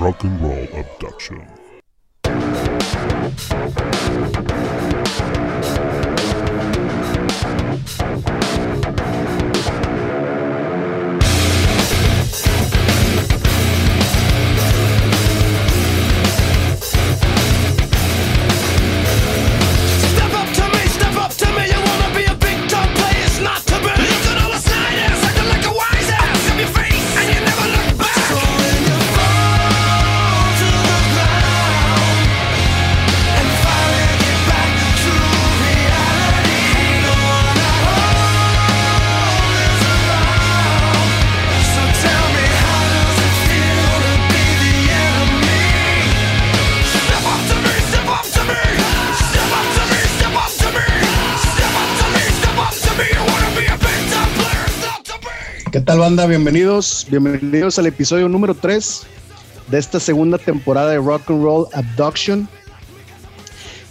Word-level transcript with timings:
Rock 0.00 0.22
and 0.22 0.40
Roll 0.40 0.68
Abduction. 0.74 1.44
Tal 55.88 56.00
banda? 56.00 56.26
Bienvenidos, 56.26 57.06
bienvenidos 57.08 57.78
al 57.78 57.86
episodio 57.86 58.28
número 58.28 58.54
3 58.54 59.06
de 59.68 59.78
esta 59.78 59.98
segunda 59.98 60.36
temporada 60.36 60.90
de 60.90 60.98
Rock 60.98 61.30
and 61.30 61.42
Roll 61.42 61.66
Abduction. 61.72 62.46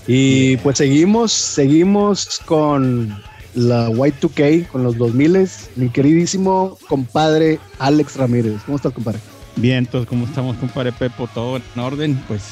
Y 0.06 0.58
pues 0.58 0.78
seguimos, 0.78 1.32
seguimos 1.32 2.40
con 2.46 3.20
la 3.56 3.90
Y2K, 3.90 4.68
con 4.68 4.84
los 4.84 4.96
2000 4.96 5.50
mi 5.76 5.90
queridísimo 5.90 6.78
compadre 6.88 7.58
Alex 7.80 8.16
Ramírez. 8.16 8.62
¿Cómo 8.68 8.76
estás, 8.76 8.94
compadre? 8.94 9.20
Bien, 9.56 9.80
entonces, 9.80 10.08
¿cómo 10.08 10.26
estamos, 10.26 10.56
compadre 10.58 10.92
Pepo? 10.92 11.28
¿Todo 11.34 11.58
en 11.58 11.82
orden? 11.82 12.24
Pues 12.28 12.44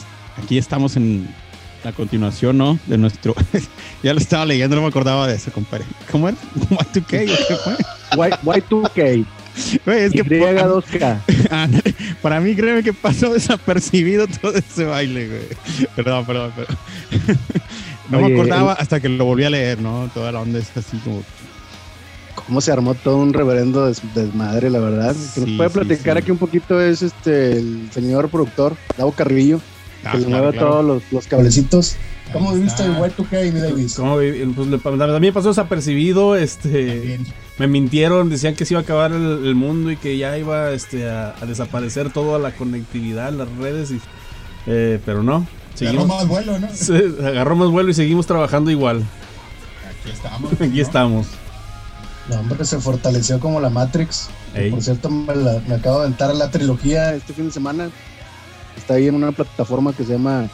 aquí 0.44 0.58
estamos 0.58 0.96
en 0.96 1.32
la 1.86 1.94
continuación, 1.94 2.58
¿no? 2.58 2.80
De 2.88 2.98
nuestro... 2.98 3.36
ya 4.04 4.12
lo 4.14 4.20
estaba 4.20 4.44
leyendo, 4.46 4.76
no 4.76 4.82
me 4.82 4.88
acordaba 4.88 5.28
de 5.28 5.36
eso, 5.36 5.52
compadre. 5.52 5.86
¿Cómo 6.12 6.28
era? 6.28 6.38
¿Y2K 6.70 7.32
o 7.32 7.48
qué 7.48 7.56
fue? 7.64 8.58
Y, 8.58 8.64
2 8.70 8.90
k 8.90 9.02
Güey, 9.86 10.00
es 10.06 10.12
que 10.12 10.26
Y2K. 10.26 11.20
Ándale, 11.52 11.96
para 12.24 12.42
mí 12.42 12.56
créeme 12.56 12.82
que 12.84 12.92
pasó 12.92 13.32
desapercibido 13.34 14.26
todo 14.28 14.54
ese 14.56 14.84
baile, 14.86 15.28
güey. 15.28 15.88
Perdón, 15.96 16.26
perdón, 16.26 16.52
perdón. 16.56 16.78
No 18.10 18.18
Oye, 18.18 18.30
me 18.30 18.34
acordaba 18.34 18.74
el- 18.74 18.78
hasta 18.82 19.00
que 19.00 19.08
lo 19.08 19.24
volví 19.26 19.44
a 19.44 19.50
leer, 19.52 19.80
¿no? 19.80 20.10
Toda 20.14 20.32
la 20.32 20.42
onda 20.42 20.58
es 20.60 20.76
así 20.76 20.98
como... 20.98 21.24
cómo 22.34 22.62
se 22.62 22.72
armó 22.72 22.96
todo 22.96 23.18
un 23.18 23.32
reverendo 23.32 23.86
des- 23.86 24.02
desmadre, 24.16 24.72
la 24.72 24.80
verdad. 24.80 25.16
Que 25.36 25.42
nos 25.42 25.50
Sí, 25.50 25.56
puede 25.56 25.70
sí, 25.70 25.74
platicar 25.80 26.18
sí. 26.18 26.24
aquí 26.24 26.32
un 26.32 26.38
poquito 26.40 26.82
es 26.82 27.04
este 27.04 27.54
el 27.60 27.90
señor 27.94 28.30
productor, 28.30 28.76
Davo 28.98 29.12
Carrillo, 29.12 29.62
que 30.12 30.18
le 30.20 30.28
mueve 30.28 30.52
claro. 30.52 30.68
todos 30.70 30.86
los, 30.86 31.04
los 31.12 31.28
cablecitos. 31.28 31.96
¿Cómo 32.34 32.54
viviste 32.54 32.84
el 32.84 32.96
Y2K, 32.96 33.54
mi 33.54 33.60
Davis? 33.60 33.94
¿Cómo 33.96 34.18
vi- 34.18 34.46
pues, 34.48 34.68
le- 34.68 34.78
mí 35.20 35.28
me 35.28 35.34
pasó 35.34 35.50
desapercibido, 35.50 36.36
este, 36.36 37.20
me 37.60 37.68
mintieron, 37.68 38.30
decían 38.30 38.56
que 38.56 38.66
se 38.66 38.74
iba 38.74 38.82
a 38.82 38.84
acabar 38.84 39.12
el, 39.12 39.46
el 39.46 39.56
mundo 39.56 39.92
y 39.92 39.96
que 39.98 40.18
ya 40.18 40.38
iba 40.38 40.72
este, 40.72 41.08
a, 41.10 41.36
a 41.40 41.46
desaparecer 41.46 42.12
toda 42.12 42.40
la 42.40 42.52
conectividad, 42.52 43.32
las 43.32 43.48
redes, 43.58 43.92
y, 43.92 44.02
eh, 44.66 45.00
pero 45.06 45.22
no. 45.24 45.48
Se 45.76 45.88
agarró 45.88 46.02
Seguimos, 46.02 46.18
más 46.20 46.28
vuelo, 46.28 46.60
¿no? 46.60 46.68
se 46.74 46.96
agarró 47.28 47.56
más 47.56 47.70
vuelo 47.70 47.90
y 47.92 47.94
seguimos 47.94 48.26
trabajando 48.26 48.72
igual. 48.72 49.04
Aquí 50.02 50.12
estamos. 50.12 50.54
Aquí 50.60 50.68
¿no? 50.68 50.82
estamos. 50.82 51.28
No, 52.30 52.40
hombre, 52.40 52.66
se 52.66 52.80
fortaleció 52.80 53.40
como 53.40 53.60
la 53.60 53.70
Matrix. 53.70 54.30
Por 54.72 54.82
cierto, 54.82 55.10
me, 55.10 55.36
la- 55.36 55.62
me 55.68 55.76
acabo 55.76 56.00
de 56.00 56.06
aventar 56.06 56.34
la 56.34 56.50
trilogía 56.50 57.14
este 57.14 57.34
fin 57.34 57.46
de 57.48 57.52
semana. 57.52 57.90
Está 58.78 58.96
ahí 58.96 59.08
en 59.08 59.16
una 59.16 59.32
plataforma 59.32 59.94
que 59.94 60.04
se 60.04 60.14
llama 60.14 60.50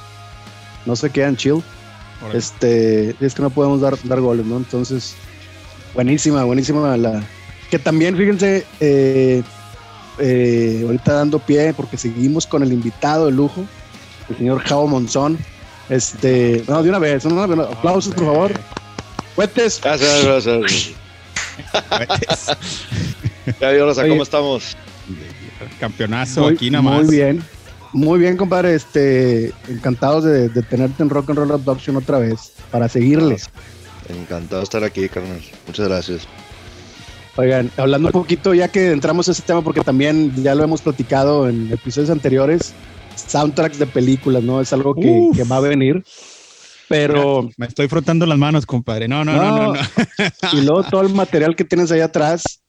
No 0.85 0.95
se 0.95 1.09
quedan 1.09 1.35
chill. 1.35 1.63
Órale. 2.21 2.37
Este, 2.37 3.15
es 3.19 3.33
que 3.33 3.41
no 3.41 3.49
podemos 3.49 3.81
dar, 3.81 3.97
dar 4.03 4.21
goles, 4.21 4.45
¿no? 4.45 4.57
Entonces, 4.57 5.15
buenísima, 5.93 6.43
buenísima 6.43 6.95
la. 6.97 7.23
Que 7.69 7.79
también, 7.79 8.15
fíjense, 8.15 8.65
eh, 8.79 9.41
eh, 10.19 10.81
ahorita 10.85 11.13
dando 11.13 11.39
pie, 11.39 11.73
porque 11.73 11.97
seguimos 11.97 12.45
con 12.45 12.63
el 12.63 12.73
invitado 12.73 13.25
de 13.25 13.31
lujo, 13.31 13.65
el 14.29 14.37
señor 14.37 14.61
Javo 14.63 14.87
Monzón. 14.87 15.39
Este, 15.89 16.63
no, 16.67 16.83
de 16.83 16.89
una 16.89 16.99
vez, 16.99 17.25
no, 17.25 17.47
no, 17.47 17.63
aplausos, 17.63 18.13
por 18.13 18.25
favor. 18.25 18.51
Cuetes. 19.35 19.79
Gracias, 19.81 20.25
gracias. 20.25 20.91
Ya, 23.59 23.71
Rosa, 23.73 24.01
Oye. 24.01 24.09
¿cómo 24.09 24.23
estamos? 24.23 24.77
Campeonazo 25.79 26.41
Muy, 26.41 26.53
aquí 26.53 26.69
nada 26.69 26.81
más. 26.83 27.05
Muy 27.05 27.15
bien. 27.15 27.43
Muy 27.93 28.19
bien, 28.19 28.37
compadre. 28.37 28.75
Este, 28.75 29.51
encantados 29.67 30.23
de, 30.23 30.49
de 30.49 30.61
tenerte 30.63 31.03
en 31.03 31.09
Rock 31.09 31.29
and 31.29 31.39
Roll 31.39 31.51
Abduction 31.51 31.97
otra 31.97 32.19
vez 32.19 32.53
para 32.71 32.87
seguirles. 32.87 33.49
Encantado 34.09 34.61
de 34.61 34.63
estar 34.63 34.83
aquí, 34.83 35.07
carnal. 35.09 35.41
Muchas 35.67 35.87
gracias. 35.87 36.27
Oigan, 37.37 37.71
hablando 37.77 38.09
un 38.09 38.11
poquito, 38.11 38.53
ya 38.53 38.67
que 38.67 38.91
entramos 38.91 39.27
a 39.29 39.31
ese 39.31 39.41
tema, 39.41 39.61
porque 39.61 39.81
también 39.81 40.33
ya 40.43 40.53
lo 40.53 40.63
hemos 40.63 40.81
platicado 40.81 41.47
en 41.47 41.71
episodios 41.71 42.09
anteriores, 42.09 42.73
soundtracks 43.15 43.79
de 43.79 43.87
películas, 43.87 44.43
¿no? 44.43 44.59
Es 44.59 44.73
algo 44.73 44.93
que, 44.95 45.43
va 45.49 45.57
a 45.57 45.61
venir. 45.61 46.03
Pero, 46.89 47.49
Me 47.55 47.67
estoy 47.67 47.87
frotando 47.87 48.25
las 48.25 48.37
manos, 48.37 48.65
compadre. 48.65 49.07
No, 49.07 49.23
no, 49.23 49.33
no, 49.33 49.57
no. 49.57 49.73
no. 49.73 49.79
y 50.53 50.61
luego 50.61 50.83
todo 50.83 51.01
el 51.01 51.13
material 51.13 51.55
que 51.55 51.63
tienes 51.63 51.89
ahí 51.91 52.01
atrás. 52.01 52.60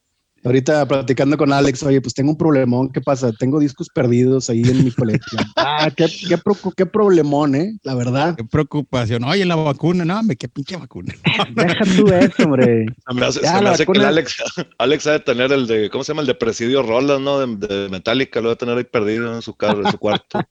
Ahorita 0.44 0.86
platicando 0.86 1.36
con 1.36 1.52
Alex, 1.52 1.84
oye, 1.84 2.00
pues 2.00 2.14
tengo 2.14 2.32
un 2.32 2.36
problemón, 2.36 2.90
¿qué 2.90 3.00
pasa? 3.00 3.32
Tengo 3.32 3.60
discos 3.60 3.88
perdidos 3.88 4.50
ahí 4.50 4.62
en 4.62 4.84
mi 4.84 4.90
colección. 4.90 5.44
ah, 5.56 5.88
qué, 5.96 6.06
qué, 6.06 6.36
qué 6.76 6.86
problemón, 6.86 7.54
¿eh? 7.54 7.78
La 7.84 7.94
verdad. 7.94 8.34
Qué 8.36 8.44
preocupación. 8.44 9.22
Oye, 9.22 9.44
la 9.44 9.54
vacuna, 9.54 10.04
no, 10.04 10.18
hombre, 10.18 10.36
qué 10.36 10.48
pinche 10.48 10.76
vacuna. 10.76 11.14
Deja 11.54 11.84
tú 11.96 12.08
eso, 12.08 12.42
hombre. 12.44 12.86
Se 13.06 13.14
me 13.14 13.26
hace, 13.26 13.40
Ya, 13.40 13.52
se 13.52 13.54
me 13.58 13.62
la 13.62 13.70
hace 13.70 13.86
que 13.86 13.92
el 13.92 14.04
Alex, 14.04 14.36
Alex 14.78 15.06
ha 15.06 15.12
de 15.12 15.20
tener 15.20 15.52
el 15.52 15.66
de, 15.68 15.90
¿cómo 15.90 16.02
se 16.02 16.12
llama? 16.12 16.22
El 16.22 16.26
de 16.26 16.34
Presidio 16.34 16.82
Rolas, 16.82 17.20
¿no? 17.20 17.38
De, 17.46 17.66
de 17.66 17.88
Metallica, 17.88 18.40
lo 18.40 18.48
va 18.48 18.54
a 18.54 18.58
tener 18.58 18.76
ahí 18.76 18.84
perdido 18.84 19.34
en 19.34 19.42
su, 19.42 19.54
carro, 19.54 19.84
en 19.84 19.92
su 19.92 19.98
cuarto. 19.98 20.40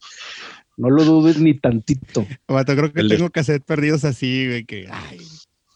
No 0.78 0.90
lo 0.90 1.04
dudes 1.04 1.38
ni 1.38 1.54
tantito. 1.54 2.26
Vato, 2.48 2.76
creo 2.76 2.92
que 2.92 3.02
El 3.02 3.10
de- 3.10 3.18
tengo 3.18 3.30
cassettes 3.30 3.66
perdidos 3.66 4.04
así, 4.04 4.48
güey, 4.48 4.66
que, 4.66 4.88
ay, 4.90 5.20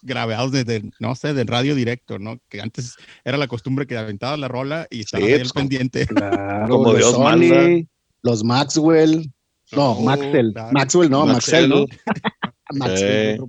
grabados 0.06 0.52
desde, 0.52 0.90
no 1.00 1.14
sé, 1.14 1.34
del 1.34 1.46
radio 1.46 1.74
directo, 1.74 2.18
¿no? 2.18 2.38
Que 2.48 2.60
antes 2.60 2.94
era 3.24 3.36
la 3.36 3.46
costumbre 3.48 3.86
que 3.86 3.96
aventabas 3.98 4.38
la 4.38 4.48
rola 4.48 4.86
y 4.90 5.00
estabas 5.00 5.26
Sí, 5.26 5.32
ahí 5.32 5.38
pues, 5.38 5.48
al 5.48 5.52
como- 5.52 5.60
pendiente. 5.68 6.06
Claro, 6.06 6.68
Como 6.68 6.84
los 6.92 6.96
Dios 6.96 7.12
Sony, 7.12 7.22
manda. 7.22 7.88
los 8.22 8.44
Maxwell. 8.44 9.32
No, 9.72 9.90
Oh, 9.92 10.00
Maxwell. 10.02 10.52
claro. 10.52 10.70
Maxwell, 10.72 11.10
no, 11.10 11.26
Maxwell, 11.26 11.68
¿no? 11.68 11.84
Sí. 11.86 12.78
Maxwell. 12.78 13.40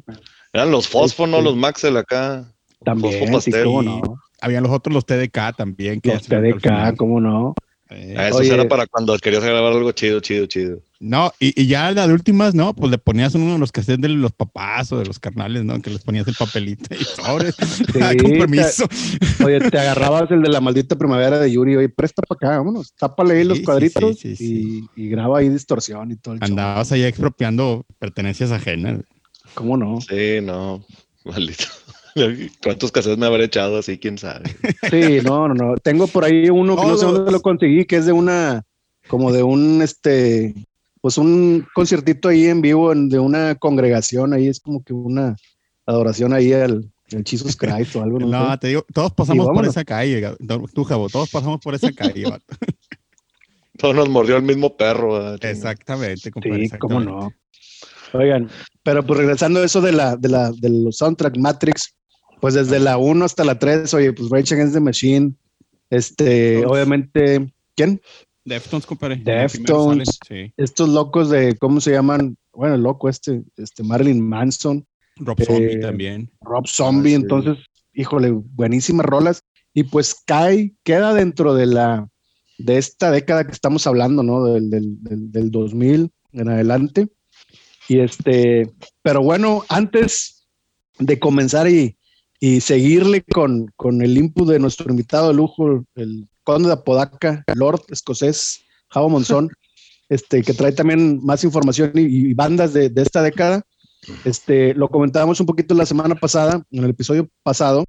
Eran 0.53 0.71
los 0.71 0.87
fósforos, 0.87 1.29
¿no? 1.31 1.37
Sí. 1.39 1.43
Los 1.45 1.55
Maxel 1.55 1.97
acá. 1.97 2.51
También, 2.83 3.41
sí, 3.41 3.51
cómo 3.63 3.81
no. 3.83 4.01
Habían 4.41 4.63
los 4.63 4.71
otros, 4.71 4.93
los 4.93 5.05
TDK 5.05 5.55
también. 5.57 5.99
Que 5.99 6.13
Los 6.13 6.23
TDK, 6.27 6.95
cómo 6.95 7.19
no. 7.19 7.53
Eh, 7.89 8.15
Ah, 8.17 8.27
Eso 8.29 8.37
Oye. 8.39 8.53
era 8.53 8.67
para 8.67 8.85
cuando 8.87 9.17
querías 9.17 9.43
grabar 9.43 9.71
algo 9.73 9.91
chido, 9.93 10.19
chido, 10.19 10.45
chido. 10.45 10.79
No, 10.99 11.31
y, 11.39 11.59
y 11.61 11.67
ya 11.67 11.91
la 11.91 12.07
de 12.07 12.13
últimas, 12.13 12.55
¿no? 12.55 12.73
Pues 12.73 12.89
le 12.91 12.97
ponías 12.97 13.35
uno 13.35 13.53
de 13.53 13.59
los 13.59 13.71
cassettes 13.71 14.01
de 14.01 14.09
los 14.09 14.31
papás 14.33 14.91
o 14.91 14.97
de 14.99 15.05
los 15.05 15.19
carnales, 15.19 15.63
¿no? 15.63 15.79
Que 15.81 15.91
les 15.91 16.03
ponías 16.03 16.27
el 16.27 16.33
papelito 16.35 16.93
y 16.95 17.03
sobres. 17.03 17.55
Con 17.93 18.01
te-. 18.01 18.73
Oye, 19.45 19.59
te 19.69 19.77
agarrabas 19.79 20.29
el 20.31 20.41
de 20.41 20.49
la 20.49 20.59
maldita 20.59 20.95
primavera 20.97 21.39
de 21.39 21.51
Yuri. 21.51 21.75
Oye, 21.77 21.89
presta 21.89 22.21
para 22.23 22.37
acá, 22.51 22.57
vámonos. 22.57 22.93
Tápale 22.93 23.35
ahí 23.35 23.41
Sí, 23.43 23.47
los 23.47 23.59
cuadritos 23.61 24.19
sí, 24.19 24.35
sí, 24.35 24.89
y, 24.95 25.03
y 25.05 25.09
graba 25.09 25.39
ahí 25.39 25.49
distorsión 25.49 26.11
y 26.11 26.15
todo 26.15 26.33
el 26.33 26.39
show. 26.39 26.47
Andabas 26.49 26.91
ahí 26.91 27.03
expropiando 27.03 27.85
pertenencias 27.99 28.51
ajenas. 28.51 29.01
¿Cómo 29.53 29.77
no? 29.77 30.01
Sí, 30.01 30.39
no. 30.41 30.83
Maldito. 31.25 31.65
¿Cuántos 32.63 32.91
cassettes 32.91 33.17
me 33.17 33.25
habré 33.25 33.45
echado 33.45 33.77
así? 33.77 33.97
¿Quién 33.97 34.17
sabe? 34.17 34.43
Sí, 34.89 35.19
no, 35.23 35.47
no, 35.47 35.53
no. 35.53 35.75
Tengo 35.77 36.07
por 36.07 36.23
ahí 36.25 36.49
uno 36.49 36.75
que 36.75 36.85
no 36.87 36.97
sé 36.97 37.05
dónde 37.05 37.31
lo 37.31 37.41
conseguí, 37.41 37.85
que 37.85 37.97
es 37.97 38.05
de 38.05 38.11
una, 38.13 38.63
como 39.07 39.31
de 39.31 39.43
un, 39.43 39.81
este, 39.81 40.53
pues 41.01 41.17
un 41.17 41.65
conciertito 41.73 42.29
ahí 42.29 42.45
en 42.47 42.61
vivo 42.61 42.91
en- 42.91 43.09
de 43.09 43.19
una 43.19 43.55
congregación. 43.55 44.33
Ahí 44.33 44.47
es 44.47 44.59
como 44.59 44.83
que 44.83 44.93
una 44.93 45.35
adoración 45.85 46.33
ahí 46.33 46.51
al, 46.53 46.89
al 47.13 47.23
Jesus 47.25 47.55
Christ 47.55 47.95
o 47.95 48.03
algo. 48.03 48.19
No, 48.19 48.27
No, 48.27 48.51
sé. 48.53 48.57
te 48.59 48.67
digo, 48.69 48.85
todos 48.93 49.13
pasamos 49.13 49.47
por 49.47 49.65
esa 49.65 49.85
calle, 49.85 50.35
tú, 50.73 50.83
Jabo, 50.83 51.09
todos 51.09 51.29
pasamos 51.29 51.59
por 51.61 51.75
esa 51.75 51.91
calle. 51.91 52.25
Todos 53.77 53.93
nos 53.95 54.09
mordió 54.09 54.37
el 54.37 54.41
mismo 54.41 54.75
perro. 54.75 55.13
¿verdad? 55.13 55.45
Exactamente, 55.45 56.31
compadre. 56.31 56.67
Sí, 56.67 56.77
cómo 56.79 56.99
no. 56.99 57.31
Oigan, 58.13 58.49
pero 58.81 59.05
pues 59.05 59.19
regresando 59.19 59.59
a 59.59 59.65
eso 59.65 59.81
de 59.81 59.91
la, 59.91 60.15
de 60.15 60.29
la, 60.29 60.51
de 60.51 60.69
los 60.69 60.97
soundtrack 60.97 61.37
Matrix, 61.37 61.93
pues 62.39 62.53
desde 62.53 62.79
la 62.79 62.97
1 62.97 63.25
hasta 63.25 63.43
la 63.43 63.57
3, 63.59 63.93
oye, 63.93 64.13
pues 64.13 64.29
Rage 64.29 64.53
Against 64.53 64.73
the 64.73 64.79
Machine, 64.79 65.33
este, 65.89 66.65
obviamente, 66.65 67.51
¿quién? 67.75 68.01
Deftones, 68.45 68.85
compadre. 68.85 69.17
Deftones. 69.17 70.19
Sí. 70.27 70.53
Estos 70.57 70.89
locos 70.89 71.29
de, 71.29 71.57
¿cómo 71.57 71.81
se 71.81 71.91
llaman? 71.91 72.37
Bueno, 72.53 72.75
el 72.75 72.81
loco 72.81 73.09
este, 73.09 73.43
este 73.57 73.83
Marilyn 73.83 74.21
Manson, 74.25 74.85
Rob 75.17 75.41
Zombie 75.43 75.73
Eh, 75.73 75.79
también. 75.79 76.31
Rob 76.41 76.67
Zombie, 76.67 77.13
Ah, 77.13 77.17
sí. 77.17 77.21
entonces, 77.23 77.57
híjole, 77.93 78.31
buenísimas 78.31 79.05
rolas. 79.05 79.43
Y 79.73 79.83
pues 79.83 80.15
cae, 80.25 80.73
queda 80.83 81.13
dentro 81.13 81.53
de 81.55 81.65
la, 81.65 82.07
de 82.57 82.77
esta 82.77 83.11
década 83.11 83.45
que 83.45 83.51
estamos 83.51 83.85
hablando, 83.85 84.23
¿no? 84.23 84.45
Del, 84.45 84.69
del, 84.69 85.03
del, 85.03 85.31
del 85.31 85.51
2000 85.51 86.09
en 86.33 86.49
adelante. 86.49 87.09
Y 87.89 87.99
este, 87.99 88.71
pero 89.01 89.21
bueno, 89.21 89.63
antes 89.69 90.47
de 90.99 91.19
comenzar 91.19 91.69
y, 91.69 91.96
y 92.39 92.61
seguirle 92.61 93.23
con, 93.23 93.71
con 93.75 94.01
el 94.01 94.17
input 94.17 94.47
de 94.49 94.59
nuestro 94.59 94.89
invitado 94.89 95.29
de 95.29 95.33
lujo, 95.33 95.85
el 95.95 96.27
conde 96.43 96.67
de 96.67 96.73
Apodaca, 96.73 97.43
Lord 97.55 97.81
escocés, 97.89 98.61
Javo 98.89 99.09
Monzón, 99.09 99.49
este, 100.09 100.43
que 100.43 100.53
trae 100.53 100.71
también 100.71 101.23
más 101.23 101.43
información 101.43 101.91
y, 101.95 102.29
y 102.29 102.33
bandas 102.33 102.73
de, 102.73 102.89
de 102.89 103.01
esta 103.01 103.21
década. 103.21 103.63
Este, 104.23 104.73
lo 104.73 104.89
comentábamos 104.89 105.39
un 105.39 105.45
poquito 105.45 105.73
la 105.73 105.85
semana 105.85 106.15
pasada, 106.15 106.63
en 106.71 106.83
el 106.83 106.91
episodio 106.91 107.29
pasado, 107.43 107.83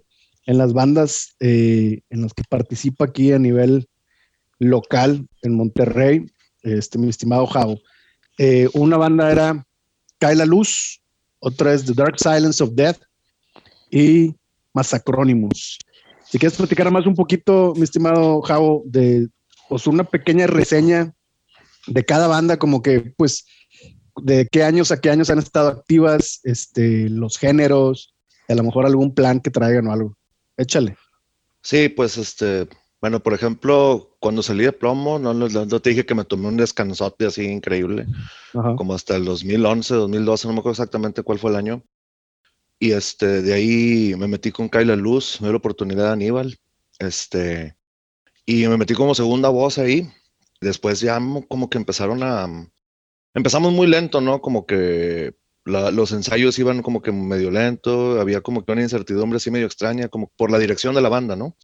en 0.47 0.59
las 0.59 0.73
bandas 0.73 1.37
eh, 1.41 2.01
en 2.09 2.23
las 2.23 2.33
que 2.33 2.43
participa 2.49 3.05
aquí 3.05 3.33
a 3.33 3.39
nivel 3.39 3.87
local 4.59 5.29
en 5.43 5.55
Monterrey, 5.55 6.27
este, 6.63 6.99
mi 6.99 7.09
estimado 7.09 7.47
Javo. 7.47 7.79
Eh, 8.39 8.69
una 8.73 8.97
banda 8.97 9.31
era 9.31 9.67
Cae 10.19 10.35
la 10.35 10.47
Luz, 10.47 11.03
otra 11.39 11.75
es 11.75 11.85
The 11.85 11.93
Dark 11.93 12.19
Silence 12.19 12.65
of 12.65 12.71
Death 12.73 12.99
y 13.91 14.35
Massacronimus. 14.79 15.79
Si 16.31 16.39
quieres 16.39 16.57
platicar 16.57 16.91
más 16.91 17.05
un 17.07 17.15
poquito, 17.15 17.73
mi 17.77 17.83
estimado 17.83 18.41
Javo, 18.43 18.83
de 18.87 19.29
pues, 19.69 19.87
una 19.89 20.05
pequeña 20.05 20.47
reseña 20.47 21.13
de 21.87 22.05
cada 22.05 22.29
banda, 22.29 22.59
como 22.59 22.81
que, 22.81 23.13
pues, 23.17 23.45
de 24.23 24.47
qué 24.51 24.63
años 24.63 24.93
a 24.93 25.01
qué 25.01 25.11
años 25.11 25.31
han 25.31 25.41
estado 25.41 25.69
activas, 25.69 26.41
este, 26.45 27.09
los 27.09 27.39
géneros, 27.39 28.15
a 28.49 28.55
lo 28.55 28.63
mejor 28.63 28.87
algún 28.87 29.15
plan 29.15 29.41
que 29.41 29.51
traigan 29.51 29.89
o 29.89 29.93
algo. 29.93 30.17
Échale. 30.57 30.97
Sí, 31.63 31.89
pues 31.89 32.17
este, 32.19 32.69
bueno, 33.01 33.21
por 33.21 33.35
ejemplo, 33.35 34.17
cuando 34.21 34.43
salí 34.43 34.65
de 34.65 34.73
plomo, 34.73 35.19
no, 35.19 35.35
no, 35.35 35.49
no 35.49 35.81
te 35.81 35.91
dije 35.91 36.07
que 36.07 36.15
me 36.15 36.25
tomé 36.25 36.49
un 36.49 36.57
descansote 36.57 37.27
así 37.27 37.45
increíble, 37.45 38.07
Ajá. 38.55 38.77
como 38.77 38.95
hasta 38.95 39.17
el 39.17 39.25
2011, 39.25 39.95
2012, 39.95 40.47
no 40.47 40.55
me 40.55 40.61
acuerdo 40.61 40.75
exactamente 40.75 41.23
cuál 41.23 41.39
fue 41.39 41.51
el 41.51 41.57
año. 41.57 41.83
Y 42.79 42.93
este, 42.93 43.43
de 43.43 43.53
ahí 43.55 44.15
me 44.17 44.29
metí 44.29 44.53
con 44.53 44.69
Kyla 44.69 44.95
Luz, 44.97 45.41
me 45.41 45.47
dio 45.47 45.53
la 45.53 45.59
oportunidad 45.59 46.05
de 46.07 46.13
Aníbal, 46.13 46.59
este, 46.99 47.77
y 48.47 48.67
me 48.69 48.77
metí 48.77 48.95
como 48.95 49.15
segunda 49.15 49.49
voz 49.49 49.79
ahí. 49.79 50.09
Después 50.61 51.01
ya 51.01 51.19
mo- 51.21 51.47
como 51.47 51.69
que 51.71 51.79
empezaron 51.79 52.23
a, 52.23 52.47
empezamos 53.35 53.73
muy 53.73 53.87
lento, 53.87 54.21
¿no? 54.21 54.41
Como 54.41 54.65
que 54.67 55.35
la- 55.65 55.91
los 55.91 56.13
ensayos 56.13 56.59
iban 56.59 56.83
como 56.83 57.03
que 57.03 57.13
medio 57.13 57.51
lento, 57.51 58.21
había 58.21 58.41
como 58.41 58.65
que 58.65 58.73
una 58.73 58.83
incertidumbre 58.83 59.37
así 59.39 59.51
medio 59.51 59.67
extraña, 59.67 60.09
como 60.09 60.31
por 60.37 60.51
la 60.51 60.59
dirección 60.59 60.95
de 60.95 61.03
la 61.03 61.09
banda, 61.09 61.35
¿no? 61.37 61.57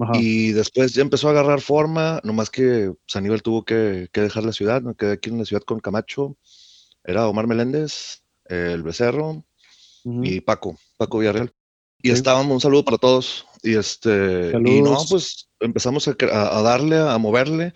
Ajá. 0.00 0.12
Y 0.18 0.52
después 0.52 0.92
ya 0.94 1.02
empezó 1.02 1.28
a 1.28 1.32
agarrar 1.32 1.60
forma, 1.60 2.20
nomás 2.24 2.50
que 2.50 2.92
Saníbal 3.06 3.42
tuvo 3.42 3.64
que, 3.64 4.08
que 4.12 4.22
dejar 4.22 4.44
la 4.44 4.52
ciudad, 4.52 4.82
me 4.82 4.94
quedé 4.94 5.12
aquí 5.12 5.30
en 5.30 5.38
la 5.38 5.44
ciudad 5.44 5.62
con 5.62 5.78
Camacho, 5.78 6.36
era 7.04 7.28
Omar 7.28 7.46
Meléndez, 7.46 8.22
el 8.46 8.82
Becerro 8.82 9.44
Y 10.04 10.40
Paco, 10.40 10.76
Paco 10.96 11.18
Villarreal. 11.18 11.52
Y 12.02 12.08
Sí. 12.08 12.14
estábamos, 12.14 12.52
un 12.52 12.60
saludo 12.60 12.84
para 12.84 12.98
todos. 12.98 13.46
Y 13.62 13.74
este, 13.76 14.52
y 14.64 14.82
no, 14.82 14.90
Saludos. 14.90 15.06
pues 15.10 15.48
empezamos 15.60 16.06
a, 16.06 16.14
darle, 16.62 16.98
a 16.98 17.16
moverle, 17.16 17.72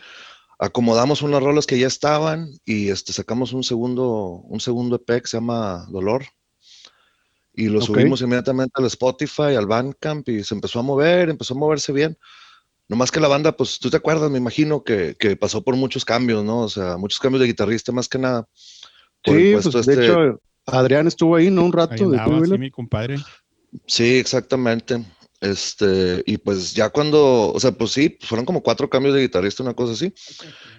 acomodamos 0.58 1.22
unas 1.22 1.42
rolas 1.42 1.66
que 1.66 1.78
ya 1.78 1.86
estaban 1.86 2.50
y 2.66 2.90
este, 2.90 3.12
sacamos 3.14 3.52
un 3.54 3.64
segundo, 3.64 4.42
un 4.44 4.60
segundo 4.60 4.96
EP 4.96 5.22
que 5.22 5.28
se 5.28 5.38
llama 5.38 5.86
Dolor. 5.88 6.26
Y 7.54 7.69
lo 7.69 7.78
Ok. 7.80 7.86
subimos 7.86 8.20
inmediatamente 8.20 8.72
al 8.75 8.84
Spotify, 8.86 9.54
al 9.56 9.66
Bandcamp 9.66 10.28
y 10.28 10.44
se 10.44 10.54
empezó 10.54 10.78
a 10.80 10.82
mover, 10.82 11.30
empezó 11.30 11.54
a 11.54 11.58
moverse 11.58 11.92
bien. 11.92 12.16
Nomás 12.86 13.10
que 13.10 13.20
la 13.20 13.28
banda, 13.28 13.56
pues 13.56 13.78
tú 13.78 13.90
te 13.90 13.96
acuerdas, 13.96 14.30
me 14.30 14.38
imagino 14.38 14.82
que, 14.84 15.16
que 15.19 15.36
pasó 15.36 15.62
por 15.62 15.75
muchos 15.76 16.04
cambios, 16.04 16.44
¿no? 16.44 16.60
O 16.60 16.69
sea, 16.69 16.96
muchos 16.98 17.19
cambios 17.19 17.40
de 17.40 17.46
guitarrista 17.48 17.92
más 17.92 18.08
que 18.08 18.19
nada. 18.19 18.46
por 19.25 19.36
Sí, 19.36 19.52
pues, 19.52 19.72
de 19.72 19.80
este- 19.80 20.04
hecho, 20.04 20.40
Adrián 20.70 21.06
estuvo 21.06 21.36
ahí, 21.36 21.50
¿no? 21.50 21.64
Un 21.64 21.72
rato. 21.72 21.94
de 21.94 22.18
andaba, 22.18 22.38
Two 22.38 22.46
sí, 22.46 22.58
mi 22.58 22.70
compadre. 22.70 23.16
Sí, 23.86 24.16
exactamente. 24.16 25.04
Este, 25.40 26.22
y 26.26 26.38
pues 26.38 26.74
ya 26.74 26.90
cuando, 26.90 27.52
o 27.52 27.60
sea, 27.60 27.70
pues 27.72 27.92
sí, 27.92 28.18
fueron 28.22 28.44
como 28.44 28.62
cuatro 28.62 28.90
cambios 28.90 29.14
de 29.14 29.20
guitarrista, 29.22 29.62
una 29.62 29.74
cosa 29.74 29.92
así. 29.92 30.12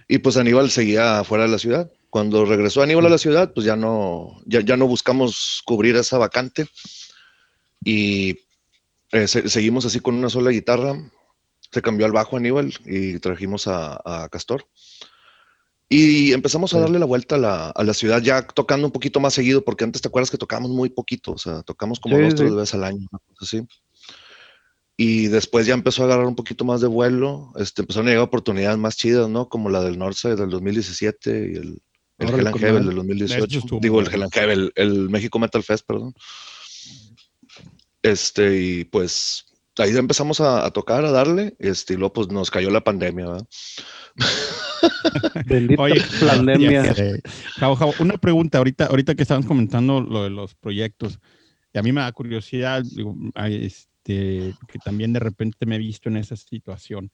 Y 0.07 0.17
pues 0.17 0.35
Aníbal 0.37 0.69
seguía 0.69 1.23
fuera 1.23 1.45
de 1.45 1.49
la 1.51 1.59
ciudad. 1.59 1.89
Cuando 2.09 2.43
regresó 2.45 2.81
Aníbal 2.81 3.05
a 3.05 3.09
la 3.09 3.17
ciudad, 3.17 3.53
pues 3.53 3.65
ya 3.65 3.75
no, 3.75 4.41
ya, 4.45 4.61
ya 4.61 4.75
no 4.75 4.87
buscamos 4.87 5.61
cubrir 5.65 5.95
esa 5.95 6.17
vacante. 6.17 6.67
Y 7.83 8.39
eh, 9.11 9.27
se- 9.27 9.47
seguimos 9.49 9.85
así 9.85 9.99
con 9.99 10.15
una 10.15 10.29
sola 10.29 10.51
guitarra. 10.51 10.95
Se 11.71 11.81
cambió 11.81 12.05
al 12.05 12.11
bajo 12.11 12.35
Aníbal 12.37 12.73
y 12.85 13.19
trajimos 13.19 13.67
a, 13.67 14.01
a 14.03 14.27
Castor. 14.29 14.65
Y 15.91 16.33
empezamos 16.33 16.73
a 16.75 16.79
darle 16.79 16.99
la 16.99 17.05
vuelta 17.05 17.33
a 17.35 17.37
la, 17.39 17.69
a 17.71 17.83
la 17.83 17.93
ciudad, 17.95 18.21
ya 18.21 18.45
tocando 18.45 18.85
un 18.85 18.93
poquito 18.93 19.19
más 19.19 19.33
seguido, 19.33 19.63
porque 19.65 19.83
antes 19.83 20.01
te 20.03 20.07
acuerdas 20.07 20.29
que 20.29 20.37
tocábamos 20.37 20.69
muy 20.71 20.89
poquito, 20.89 21.31
o 21.31 21.37
sea, 21.39 21.63
tocamos 21.63 21.99
como 21.99 22.15
Sí, 22.15 22.21
dos, 22.23 22.35
tres 22.35 22.49
sí. 22.51 22.55
veces 22.55 22.73
al 22.75 22.83
año, 22.83 23.07
una 23.11 23.19
cosa 23.25 23.57
así. 23.57 23.67
Y 24.97 25.27
después 25.27 25.65
ya 25.65 25.73
empezó 25.73 26.03
a 26.03 26.05
agarrar 26.05 26.27
un 26.27 26.35
poquito 26.35 26.63
más 26.63 26.81
de 26.81 26.87
vuelo, 26.87 27.51
este, 27.57 27.81
empezaron 27.81 28.07
a 28.07 28.11
llegar 28.11 28.23
oportunidades 28.25 28.77
más 28.77 28.97
chidas, 28.97 29.29
¿no? 29.29 29.49
Como 29.49 29.69
la 29.69 29.81
del 29.81 29.97
Northside 29.97 30.35
del 30.35 30.49
2017 30.51 31.51
y 31.53 31.55
el, 31.55 31.81
el 32.19 32.29
Hell 32.29 32.47
and 32.47 32.51
con 32.51 32.61
Heaven 32.61 32.73
madre. 32.85 32.85
del 32.85 32.97
Eso 33.23 33.39
2018. 33.39 33.59
estuvo 33.59 33.79
Digo, 33.79 33.99
el. 34.01 34.13
Hell 34.13 34.23
and 34.23 34.33
Heaven, 34.33 34.59
el, 34.59 34.73
el 34.75 35.09
México 35.09 35.39
Metal 35.39 35.63
Fest, 35.63 35.85
perdón. 35.87 36.13
Este, 38.03 38.59
y 38.61 38.83
pues 38.85 39.45
ahí 39.83 39.95
empezamos 39.95 40.41
a, 40.41 40.65
a 40.65 40.71
tocar, 40.71 41.05
a 41.05 41.11
darle, 41.11 41.55
este, 41.59 41.93
y 41.93 41.97
luego 41.97 42.13
pues 42.13 42.27
nos 42.29 42.51
cayó 42.51 42.69
la 42.69 42.83
pandemia, 42.83 43.27
¿verdad? 43.27 43.47
Bendita 45.45 45.81
Oye, 45.81 46.01
pandemia. 46.27 46.93
Javo, 47.55 47.75
Javo, 47.75 47.93
una 47.99 48.17
pregunta 48.17 48.57
ahorita, 48.57 48.87
ahorita 48.87 49.15
que 49.15 49.23
estaban 49.23 49.43
comentando 49.43 50.01
lo 50.01 50.23
de 50.23 50.29
los 50.29 50.55
proyectos. 50.55 51.19
Y 51.73 51.77
a 51.77 51.83
mí 51.83 51.91
me 51.91 52.01
da 52.01 52.11
curiosidad, 52.11 52.83
digo, 52.83 53.15
este, 53.47 54.55
que 54.67 54.79
también 54.83 55.13
de 55.13 55.19
repente 55.19 55.65
me 55.65 55.75
he 55.75 55.79
visto 55.79 56.09
en 56.09 56.17
esa 56.17 56.35
situación. 56.35 57.11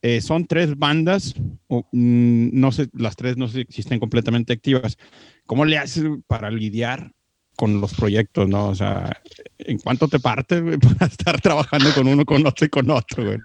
Eh, 0.00 0.20
son 0.20 0.46
tres 0.46 0.78
bandas, 0.78 1.34
o, 1.66 1.88
mm, 1.92 2.50
no 2.52 2.70
sé, 2.70 2.88
las 2.92 3.16
tres 3.16 3.36
no 3.36 3.48
sé 3.48 3.66
si 3.68 3.80
estén 3.80 3.98
completamente 3.98 4.52
activas. 4.52 4.96
¿Cómo 5.44 5.64
le 5.64 5.78
haces 5.78 6.04
para 6.26 6.50
lidiar 6.50 7.12
con 7.58 7.80
los 7.80 7.92
proyectos, 7.92 8.48
no? 8.48 8.68
O 8.68 8.74
sea, 8.76 9.20
¿en 9.58 9.78
cuánto 9.80 10.06
te 10.06 10.20
partes 10.20 10.62
güey, 10.62 10.78
para 10.98 11.06
estar 11.06 11.40
trabajando 11.40 11.92
con 11.92 12.06
uno, 12.06 12.24
con 12.24 12.46
otro 12.46 12.64
y 12.64 12.68
con 12.68 12.88
otro, 12.88 13.24
güey? 13.24 13.38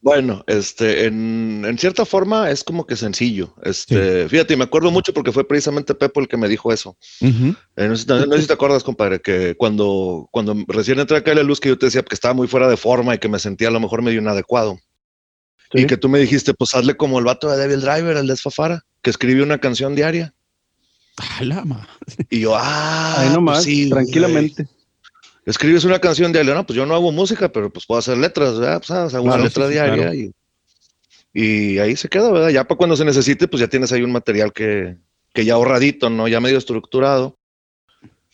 Bueno, 0.00 0.42
este, 0.48 1.06
en, 1.06 1.64
en 1.64 1.78
cierta 1.78 2.04
forma 2.04 2.50
es 2.50 2.64
como 2.64 2.86
que 2.86 2.96
sencillo. 2.96 3.54
Este, 3.62 4.28
fíjate, 4.28 4.56
me 4.56 4.64
acuerdo 4.64 4.90
mucho 4.90 5.12
porque 5.12 5.32
fue 5.32 5.46
precisamente 5.46 5.94
Pepo 5.94 6.20
el 6.20 6.26
que 6.28 6.36
me 6.36 6.48
dijo 6.48 6.72
eso. 6.72 6.96
Eh, 7.20 7.88
no, 7.88 7.96
sé, 7.96 8.02
si 8.02 8.06
te- 8.06 8.26
no 8.26 8.34
sé 8.36 8.42
si 8.42 8.46
te 8.48 8.52
acuerdas, 8.52 8.82
compadre, 8.82 9.20
que 9.20 9.54
cuando, 9.56 10.28
cuando 10.32 10.56
recién 10.68 10.98
entré 10.98 11.16
acá 11.18 11.32
a 11.32 11.36
la 11.36 11.42
luz, 11.44 11.60
que 11.60 11.68
yo 11.68 11.78
te 11.78 11.86
decía 11.86 12.02
que 12.02 12.14
estaba 12.14 12.34
muy 12.34 12.48
fuera 12.48 12.68
de 12.68 12.76
forma 12.76 13.14
y 13.14 13.18
que 13.18 13.28
me 13.28 13.38
sentía 13.38 13.68
a 13.68 13.72
lo 13.72 13.80
mejor 13.80 14.02
medio 14.02 14.20
inadecuado. 14.20 14.78
Sí. 15.72 15.82
Y 15.82 15.86
que 15.86 15.96
tú 15.96 16.08
me 16.08 16.18
dijiste, 16.20 16.54
pues 16.54 16.74
hazle 16.74 16.96
como 16.96 17.18
el 17.18 17.24
vato 17.26 17.48
de 17.50 17.56
Devil 17.58 17.80
Driver, 17.80 18.16
el 18.16 18.26
desfafara, 18.28 18.82
que 19.02 19.10
escribe 19.10 19.42
una 19.42 19.58
canción 19.58 19.94
diaria. 19.94 20.32
¡A 21.18 21.42
la 21.44 21.64
ma- 21.64 21.88
Y 22.30 22.40
yo, 22.40 22.54
ah, 22.56 23.20
Ahí 23.20 23.30
nomás, 23.30 23.56
pues 23.58 23.64
sí, 23.64 23.90
tranquilamente. 23.90 24.64
güey. 24.64 24.74
Escribes 25.46 25.84
una 25.84 25.98
canción 25.98 26.30
diaria, 26.32 26.54
no, 26.54 26.64
pues 26.66 26.76
yo 26.76 26.84
no 26.86 26.94
hago 26.94 27.10
música, 27.10 27.50
pero 27.50 27.70
pues 27.72 27.86
puedo 27.86 27.98
hacer 27.98 28.18
letras, 28.18 28.58
¿verdad? 28.58 28.78
Pues 28.78 28.90
ah, 28.90 29.04
hago 29.04 29.22
una 29.24 29.34
Claro, 29.34 29.44
letra 29.44 29.66
sí, 29.66 29.72
diaria 29.72 29.94
claro. 30.10 30.14
y, 30.14 30.32
y 31.32 31.78
ahí 31.78 31.96
se 31.96 32.08
queda, 32.08 32.30
¿verdad? 32.30 32.50
Ya 32.50 32.64
para 32.68 32.76
cuando 32.76 32.96
se 32.96 33.04
necesite, 33.04 33.48
pues 33.48 33.60
ya 33.60 33.68
tienes 33.68 33.90
ahí 33.92 34.02
un 34.02 34.12
material 34.12 34.52
que, 34.52 34.96
que 35.32 35.44
ya 35.44 35.54
ahorradito, 35.54 36.10
¿no? 36.10 36.28
Ya 36.28 36.40
medio 36.40 36.58
estructurado. 36.58 37.36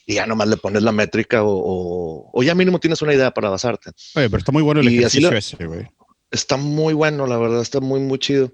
Y 0.06 0.14
ya 0.16 0.26
nomás 0.26 0.48
le 0.48 0.58
pones 0.58 0.82
la 0.82 0.92
métrica 0.92 1.42
o, 1.44 1.48
o, 1.50 2.30
o 2.32 2.42
ya 2.42 2.54
mínimo 2.54 2.78
tienes 2.78 3.00
una 3.00 3.14
idea 3.14 3.30
para 3.32 3.48
basarte. 3.48 3.90
Oye, 4.16 4.28
pero 4.28 4.36
está 4.38 4.52
muy 4.52 4.62
bueno 4.62 4.80
el 4.82 4.90
Y 4.90 4.98
ejercicio 4.98 5.30
lo- 5.30 5.36
ese, 5.38 5.64
güey. 5.64 5.86
Está 6.30 6.56
muy 6.58 6.92
bueno, 6.94 7.26
la 7.26 7.38
verdad, 7.38 7.62
está 7.62 7.80
muy, 7.80 8.00
muy 8.00 8.18
chido. 8.18 8.50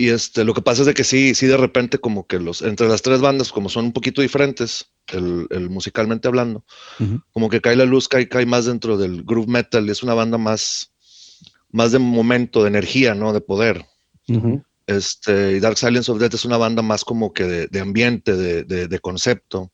Y 0.00 0.08
este, 0.08 0.44
lo 0.44 0.54
que 0.54 0.62
pasa 0.62 0.80
es 0.80 0.86
de 0.86 0.94
que 0.94 1.04
sí, 1.04 1.34
sí, 1.34 1.46
de 1.46 1.58
repente, 1.58 1.98
como 1.98 2.26
que 2.26 2.38
los, 2.38 2.62
entre 2.62 2.88
las 2.88 3.02
tres 3.02 3.20
bandas, 3.20 3.52
como 3.52 3.68
son 3.68 3.84
un 3.84 3.92
poquito 3.92 4.22
diferentes, 4.22 4.86
el, 5.08 5.46
el 5.50 5.68
musicalmente 5.68 6.26
hablando, 6.26 6.64
como 7.32 7.50
que 7.50 7.60
cae 7.60 7.76
la 7.76 7.84
luz, 7.84 8.08
cae, 8.08 8.26
cae 8.26 8.46
más 8.46 8.64
dentro 8.64 8.96
del 8.96 9.24
groove 9.24 9.48
metal, 9.48 9.86
y 9.86 9.90
es 9.90 10.02
una 10.02 10.14
banda 10.14 10.38
más, 10.38 10.92
más 11.70 11.92
de 11.92 11.98
momento, 11.98 12.62
de 12.62 12.68
energía, 12.68 13.14
¿no? 13.14 13.34
De 13.34 13.42
poder. 13.42 13.84
Ujú. 14.28 14.62
Este, 14.86 15.52
y 15.56 15.60
Dark 15.60 15.76
Silence 15.76 16.10
of 16.10 16.18
Death 16.18 16.32
es 16.34 16.46
una 16.46 16.56
banda 16.56 16.80
más 16.80 17.04
como 17.04 17.34
que 17.34 17.44
de, 17.44 17.66
de 17.66 17.80
ambiente, 17.80 18.34
de, 18.34 18.64
de- 18.64 18.88
de 18.88 18.98
concepto, 19.00 19.70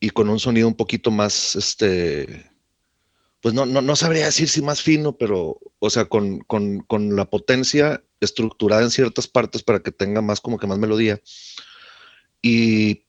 y 0.00 0.10
con 0.10 0.28
un 0.30 0.40
sonido 0.40 0.66
un 0.66 0.74
poquito 0.74 1.12
más, 1.12 1.54
este, 1.54 2.50
pues 3.40 3.54
no, 3.54 3.66
no, 3.66 3.82
no 3.82 3.94
sabría 3.94 4.24
decir 4.24 4.48
si 4.48 4.62
más 4.62 4.82
fino, 4.82 5.16
pero, 5.16 5.60
o 5.78 5.90
sea, 5.90 6.06
con, 6.06 6.40
con, 6.40 6.80
con 6.80 7.14
la 7.14 7.26
potencia 7.30 8.02
estructurada 8.24 8.82
en 8.82 8.90
ciertas 8.90 9.26
partes 9.28 9.62
para 9.62 9.80
que 9.80 9.92
tenga 9.92 10.20
más 10.22 10.40
como 10.40 10.58
que 10.58 10.66
más 10.66 10.78
melodía. 10.78 11.20
Y, 12.42 13.04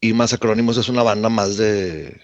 y 0.00 0.12
más 0.12 0.32
Acrónimos 0.32 0.76
es 0.78 0.88
una 0.88 1.02
banda 1.02 1.28
más 1.28 1.56
de 1.56 2.20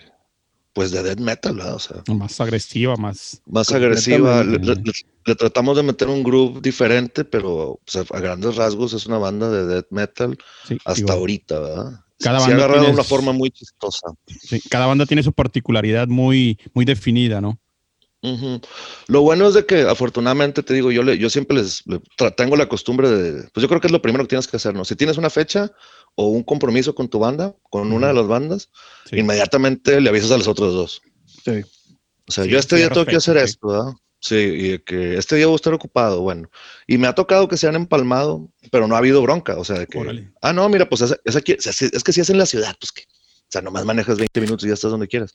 pues 0.72 0.90
de 0.90 1.04
death 1.04 1.20
metal, 1.20 1.54
¿verdad? 1.56 1.76
O 1.76 1.78
sea, 1.78 2.02
Más 2.08 2.40
agresiva, 2.40 2.96
más. 2.96 3.40
más 3.46 3.70
agresiva. 3.70 4.42
Le, 4.42 4.58
le- 4.58 4.82
le 5.26 5.34
tratamos 5.36 5.76
de 5.76 5.82
meter 5.84 6.08
un 6.08 6.22
groove 6.24 6.60
diferente, 6.60 7.24
pero 7.24 7.50
o 7.52 7.80
sea, 7.86 8.04
a 8.10 8.20
grandes 8.20 8.56
rasgos 8.56 8.92
es 8.92 9.06
una 9.06 9.18
banda 9.18 9.48
de 9.50 9.66
death 9.66 9.86
metal 9.90 10.36
sí, 10.66 10.76
hasta 10.84 11.00
digo, 11.00 11.12
ahorita, 11.12 11.60
¿verdad? 11.60 12.00
Cada 12.18 12.40
Se 12.40 12.46
ha 12.46 12.48
banda 12.48 12.64
agarrado 12.64 12.90
una 12.90 13.04
forma 13.04 13.32
muy 13.32 13.50
chistosa. 13.50 14.08
sí, 14.26 14.60
cada 14.68 14.86
banda 14.86 15.06
tiene 15.06 15.22
su 15.22 15.32
particularidad 15.32 16.08
muy, 16.08 16.58
muy 16.74 16.84
definida, 16.84 17.40
¿no? 17.40 17.58
Ujú. 18.24 18.60
Lo 19.08 19.20
bueno 19.20 19.46
es 19.48 19.54
de 19.54 19.66
que 19.66 19.82
afortunadamente 19.82 20.62
te 20.62 20.72
digo, 20.74 20.90
yo, 20.90 21.02
le, 21.02 21.18
yo 21.18 21.28
siempre 21.28 21.56
les 21.58 21.82
le 21.86 22.00
tengo 22.36 22.56
la 22.56 22.68
costumbre 22.68 23.10
de, 23.10 23.48
pues 23.52 23.62
yo 23.62 23.68
creo 23.68 23.80
que 23.80 23.88
es 23.88 23.92
lo 23.92 24.00
primero 24.00 24.24
que 24.24 24.28
tienes 24.28 24.48
que 24.48 24.56
hacer, 24.56 24.74
¿no? 24.74 24.84
Si 24.84 24.96
tienes 24.96 25.18
una 25.18 25.28
fecha 25.30 25.70
o 26.14 26.28
un 26.28 26.42
compromiso 26.42 26.94
con 26.94 27.08
tu 27.08 27.18
banda, 27.18 27.54
con 27.70 27.92
una 27.92 28.08
de 28.08 28.14
las 28.14 28.26
bandas, 28.26 28.70
Sí. 29.10 29.16
inmediatamente 29.18 30.00
le 30.00 30.08
avisas 30.08 30.30
a 30.30 30.38
los 30.38 30.48
otros 30.48 30.72
dos. 30.72 31.02
Sí. 31.44 31.62
O 32.26 32.32
sea, 32.32 32.44
Sí, 32.44 32.50
yo 32.50 32.58
este 32.58 32.76
día 32.76 32.88
tengo 32.88 33.04
que 33.04 33.16
hacer 33.16 33.36
esto, 33.36 33.68
¿verdad? 33.68 33.92
Sí, 34.20 34.36
y 34.36 34.78
que 34.78 35.18
este 35.18 35.36
día 35.36 35.44
voy 35.46 35.52
a 35.52 35.56
estar 35.56 35.74
ocupado, 35.74 36.22
bueno. 36.22 36.48
Y 36.86 36.96
me 36.96 37.06
ha 37.08 37.14
tocado 37.14 37.46
que 37.46 37.58
se 37.58 37.68
han 37.68 37.74
empalmado, 37.76 38.48
pero 38.70 38.88
no 38.88 38.94
ha 38.94 38.98
habido 38.98 39.20
bronca, 39.20 39.58
o 39.58 39.64
sea, 39.64 39.78
de 39.78 39.86
que, 39.86 39.98
Órale. 39.98 40.32
ah, 40.40 40.54
no, 40.54 40.66
mira, 40.70 40.88
pues 40.88 41.02
es, 41.02 41.14
es 41.26 41.36
aquí, 41.36 41.56
si- 41.60 41.90
es 41.92 42.02
que 42.02 42.12
si 42.14 42.22
es 42.22 42.30
en 42.30 42.38
la 42.38 42.46
ciudad, 42.46 42.74
pues 42.80 42.90
que, 42.90 43.02
o 43.02 43.46
sea, 43.50 43.60
nomás 43.60 43.84
manejas 43.84 44.16
20 44.16 44.40
minutos 44.40 44.64
y 44.64 44.68
ya 44.68 44.74
estás 44.74 44.90
donde 44.92 45.08
quieras. 45.08 45.34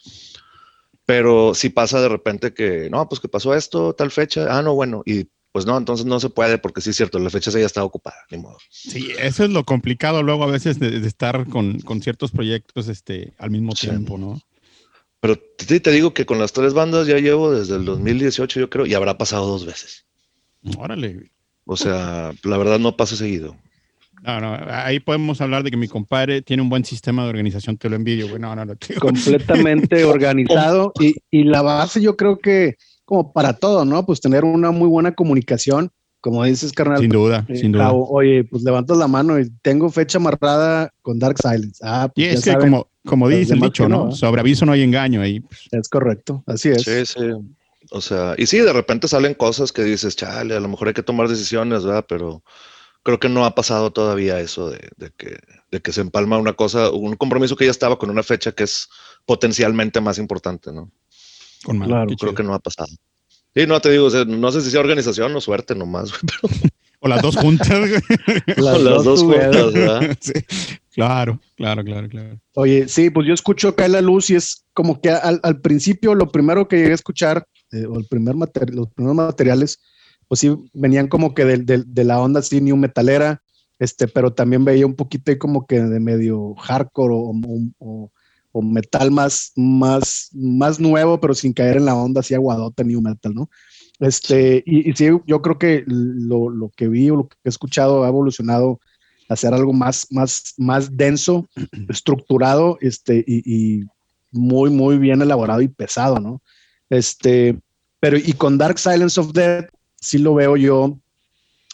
Pero 1.09 1.55
si 1.55 1.69
pasa 1.69 1.99
de 2.01 2.07
repente 2.07 2.53
que, 2.53 2.87
no, 2.91 3.09
pues 3.09 3.19
que 3.19 3.27
pasó 3.27 3.55
esto, 3.55 3.95
tal 3.95 4.11
fecha, 4.11 4.45
ah, 4.55 4.61
no, 4.61 4.75
bueno, 4.75 5.01
y 5.07 5.25
pues 5.51 5.65
no, 5.65 5.75
entonces 5.75 6.05
no 6.05 6.19
se 6.19 6.29
puede 6.29 6.59
porque 6.59 6.81
sí 6.81 6.91
es 6.91 6.97
cierto, 6.97 7.17
la 7.17 7.31
fecha 7.31 7.49
ya 7.49 7.65
está 7.65 7.83
ocupada, 7.83 8.15
ni 8.29 8.37
modo. 8.37 8.57
Sí, 8.69 9.09
eso 9.19 9.43
es 9.43 9.49
lo 9.49 9.63
complicado 9.65 10.21
luego 10.21 10.43
a 10.43 10.51
veces 10.51 10.77
de, 10.79 10.99
de 10.99 11.07
estar 11.07 11.47
con, 11.49 11.79
con 11.79 12.03
ciertos 12.03 12.29
proyectos 12.29 12.89
este, 12.89 13.33
al 13.39 13.49
mismo 13.49 13.75
Sí. 13.75 13.87
tiempo, 13.87 14.19
¿no? 14.19 14.39
Pero 15.19 15.35
sí 15.57 15.79
te 15.79 15.89
digo 15.89 16.13
que 16.13 16.27
con 16.27 16.37
las 16.37 16.53
tres 16.53 16.75
bandas 16.75 17.07
ya 17.07 17.17
llevo 17.17 17.51
desde 17.51 17.77
el 17.77 17.85
2018, 17.85 18.59
yo 18.59 18.69
creo, 18.69 18.85
y 18.85 18.93
habrá 18.93 19.17
pasado 19.17 19.47
dos 19.47 19.65
veces. 19.65 20.05
Órale. 20.77 21.31
O 21.65 21.75
sea, 21.75 22.33
la 22.43 22.57
verdad 22.59 22.77
no 22.77 22.95
pasa 22.95 23.15
seguido. 23.15 23.57
No, 24.23 24.41
no, 24.41 24.57
ahí 24.69 24.99
podemos 24.99 25.39
hablar 25.41 25.63
de 25.63 25.71
que 25.71 25.77
mi 25.77 25.87
compadre 25.87 26.41
tiene 26.41 26.61
un 26.61 26.69
buen 26.69 26.83
sistema 26.83 27.23
de 27.23 27.29
organización, 27.29 27.77
te 27.77 27.89
lo 27.89 27.95
envidio, 27.95 28.27
güey. 28.27 28.39
No, 28.39 28.55
no, 28.55 28.65
no. 28.65 28.75
tío. 28.75 28.97
completamente 28.99 30.03
organizado 30.05 30.91
y, 30.99 31.15
y 31.31 31.43
la 31.43 31.61
base 31.61 32.01
yo 32.01 32.17
creo 32.17 32.37
que 32.37 32.75
como 33.09 33.33
para 33.33 33.53
todo, 33.53 33.85
¿no? 33.85 34.05
Pues 34.05 34.21
tener 34.21 34.43
una 34.43 34.69
muy 34.69 34.87
buena 34.87 35.15
comunicación, 35.15 35.89
como 36.21 36.43
dices, 36.43 36.71
carnal. 36.73 36.99
Sin 36.99 37.09
duda, 37.09 37.43
eh, 37.47 37.55
sin 37.55 37.71
duda. 37.71 37.85
Javo, 37.85 38.07
oye, 38.07 38.43
pues 38.43 38.61
levantas 38.61 38.97
la 38.97 39.07
mano 39.07 39.39
y 39.39 39.49
tengo 39.63 39.89
fecha 39.89 40.19
amarrada 40.19 40.93
con 41.01 41.17
Dark 41.17 41.37
Silence. 41.41 41.79
Ah, 41.81 42.07
Y 42.13 42.21
pues 42.21 42.27
ya 42.27 42.33
es 42.33 42.43
que 42.43 42.51
saben, 42.51 42.69
como, 42.69 42.87
como 43.05 43.27
dice 43.27 43.55
el 43.55 43.61
dicho, 43.61 43.89
no, 43.89 44.05
¿no? 44.05 44.11
¿eh? 44.11 44.15
Sobre 44.15 44.41
aviso 44.41 44.63
no 44.65 44.73
hay 44.73 44.83
engaño 44.83 45.21
ahí. 45.21 45.39
pues, 45.39 45.61
es 45.71 45.89
correcto, 45.89 46.43
así 46.45 46.69
es. 46.69 46.83
Sí, 46.83 47.05
sí. 47.05 47.19
O 47.89 48.01
sea, 48.01 48.35
y 48.37 48.45
sí, 48.45 48.59
de 48.59 48.73
repente 48.73 49.07
salen 49.07 49.33
cosas 49.33 49.71
que 49.71 49.83
dices, 49.83 50.15
chale, 50.15 50.55
a 50.55 50.59
lo 50.59 50.67
mejor 50.67 50.89
hay 50.89 50.93
que 50.93 51.01
tomar 51.01 51.27
decisiones, 51.27 51.83
¿verdad? 51.83 52.05
Pero 52.07 52.43
creo 53.03 53.19
que 53.19 53.29
no 53.29 53.45
ha 53.45 53.55
pasado 53.55 53.91
todavía 53.91 54.39
eso 54.39 54.69
de, 54.69 54.89
de 54.97 55.11
que, 55.17 55.37
de 55.71 55.81
que 55.81 55.91
se 55.91 56.01
empalma 56.01 56.37
una 56.37 56.53
cosa, 56.53 56.91
un 56.91 57.15
compromiso 57.15 57.55
que 57.55 57.65
ya 57.65 57.71
estaba 57.71 57.97
con 57.97 58.09
una 58.09 58.23
fecha 58.23 58.51
que 58.51 58.63
es 58.63 58.89
potencialmente 59.25 60.01
más 60.01 60.17
importante, 60.17 60.71
¿no? 60.71 60.91
con 61.63 61.77
madre, 61.77 61.89
Claro, 61.91 62.05
Creo 62.07 62.17
chido. 62.17 62.33
que 62.35 62.43
no 62.43 62.53
ha 62.53 62.59
pasado. 62.59 62.89
Sí, 63.55 63.65
no 63.67 63.79
te 63.81 63.91
digo, 63.91 64.05
o 64.05 64.09
sea, 64.09 64.25
no 64.25 64.51
sé 64.51 64.61
si 64.61 64.69
sea 64.71 64.79
organización 64.79 65.35
o 65.35 65.41
suerte 65.41 65.75
nomás, 65.75 66.11
güey, 66.11 66.21
pero 66.41 66.71
O 67.01 67.07
las 67.07 67.21
dos 67.21 67.35
juntas. 67.37 67.79
güey. 67.79 68.01
Las 68.57 68.81
las 68.81 69.03
dos 69.03 69.21
juntas, 69.23 69.73
¿verdad? 69.73 70.17
Sí, 70.21 70.33
Claro, 70.91 71.39
claro, 71.55 71.83
claro, 71.83 72.09
claro. 72.09 72.39
Oye, 72.55 72.87
sí, 72.89 73.09
pues 73.09 73.25
yo 73.27 73.33
escucho 73.33 73.73
Cae 73.75 73.87
la 73.89 74.01
Luz 74.01 74.29
y 74.31 74.35
es 74.35 74.65
como 74.73 74.99
que 75.01 75.09
al, 75.09 75.39
al 75.43 75.61
principio 75.61 76.13
lo 76.13 76.29
primero 76.29 76.67
que 76.67 76.75
llegué 76.77 76.91
a 76.91 76.95
escuchar, 76.95 77.45
eh, 77.71 77.85
o 77.85 77.97
el 77.97 78.05
primer 78.05 78.35
materi- 78.35 78.73
los 78.73 78.87
primeros 78.93 79.15
materiales, 79.15 79.79
pues 80.29 80.39
sí, 80.39 80.55
venían 80.73 81.09
como 81.09 81.33
que 81.33 81.43
del- 81.43 81.65
de, 81.65 82.03
la 82.05 82.21
onda 82.21 82.39
así 82.39 82.61
new 82.61 82.77
metalera, 82.77 83.41
este, 83.79 84.07
pero 84.07 84.31
también 84.33 84.63
veía 84.63 84.85
un 84.85 84.95
poquito 84.95 85.31
ahí 85.31 85.37
como 85.37 85.67
que 85.67 85.81
de 85.81 85.99
medio 85.99 86.55
hardcore 86.55 87.13
o- 87.15 88.11
o 88.51 88.61
metal 88.61 89.11
más, 89.11 89.51
más, 89.55 90.29
más 90.33 90.79
nuevo, 90.79 91.19
pero 91.19 91.33
sin 91.33 91.53
caer 91.53 91.77
en 91.77 91.85
la 91.85 91.95
onda 91.95 92.21
así 92.21 92.33
aguadota 92.33 92.83
new 92.83 93.01
metal, 93.01 93.33
¿no? 93.35 93.49
Este, 93.99 94.63
y, 94.65 94.89
y 94.89 94.93
sí, 94.95 95.09
yo 95.27 95.41
creo 95.41 95.57
que 95.59 95.83
lo, 95.85 96.49
lo 96.49 96.69
que 96.75 96.87
vi 96.87 97.09
o 97.09 97.17
lo 97.17 97.27
que 97.27 97.35
he 97.43 97.49
escuchado 97.49 98.03
ha 98.03 98.07
evolucionado 98.07 98.79
a 99.29 99.33
hacer 99.33 99.53
algo 99.53 99.73
más, 99.73 100.07
más, 100.11 100.53
más 100.57 100.95
denso, 100.97 101.47
estructurado, 101.89 102.77
este, 102.81 103.23
y, 103.27 103.43
y 103.79 103.83
muy, 104.31 104.69
muy 104.69 104.97
bien 104.97 105.21
elaborado 105.21 105.61
y 105.61 105.67
pesado, 105.67 106.19
¿no? 106.19 106.41
Este, 106.89 107.59
pero 107.99 108.17
y 108.17 108.33
con 108.33 108.57
Dark 108.57 108.79
Silence 108.79 109.19
of 109.19 109.31
Death, 109.33 109.69
sí 110.01 110.17
lo 110.17 110.33
veo 110.35 110.55
yo, 110.57 110.97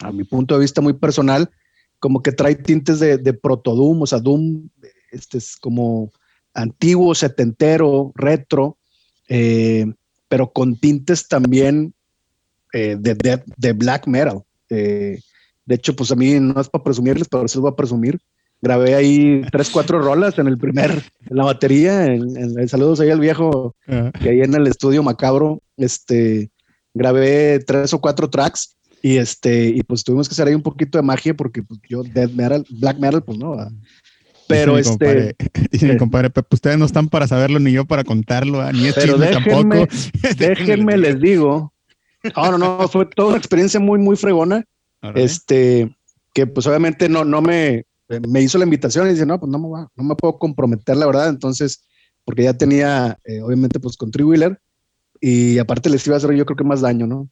a 0.02 0.12
mi 0.12 0.24
punto 0.24 0.54
de 0.54 0.60
vista 0.60 0.80
muy 0.80 0.92
personal, 0.92 1.50
como 1.98 2.22
que 2.22 2.32
trae 2.32 2.54
tintes 2.54 3.00
de, 3.00 3.18
de 3.18 3.32
proto 3.32 3.74
Doom, 3.74 4.02
o 4.02 4.06
sea, 4.06 4.18
Doom, 4.18 4.68
este 5.10 5.38
es 5.38 5.56
como 5.56 6.12
antiguo, 6.54 7.14
setentero, 7.14 8.12
retro, 8.14 8.76
eh, 9.28 9.86
pero 10.28 10.52
con 10.52 10.76
tintes 10.76 11.28
también 11.28 11.94
eh, 12.72 12.96
de, 12.98 13.14
de, 13.14 13.42
de 13.56 13.72
black 13.72 14.06
metal. 14.06 14.42
Eh, 14.68 15.20
de 15.64 15.74
hecho, 15.74 15.94
pues 15.96 16.10
a 16.12 16.16
mí 16.16 16.38
no 16.40 16.60
es 16.60 16.68
para 16.68 16.84
presumirles, 16.84 17.28
pero 17.28 17.48
sí 17.48 17.56
les 17.56 17.62
voy 17.62 17.70
a 17.72 17.76
presumir. 17.76 18.18
Grabé 18.60 18.94
ahí 18.94 19.42
tres, 19.52 19.68
cuatro 19.70 20.00
rolas 20.00 20.38
en 20.38 20.46
el 20.46 20.56
primer, 20.58 20.90
en 21.28 21.36
la 21.36 21.44
batería. 21.44 22.06
En, 22.06 22.36
en- 22.36 22.58
en- 22.58 22.68
saludos 22.68 23.00
ahí 23.00 23.10
al 23.10 23.20
viejo 23.20 23.74
Ah, 23.86 24.10
que 24.20 24.30
ahí 24.30 24.40
en 24.40 24.54
el 24.54 24.66
estudio 24.66 25.02
macabro, 25.02 25.60
este, 25.76 26.50
grabé 26.96 27.60
tres 27.60 27.92
o 27.92 28.00
cuatro 28.00 28.28
tracks 28.30 28.76
y 29.02 29.18
este, 29.18 29.68
y 29.68 29.82
pues 29.82 30.02
tuvimos 30.02 30.28
que 30.28 30.32
hacer 30.32 30.48
ahí 30.48 30.54
un 30.54 30.62
poquito 30.62 30.98
de 30.98 31.02
magia 31.02 31.34
porque 31.34 31.62
pues, 31.62 31.78
yo 31.88 32.02
death 32.02 32.32
metal, 32.32 32.64
black 32.70 32.98
metal, 32.98 33.22
pues 33.22 33.38
no. 33.38 33.52
¿verdad? 33.52 33.72
Pero 34.48 34.76
dice 34.76 34.90
este, 34.90 35.06
compadre- 35.06 35.36
dice 35.72 35.86
mi 35.86 35.92
eh. 35.92 35.96
compadre, 35.98 36.30
Pepe, 36.30 36.48
ustedes 36.54 36.78
no 36.78 36.84
están 36.86 37.08
para 37.08 37.26
saberlo 37.26 37.58
ni 37.60 37.72
yo 37.72 37.84
para 37.84 38.04
contarlo, 38.04 38.60
ah, 38.60 38.72
ni 38.72 38.86
es 38.86 38.94
Pero 38.94 39.12
chisme 39.14 39.26
déjenme- 39.30 39.50
tampoco. 39.50 39.86
déjenme 40.38 40.96
les 40.98 41.20
digo, 41.20 41.72
no, 42.36 42.50
no, 42.52 42.58
no, 42.58 42.88
fue 42.88 43.06
toda 43.06 43.28
una 43.28 43.38
experiencia 43.38 43.78
muy, 43.80 43.98
muy 43.98 44.16
fregona. 44.16 44.64
Órale. 45.02 45.24
este, 45.24 45.94
que 46.32 46.46
pues 46.46 46.66
obviamente 46.66 47.08
no, 47.08 47.24
no 47.24 47.42
me, 47.42 47.84
me 48.28 48.40
hizo 48.40 48.56
la 48.58 48.64
invitación 48.64 49.06
y 49.06 49.10
dice, 49.10 49.26
no, 49.26 49.38
pues 49.38 49.50
no 49.52 49.58
me, 49.58 49.68
va- 49.68 49.88
no 49.94 50.04
me 50.04 50.14
puedo 50.16 50.38
comprometer, 50.38 50.96
la 50.96 51.06
verdad, 51.06 51.28
entonces, 51.28 51.82
porque 52.24 52.44
ya 52.44 52.54
tenía, 52.54 53.18
eh, 53.24 53.40
obviamente, 53.42 53.78
pues 53.78 53.96
con 53.96 54.10
Tree 54.10 54.24
Wheeler, 54.24 54.58
y 55.20 55.58
aparte 55.58 55.90
les 55.90 56.06
iba 56.06 56.14
a 56.16 56.18
hacer 56.18 56.34
yo 56.34 56.44
creo 56.46 56.56
que 56.56 56.64
más 56.64 56.80
daño, 56.80 57.06
¿no? 57.06 57.28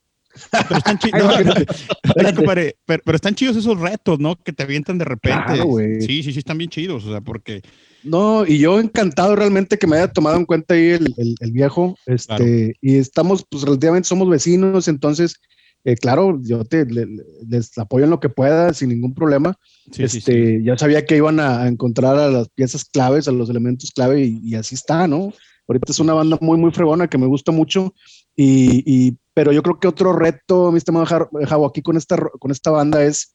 Pero 0.50 0.76
están 0.78 0.98
pero, 2.84 3.02
pero 3.04 3.16
están 3.16 3.34
chidos 3.34 3.56
esos 3.56 3.78
retos, 3.80 4.18
¿no? 4.18 4.36
Que 4.36 4.52
te 4.52 4.62
avientan 4.64 4.98
de 4.98 5.04
repente. 5.04 5.44
Claro, 5.54 5.76
sí, 6.00 6.22
sí, 6.22 6.32
sí, 6.32 6.38
están 6.38 6.58
bien 6.58 6.70
chidos. 6.70 7.04
O 7.04 7.10
sea, 7.10 7.20
porque 7.20 7.62
No, 8.02 8.44
y 8.46 8.58
yo 8.58 8.80
encantado 8.80 9.36
realmente 9.36 9.78
que 9.78 9.86
me 9.86 9.96
haya 9.96 10.08
tomado 10.12 10.36
en 10.36 10.44
cuenta 10.44 10.74
ahí 10.74 10.88
el, 10.90 11.14
el- 11.16 11.34
el 11.40 11.52
viejo, 11.52 11.96
este, 12.06 12.26
Claro. 12.36 12.44
y 12.80 12.96
estamos, 12.96 13.44
pues 13.48 13.62
relativamente 13.62 14.08
somos 14.08 14.28
vecinos, 14.28 14.88
entonces, 14.88 15.36
eh, 15.84 15.94
claro, 15.96 16.38
yo 16.42 16.64
te, 16.64 16.84
le- 16.86 17.06
le- 17.06 17.22
les 17.48 17.76
apoyo 17.78 18.04
en 18.04 18.10
lo 18.10 18.18
que 18.20 18.28
pueda, 18.28 18.72
sin 18.74 18.88
ningún 18.88 19.14
problema. 19.14 19.56
sí, 19.92 20.02
este, 20.02 20.20
sí. 20.58 20.64
ya 20.64 20.76
sabía 20.76 21.04
que 21.04 21.16
iban 21.16 21.38
a, 21.40 21.62
a 21.62 21.68
encontrar 21.68 22.16
a 22.18 22.28
las 22.28 22.48
piezas 22.48 22.84
claves, 22.84 23.28
a 23.28 23.32
los 23.32 23.48
elementos 23.50 23.90
clave 23.92 24.24
y, 24.24 24.40
y 24.42 24.54
así 24.56 24.74
está, 24.74 25.06
¿no? 25.06 25.32
Ahorita 25.66 25.92
es 25.92 25.98
una 26.00 26.14
banda 26.14 26.38
muy, 26.40 26.58
muy 26.58 26.70
fregona 26.72 27.08
que 27.08 27.18
me 27.18 27.26
gusta 27.26 27.52
mucho 27.52 27.94
y, 28.36 29.16
pero 29.32 29.52
yo 29.52 29.62
creo 29.62 29.78
que 29.80 29.88
otro 29.88 30.12
reto, 30.12 30.70
mi 30.72 30.78
estimado 30.78 31.06
Jar- 31.06 31.28
Javo, 31.46 31.66
aquí 31.66 31.82
con 31.82 31.96
esta, 31.96 32.16
con 32.38 32.50
esta 32.50 32.70
banda 32.70 33.02
es, 33.04 33.34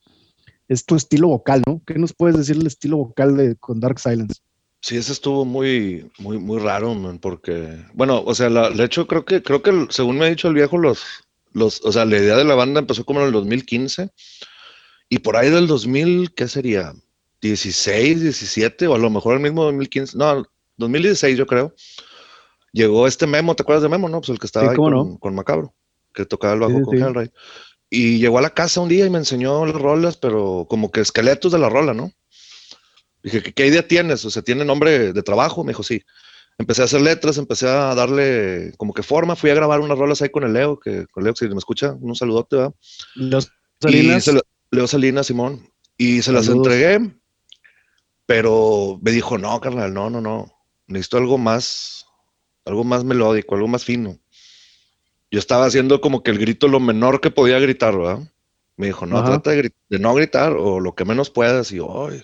es 0.68 0.84
tu 0.84 0.94
estilo 0.96 1.28
vocal, 1.28 1.62
¿no? 1.66 1.82
¿Qué 1.86 1.94
nos 1.98 2.12
puedes 2.12 2.36
decir 2.36 2.56
el 2.56 2.66
estilo 2.66 2.98
vocal 2.98 3.36
de, 3.36 3.56
con 3.56 3.80
Dark 3.80 3.98
Silence? 3.98 4.40
Sí, 4.82 4.96
ese 4.96 5.12
estuvo 5.12 5.44
muy, 5.44 6.10
muy, 6.18 6.38
muy 6.38 6.58
raro, 6.58 6.94
man, 6.94 7.18
porque, 7.18 7.84
bueno, 7.92 8.22
o 8.24 8.34
sea, 8.34 8.48
la- 8.48 8.70
de 8.70 8.84
hecho 8.84 9.06
creo 9.06 9.24
que, 9.24 9.42
creo 9.42 9.62
que 9.62 9.86
según 9.90 10.18
me 10.18 10.26
ha 10.26 10.30
dicho 10.30 10.48
el 10.48 10.54
viejo, 10.54 10.78
los, 10.78 11.02
los, 11.52 11.82
o 11.84 11.92
sea, 11.92 12.04
la 12.04 12.16
idea 12.16 12.36
de 12.36 12.44
la 12.44 12.54
banda 12.54 12.80
empezó 12.80 13.04
como 13.04 13.20
en 13.20 13.26
el 13.26 13.32
2015 13.32 14.08
y 15.08 15.18
por 15.18 15.36
ahí 15.36 15.50
del 15.50 15.66
2000, 15.66 16.32
¿qué 16.34 16.48
sería? 16.48 16.94
16, 17.42 18.20
17 18.22 18.86
o 18.86 18.94
a 18.94 18.98
lo 18.98 19.10
mejor 19.10 19.34
el 19.34 19.40
mismo 19.40 19.64
2015, 19.64 20.16
no, 20.16 20.44
2016 20.76 21.36
yo 21.36 21.46
creo. 21.46 21.74
Llegó 22.72 23.06
este 23.06 23.26
Memo, 23.26 23.54
¿te 23.56 23.62
acuerdas 23.62 23.82
de 23.82 23.88
Memo, 23.88 24.08
no? 24.08 24.20
Pues 24.20 24.30
el 24.30 24.38
que 24.38 24.46
estaba 24.46 24.66
Sí, 24.66 24.70
ahí 24.70 24.76
con, 24.76 24.92
no. 24.92 25.18
con 25.18 25.34
Macabro, 25.34 25.74
que 26.14 26.24
tocaba 26.24 26.54
el 26.54 26.60
bajo 26.60 26.78
Sí, 26.78 26.82
con 26.84 26.96
sí. 26.98 27.02
Hellride. 27.02 27.32
Y 27.90 28.18
llegó 28.18 28.38
a 28.38 28.42
la 28.42 28.50
casa 28.54 28.80
un 28.80 28.88
día 28.88 29.04
y 29.06 29.10
me 29.10 29.18
enseñó 29.18 29.66
las 29.66 29.74
rolas, 29.74 30.16
pero 30.16 30.66
como 30.70 30.90
que 30.92 31.00
esqueletos 31.00 31.50
de 31.52 31.58
la 31.58 31.68
rola, 31.68 31.92
¿no? 31.94 32.12
Dije, 33.22 33.42
¿qué, 33.42 33.52
qué 33.52 33.66
idea 33.66 33.86
tienes? 33.86 34.24
O 34.24 34.30
sea, 34.30 34.42
¿tiene 34.42 34.64
nombre 34.64 35.12
de 35.12 35.22
trabajo? 35.22 35.64
Me 35.64 35.70
dijo, 35.72 35.82
sí. 35.82 36.00
Empecé 36.58 36.82
a 36.82 36.84
hacer 36.84 37.00
letras, 37.00 37.38
empecé 37.38 37.66
a 37.68 37.94
darle 37.94 38.72
como 38.76 38.92
que 38.94 39.02
forma. 39.02 39.34
Fui 39.34 39.50
a 39.50 39.54
grabar 39.54 39.80
unas 39.80 39.98
rolas 39.98 40.20
ahí 40.22 40.28
con 40.28 40.44
el 40.44 40.52
Leo, 40.52 40.78
que 40.78 41.06
con 41.06 41.24
Leo, 41.24 41.34
si 41.34 41.48
me 41.48 41.56
escucha, 41.56 41.96
un 42.00 42.14
saludote, 42.14 42.56
¿verdad? 42.56 42.74
Los 43.14 43.50
Salinas, 43.80 44.30
Leo 44.70 44.86
Salinas, 44.86 45.26
Simón, 45.26 45.66
y 45.96 46.22
se 46.22 46.32
las 46.32 46.46
Saludos. 46.46 46.66
entregué, 46.72 47.14
pero 48.26 48.98
me 49.02 49.10
dijo, 49.10 49.38
no, 49.38 49.60
carnal, 49.60 49.92
no, 49.92 50.10
no, 50.10 50.20
no, 50.20 50.52
necesito 50.86 51.16
algo 51.16 51.38
más, 51.38 51.99
algo 52.70 52.84
más 52.84 53.04
melódico, 53.04 53.54
algo 53.54 53.68
más 53.68 53.84
fino. 53.84 54.16
Yo 55.30 55.38
estaba 55.38 55.66
haciendo 55.66 56.00
como 56.00 56.22
que 56.22 56.30
el 56.30 56.38
grito 56.38 56.66
lo 56.68 56.80
menor 56.80 57.20
que 57.20 57.30
podía 57.30 57.58
gritar, 57.58 57.96
¿verdad? 57.96 58.20
Me 58.76 58.86
dijo, 58.86 59.06
no, 59.06 59.18
Ajá. 59.18 59.40
trata 59.40 59.50
de, 59.50 59.70
no 59.90 60.14
gritar 60.14 60.52
o 60.52 60.80
lo 60.80 60.94
que 60.94 61.04
menos 61.04 61.30
puedas. 61.30 61.70
Y 61.72 61.76
yo, 61.76 62.06
"Ay". 62.08 62.22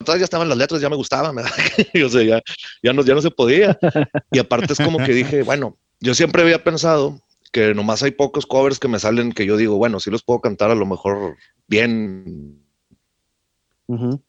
Entonces 0.00 0.20
ya 0.20 0.24
estaban 0.24 0.48
las 0.48 0.58
letras, 0.58 0.80
ya 0.80 0.90
me 0.90 0.96
gustaban, 0.96 1.34
¿verdad? 1.36 1.50
Y, 1.94 2.02
o 2.02 2.08
sea, 2.08 2.22
ya, 2.22 2.42
ya, 2.82 2.92
no, 2.92 3.02
ya 3.04 3.14
no 3.14 3.22
se 3.22 3.30
podía. 3.30 3.78
Y 4.32 4.38
aparte 4.38 4.72
es 4.72 4.78
como 4.78 4.98
que 4.98 5.12
dije, 5.12 5.42
bueno, 5.44 5.76
yo 6.00 6.14
siempre 6.14 6.42
había 6.42 6.62
pensado 6.64 7.20
que 7.52 7.74
nomás 7.74 8.02
hay 8.02 8.10
pocos 8.10 8.44
covers 8.46 8.78
que 8.78 8.88
me 8.88 8.98
salen 8.98 9.32
que 9.32 9.46
yo 9.46 9.56
digo, 9.56 9.76
bueno, 9.78 10.00
sí 10.00 10.10
los 10.10 10.22
puedo 10.22 10.40
cantar 10.40 10.70
a 10.70 10.74
lo 10.74 10.84
mejor 10.84 11.36
bien. 11.66 12.62
Ujú. 13.86 14.22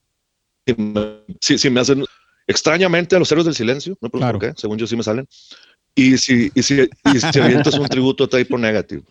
Si 0.66 0.74
me, 0.76 1.24
sí- 1.42 1.58
sí 1.58 1.70
me 1.70 1.82
hacen 1.82 2.06
extrañamente 2.50 3.16
a 3.16 3.20
los 3.20 3.32
héroes 3.32 3.46
del 3.46 3.56
silencio, 3.56 3.98
no 4.02 4.10
Claro. 4.10 4.40
por 4.40 4.50
qué, 4.50 4.60
según 4.60 4.78
yo 4.78 4.88
sí 4.88 4.96
me 4.96 5.04
salen. 5.04 5.28
Y 5.96 6.18
si, 6.18 6.52
y 6.56 6.64
si, 6.64 6.82
y 7.14 7.20
si 7.20 7.40
avientas 7.40 7.76
un 7.78 7.88
tributo 7.88 8.24
a 8.26 8.28
Typo 8.28 8.58
Negative. 8.58 9.04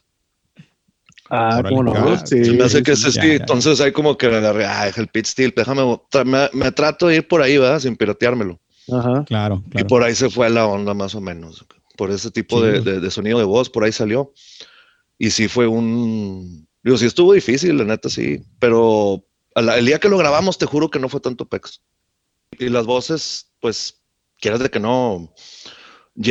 Ah, 1.31 1.63
cómo 1.69 1.83
no. 1.83 2.17
Sí, 2.27 2.43
Se 2.45 2.53
me 2.53 2.65
hace 2.65 2.83
que 2.83 2.97
sí, 2.97 3.09
ese 3.09 3.17
ya, 3.17 3.23
sí, 3.23 3.29
ya. 3.29 3.35
entonces 3.35 3.81
hay 3.81 3.93
como 3.93 4.17
que 4.17 4.27
ah, 4.29 4.91
el 4.97 5.09
pit 5.09 5.27
steel, 5.27 5.53
déjame, 5.55 5.83
me, 6.25 6.49
me 6.55 6.73
trato 6.73 7.07
de 7.09 7.17
ir 7.17 7.29
por 7.29 7.43
ahí, 7.43 7.59
¿verdad? 7.59 7.81
Sin 7.81 7.97
pirateármelo. 7.97 8.59
Ajá. 8.91 9.25
Claro, 9.27 9.63
Y 9.67 9.71
claro. 9.73 9.87
por 9.89 10.03
ahí 10.03 10.15
se 10.15 10.31
fue 10.31 10.49
la 10.49 10.67
onda 10.67 10.95
más 10.95 11.15
o 11.15 11.21
menos. 11.21 11.67
Por 11.99 12.11
ese 12.11 12.31
tipo 12.31 12.63
de, 12.63 12.79
Chido. 12.79 12.85
de- 12.95 13.01
de 13.01 13.11
sonido 13.11 13.39
de 13.39 13.45
voz, 13.45 13.69
por 13.69 13.85
ahí 13.85 13.93
salió. 13.93 14.33
Y 15.19 15.31
sí 15.31 15.49
fue 15.49 15.67
un... 15.67 16.67
Digo, 16.83 16.97
sí 16.97 17.05
estuvo 17.07 17.35
difícil, 17.35 17.77
la 17.77 17.85
neta, 17.85 18.09
sí. 18.09 18.41
Pero 18.59 19.25
la- 19.55 19.77
el 19.77 19.85
día 19.85 19.99
que 19.99 20.09
lo 20.09 20.17
grabamos, 20.17 20.57
te 20.57 20.65
juro 20.65 20.89
que 20.89 20.99
no 21.01 21.11
fue 21.11 21.21
tanto 21.21 21.47
pex. 21.47 21.83
Y 22.53 22.69
las 22.69 22.87
voces, 22.87 23.53
pues, 23.61 24.01
quieras 24.41 24.61
de 24.61 24.71
que 24.71 24.81
no... 24.81 25.33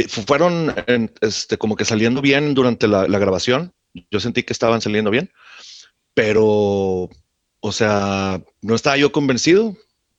Fueron 0.09 0.73
en- 0.87 1.13
este, 1.21 1.57
como 1.57 1.75
que 1.77 1.85
saliendo 1.85 2.21
bien 2.21 2.53
durante 2.53 2.87
la, 2.87 3.07
la 3.07 3.19
grabación. 3.19 3.73
Yo 4.11 4.19
sentí 4.19 4.43
que 4.43 4.51
estaban 4.53 4.81
saliendo 4.81 5.09
bien. 5.11 5.31
Pero, 6.13 7.09
o 7.59 7.71
sea, 7.71 8.41
no 8.61 8.75
estaba 8.75 8.97
yo 8.97 9.11
convencido. 9.11 9.77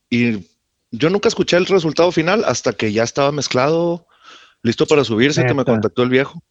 Y 0.08 0.46
yo 0.90 1.10
nunca 1.10 1.28
escuché 1.28 1.56
el 1.58 1.66
resultado 1.66 2.12
final 2.12 2.44
hasta 2.46 2.72
que 2.72 2.92
ya 2.92 3.02
estaba 3.02 3.30
mezclado, 3.30 4.06
listo 4.62 4.86
para 4.86 5.04
subirse, 5.04 5.42
que 5.42 5.48
me 5.52 5.60
Neta. 5.60 5.72
contactó 5.72 6.02
el 6.02 6.08
viejo. 6.08 6.42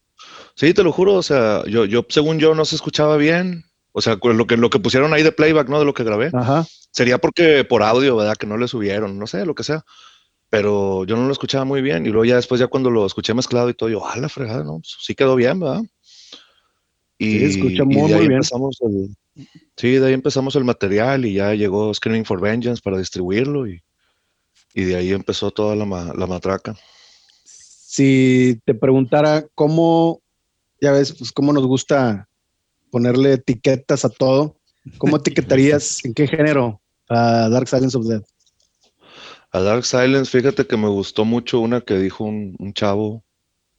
Sí, 0.54 0.72
te 0.74 0.84
lo 0.84 0.92
juro, 0.92 1.14
o 1.14 1.22
sea, 1.22 1.64
yo, 1.66 1.84
yo 1.86 2.06
según 2.08 2.38
yo 2.38 2.54
no 2.54 2.64
se 2.64 2.76
escuchaba 2.76 3.16
bien. 3.16 3.64
O 3.98 4.00
sea, 4.00 4.16
con 4.16 4.38
lo 4.38 4.46
que, 4.46 4.56
lo 4.56 4.70
que 4.70 4.78
pusieron 4.78 5.12
ahí 5.12 5.22
de 5.24 5.32
playback, 5.32 5.68
¿no? 5.68 5.78
De 5.80 5.84
lo 5.84 5.92
que 5.92 6.04
grabé. 6.04 6.30
Ajá. 6.32 6.64
Sería 6.92 7.18
porque 7.18 7.64
por 7.64 7.82
audio, 7.82 8.14
¿verdad? 8.16 8.36
Que 8.36 8.46
no 8.46 8.56
le 8.56 8.68
subieron, 8.68 9.18
no 9.18 9.26
sé, 9.26 9.44
lo 9.44 9.54
que 9.54 9.64
sea. 9.64 9.84
Pero 10.50 11.04
yo 11.04 11.16
no 11.16 11.26
lo 11.26 11.32
escuchaba 11.32 11.64
muy 11.64 11.82
bien. 11.82 12.06
Y 12.06 12.10
luego 12.10 12.24
ya 12.24 12.36
después, 12.36 12.60
ya 12.60 12.68
cuando 12.68 12.90
lo 12.90 13.04
escuché 13.04 13.34
mezclado 13.34 13.68
y 13.68 13.74
todo, 13.74 13.88
yo, 13.88 14.06
ah, 14.06 14.16
la 14.16 14.28
fregada, 14.28 14.62
¿no? 14.64 14.78
Pues 14.78 14.96
sí 15.00 15.14
quedó 15.14 15.34
bien, 15.36 15.58
¿verdad? 15.60 15.82
Y, 17.18 17.38
Sí, 17.40 17.44
escucha 17.44 17.82
y 17.82 17.86
muy, 17.86 18.08
de 18.08 18.14
ahí 18.14 18.20
muy 18.20 18.28
bien. 18.28 18.32
empezamos 18.34 18.78
el, 18.82 19.16
sí, 19.76 19.90
de 19.96 20.06
ahí 20.06 20.12
empezamos 20.14 20.54
el 20.54 20.62
material 20.64 21.26
y 21.26 21.34
ya 21.34 21.52
llegó 21.54 21.92
Screaming 21.92 22.24
for 22.24 22.40
Vengeance 22.40 22.80
para 22.80 22.98
distribuirlo 22.98 23.66
y, 23.66 23.82
y 24.74 24.84
de 24.84 24.94
ahí 24.94 25.10
empezó 25.12 25.50
toda 25.50 25.74
la, 25.74 25.84
ma- 25.84 26.12
la 26.16 26.26
matraca. 26.28 26.76
Si 27.44 28.60
te 28.64 28.74
preguntara 28.74 29.44
cómo, 29.56 30.20
ya 30.80 30.92
ves, 30.92 31.12
pues 31.12 31.32
cómo 31.32 31.52
nos 31.52 31.66
gusta 31.66 32.27
ponerle 32.90 33.34
etiquetas 33.34 34.04
a 34.04 34.08
todo, 34.08 34.56
¿cómo 34.98 35.16
etiquetarías 35.18 36.04
en 36.04 36.14
qué 36.14 36.26
género 36.26 36.80
a 37.08 37.48
Dark 37.48 37.68
Silence 37.68 37.96
of 37.96 38.06
Death? 38.06 38.24
A 39.52 39.60
Dark 39.60 39.84
Silence, 39.84 40.30
fíjate 40.30 40.66
que 40.66 40.76
me 40.76 40.88
gustó 40.88 41.24
mucho 41.24 41.60
una 41.60 41.80
que 41.80 41.98
dijo 41.98 42.24
un, 42.24 42.54
un 42.58 42.74
chavo, 42.74 43.24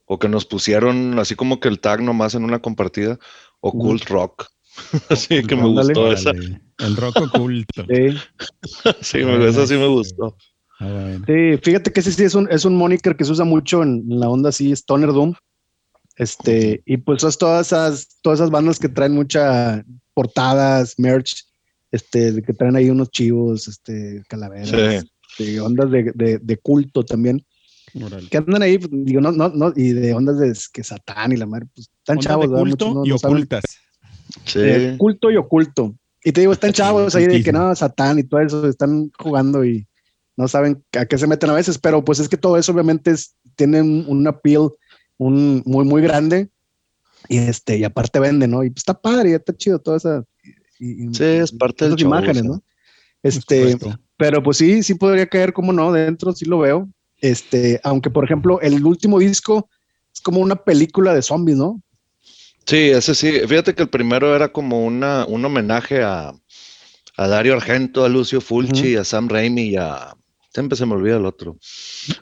o 0.06 0.18
que 0.18 0.28
nos 0.28 0.46
pusieron 0.46 1.20
así 1.20 1.36
como 1.36 1.60
que 1.60 1.68
el 1.68 1.80
tag 1.80 2.02
nomás 2.02 2.34
en 2.34 2.44
una 2.44 2.60
compartida, 2.60 3.20
Occult 3.62 4.06
Rock. 4.10 4.48
Así 5.10 5.44
que 5.44 5.56
me 5.56 5.64
Ándale. 5.64 5.88
gustó 5.94 6.12
esa. 6.12 6.32
El 6.32 6.96
rock 6.96 7.22
oculto. 7.22 7.86
Sí, 7.90 8.18
Sí, 9.02 9.18
me, 9.26 9.48
esa 9.48 9.68
sí 9.68 9.76
me 9.76 9.88
gustó. 9.88 10.38
Ah, 10.80 11.18
sí, 11.28 11.58
fíjate 11.62 11.92
que 11.92 12.00
ese 12.00 12.12
sí 12.14 12.24
es 12.24 12.34
un, 12.34 12.50
es 12.50 12.64
un 12.66 12.76
moniker 12.78 13.16
que 13.18 13.26
se 13.26 13.34
usa 13.34 13.44
mucho 13.44 13.84
en, 13.84 14.06
en 14.10 14.20
la 14.20 14.30
onda 14.30 14.50
así, 14.50 14.72
Stoner 14.72 15.12
Doom. 15.12 15.34
Este, 16.20 16.84
y 16.86 16.98
pues 16.98 17.24
es 17.24 17.38
todas 17.38 17.68
esas, 17.68 18.20
todas 18.22 18.40
esas 18.40 18.52
bandas 18.52 18.78
que 18.78 18.90
traen 18.90 19.14
muchas 19.14 19.84
portadas, 20.14 20.96
merch, 20.98 21.46
este, 21.92 22.42
que 22.44 22.54
traen 22.54 22.76
ahí 22.76 22.90
unos 22.90 23.10
chivos, 23.10 23.68
este, 23.70 24.22
calaveras, 24.28 24.70
Sí. 24.70 25.08
este, 25.40 25.62
ondas 25.62 25.90
de, 25.90 26.12
de- 26.14 26.38
de 26.40 26.58
culto 26.58 27.04
también. 27.04 27.44
Órale. 28.04 28.30
que 28.30 28.38
andan 28.38 28.62
ahí, 28.62 28.78
pues, 28.78 28.92
digo, 28.92 29.20
no, 29.20 29.32
no, 29.32 29.50
no, 29.50 29.74
y 29.76 29.94
de 29.94 30.14
ondas 30.14 30.38
de 30.38 30.54
que 30.72 30.84
Satán 30.84 31.32
y 31.32 31.38
la 31.38 31.48
madre, 31.48 31.66
pues 31.74 31.90
están 31.98 32.20
chavos, 32.20 32.44
de 32.46 32.50
¿verdad? 32.50 32.62
culto 32.62 32.86
Muchos 32.90 32.96
no- 32.96 33.06
y 33.06 33.10
no 33.10 33.16
ocultas. 33.16 33.64
Sí. 34.46 34.60
Eh, 34.62 34.96
culto 35.00 35.32
y 35.32 35.38
oculto. 35.38 35.96
Y 36.24 36.32
te 36.32 36.42
digo, 36.42 36.54
están 36.54 36.72
chavos 36.74 37.16
ahí 37.16 37.26
de 37.26 37.42
que 37.42 37.52
no, 37.52 37.74
Satán 37.76 38.20
y 38.20 38.24
todo 38.24 38.42
eso, 38.42 38.68
están 38.68 39.10
jugando 39.18 39.66
y 39.66 39.88
no 40.38 40.48
saben 40.48 40.84
a 40.96 41.06
qué 41.06 41.18
se 41.18 41.26
meten 41.26 41.50
a 41.50 41.54
veces, 41.54 41.80
pero 41.80 42.04
pues 42.06 42.20
es 42.20 42.30
que 42.30 42.38
todo 42.38 42.58
eso 42.58 42.72
obviamente 42.74 43.10
es, 43.10 43.36
tiene 43.56 43.82
un 43.82 44.28
appeal 44.28 44.70
un, 45.20 45.62
muy, 45.66 45.86
muy 45.86 46.02
grande 46.02 46.50
y 47.28 47.38
este, 47.38 47.78
y 47.78 47.84
aparte 47.84 48.20
vende, 48.20 48.48
¿no? 48.48 48.64
Y 48.64 48.70
pues 48.72 48.80
está 48.82 49.00
padre, 49.00 49.30
y 49.30 49.34
está 49.34 49.56
chido 49.56 49.78
toda 49.80 49.98
esa. 49.98 50.24
y- 50.80 51.06
y- 51.06 51.14
Sí, 51.14 51.24
es 51.24 51.52
parte 51.52 51.86
esas 51.86 52.00
show, 52.00 52.08
imágenes. 52.08 52.44
¿no? 52.46 52.64
Este, 53.22 53.78
pero 54.18 54.42
pues 54.42 54.58
sí, 54.58 54.82
sí 54.82 54.96
podría 54.96 55.28
caer, 55.28 55.54
como 55.54 55.72
no, 55.74 55.92
dentro 55.92 56.32
sí 56.34 56.46
lo 56.46 56.60
veo. 56.60 56.90
Este, 57.22 57.80
aunque 57.84 58.10
por 58.10 58.24
ejemplo, 58.24 58.62
el 58.62 58.84
último 58.86 59.20
disco 59.20 59.70
es 60.14 60.22
como 60.22 60.40
una 60.40 60.56
película 60.56 61.14
de 61.14 61.22
zombies, 61.22 61.58
¿no? 61.58 61.82
Sí, 62.66 62.90
ese 62.92 63.14
sí. 63.14 63.32
Fíjate 63.48 63.76
que 63.76 63.84
el 63.84 63.90
primero 63.90 64.34
era 64.36 64.52
como 64.54 64.86
una, 64.86 65.26
un 65.26 65.44
homenaje 65.44 66.02
a, 66.02 66.32
a 67.18 67.28
Dario 67.28 67.54
Argento, 67.56 68.06
a 68.06 68.10
Lucio 68.10 68.40
Fulci, 68.40 68.96
a 68.96 69.04
Sam 69.04 69.28
Raimi 69.28 69.64
y 69.70 69.76
a... 69.76 70.16
Siempre 70.52 70.76
se 70.78 70.86
me 70.86 70.96
olvida 70.96 71.18
el 71.18 71.26
otro. 71.26 71.58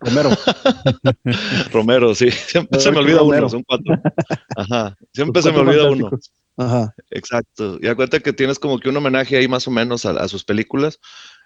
Romero. 0.01 0.29
Romero, 1.71 2.13
sí. 2.15 2.29
Siempre 2.31 2.79
se 2.79 2.91
me 2.91 2.99
olvida 2.99 3.19
Romero. 3.19 3.43
uno, 3.43 3.49
son 3.49 3.63
cuatro. 3.63 3.95
Ajá. 4.55 4.95
Siempre 5.13 5.41
se 5.41 5.51
me 5.51 5.59
olvida 5.59 5.89
uno. 5.89 6.09
Ajá. 6.57 6.93
Exacto. 7.11 7.77
Y 7.81 7.87
acuérdate 7.87 8.21
que 8.21 8.33
tienes 8.33 8.59
como 8.59 8.79
que 8.79 8.89
un 8.89 8.97
homenaje 8.97 9.37
ahí 9.37 9.47
más 9.47 9.67
o 9.67 9.71
menos 9.71 10.05
a, 10.05 10.11
a 10.11 10.27
sus 10.27 10.43
películas, 10.43 10.99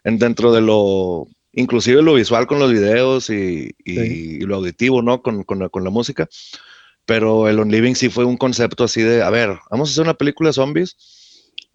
en, 0.03 0.17
dentro 0.17 0.51
de 0.53 0.61
lo, 0.61 1.27
inclusive 1.51 2.01
lo 2.01 2.15
visual 2.15 2.47
con 2.47 2.59
los 2.59 2.71
videos 2.71 3.29
y, 3.29 3.71
y- 3.83 3.95
Sí. 3.97 4.37
y 4.37 4.39
lo 4.41 4.55
auditivo, 4.55 5.01
¿no? 5.01 5.21
Con, 5.21 5.43
con 5.43 5.67
con 5.69 5.83
la 5.83 5.89
música. 5.89 6.27
Pero 7.05 7.47
el 7.49 7.59
On 7.59 7.69
Living 7.69 7.93
sí 7.95 8.09
fue 8.09 8.25
un 8.25 8.37
concepto 8.37 8.83
así 8.85 9.01
de, 9.01 9.21
a 9.21 9.29
ver, 9.29 9.59
vamos 9.69 9.89
a 9.89 9.91
hacer 9.91 10.03
una 10.03 10.13
película 10.13 10.49
de 10.49 10.53
zombies, 10.53 10.95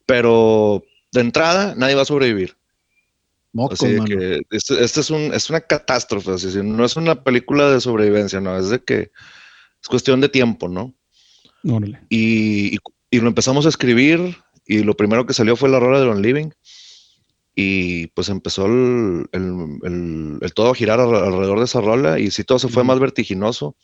pero 0.06 0.82
de 1.12 1.20
entrada 1.20 1.74
nadie 1.76 1.94
va 1.94 2.02
a 2.02 2.06
sobrevivir. 2.06 2.55
Mocos, 3.56 3.80
Así 3.82 3.92
de 3.94 4.04
que 4.04 4.42
este 4.50 5.00
es, 5.00 5.10
un, 5.10 5.32
es 5.32 5.48
una 5.50 5.60
catástrofe, 5.62 6.32
así, 6.32 6.48
no 6.62 6.84
es 6.84 6.94
una 6.96 7.24
película 7.24 7.70
de 7.70 7.80
sobrevivencia, 7.80 8.38
no, 8.40 8.56
es 8.58 8.68
de 8.68 8.80
que 8.84 9.10
es 9.82 9.88
cuestión 9.88 10.20
de 10.20 10.28
tiempo, 10.28 10.68
¿no? 10.68 10.94
Órale. 11.64 12.00
y, 12.10 12.74
y- 12.74 12.78
y 13.10 13.20
lo 13.20 13.28
empezamos 13.28 13.64
a 13.66 13.70
escribir 13.70 14.36
y 14.66 14.82
lo 14.82 14.94
primero 14.96 15.24
que 15.26 15.32
salió 15.32 15.56
fue 15.56 15.68
la 15.70 15.80
rola 15.80 16.00
de 16.00 16.06
On 16.06 16.20
Living 16.20 16.50
y 17.54 18.08
pues 18.08 18.28
empezó 18.28 18.66
el, 18.66 19.26
el- 19.32 19.78
el- 19.84 20.38
el 20.42 20.52
todo 20.54 20.70
a 20.70 20.74
girar 20.74 21.00
al- 21.00 21.14
alrededor 21.14 21.58
de 21.58 21.64
esa 21.64 21.80
rola 21.80 22.18
y 22.18 22.30
sí 22.30 22.44
todo 22.44 22.58
se 22.58 22.68
fue 22.68 22.84
más 22.84 22.98
vertiginoso 22.98 23.74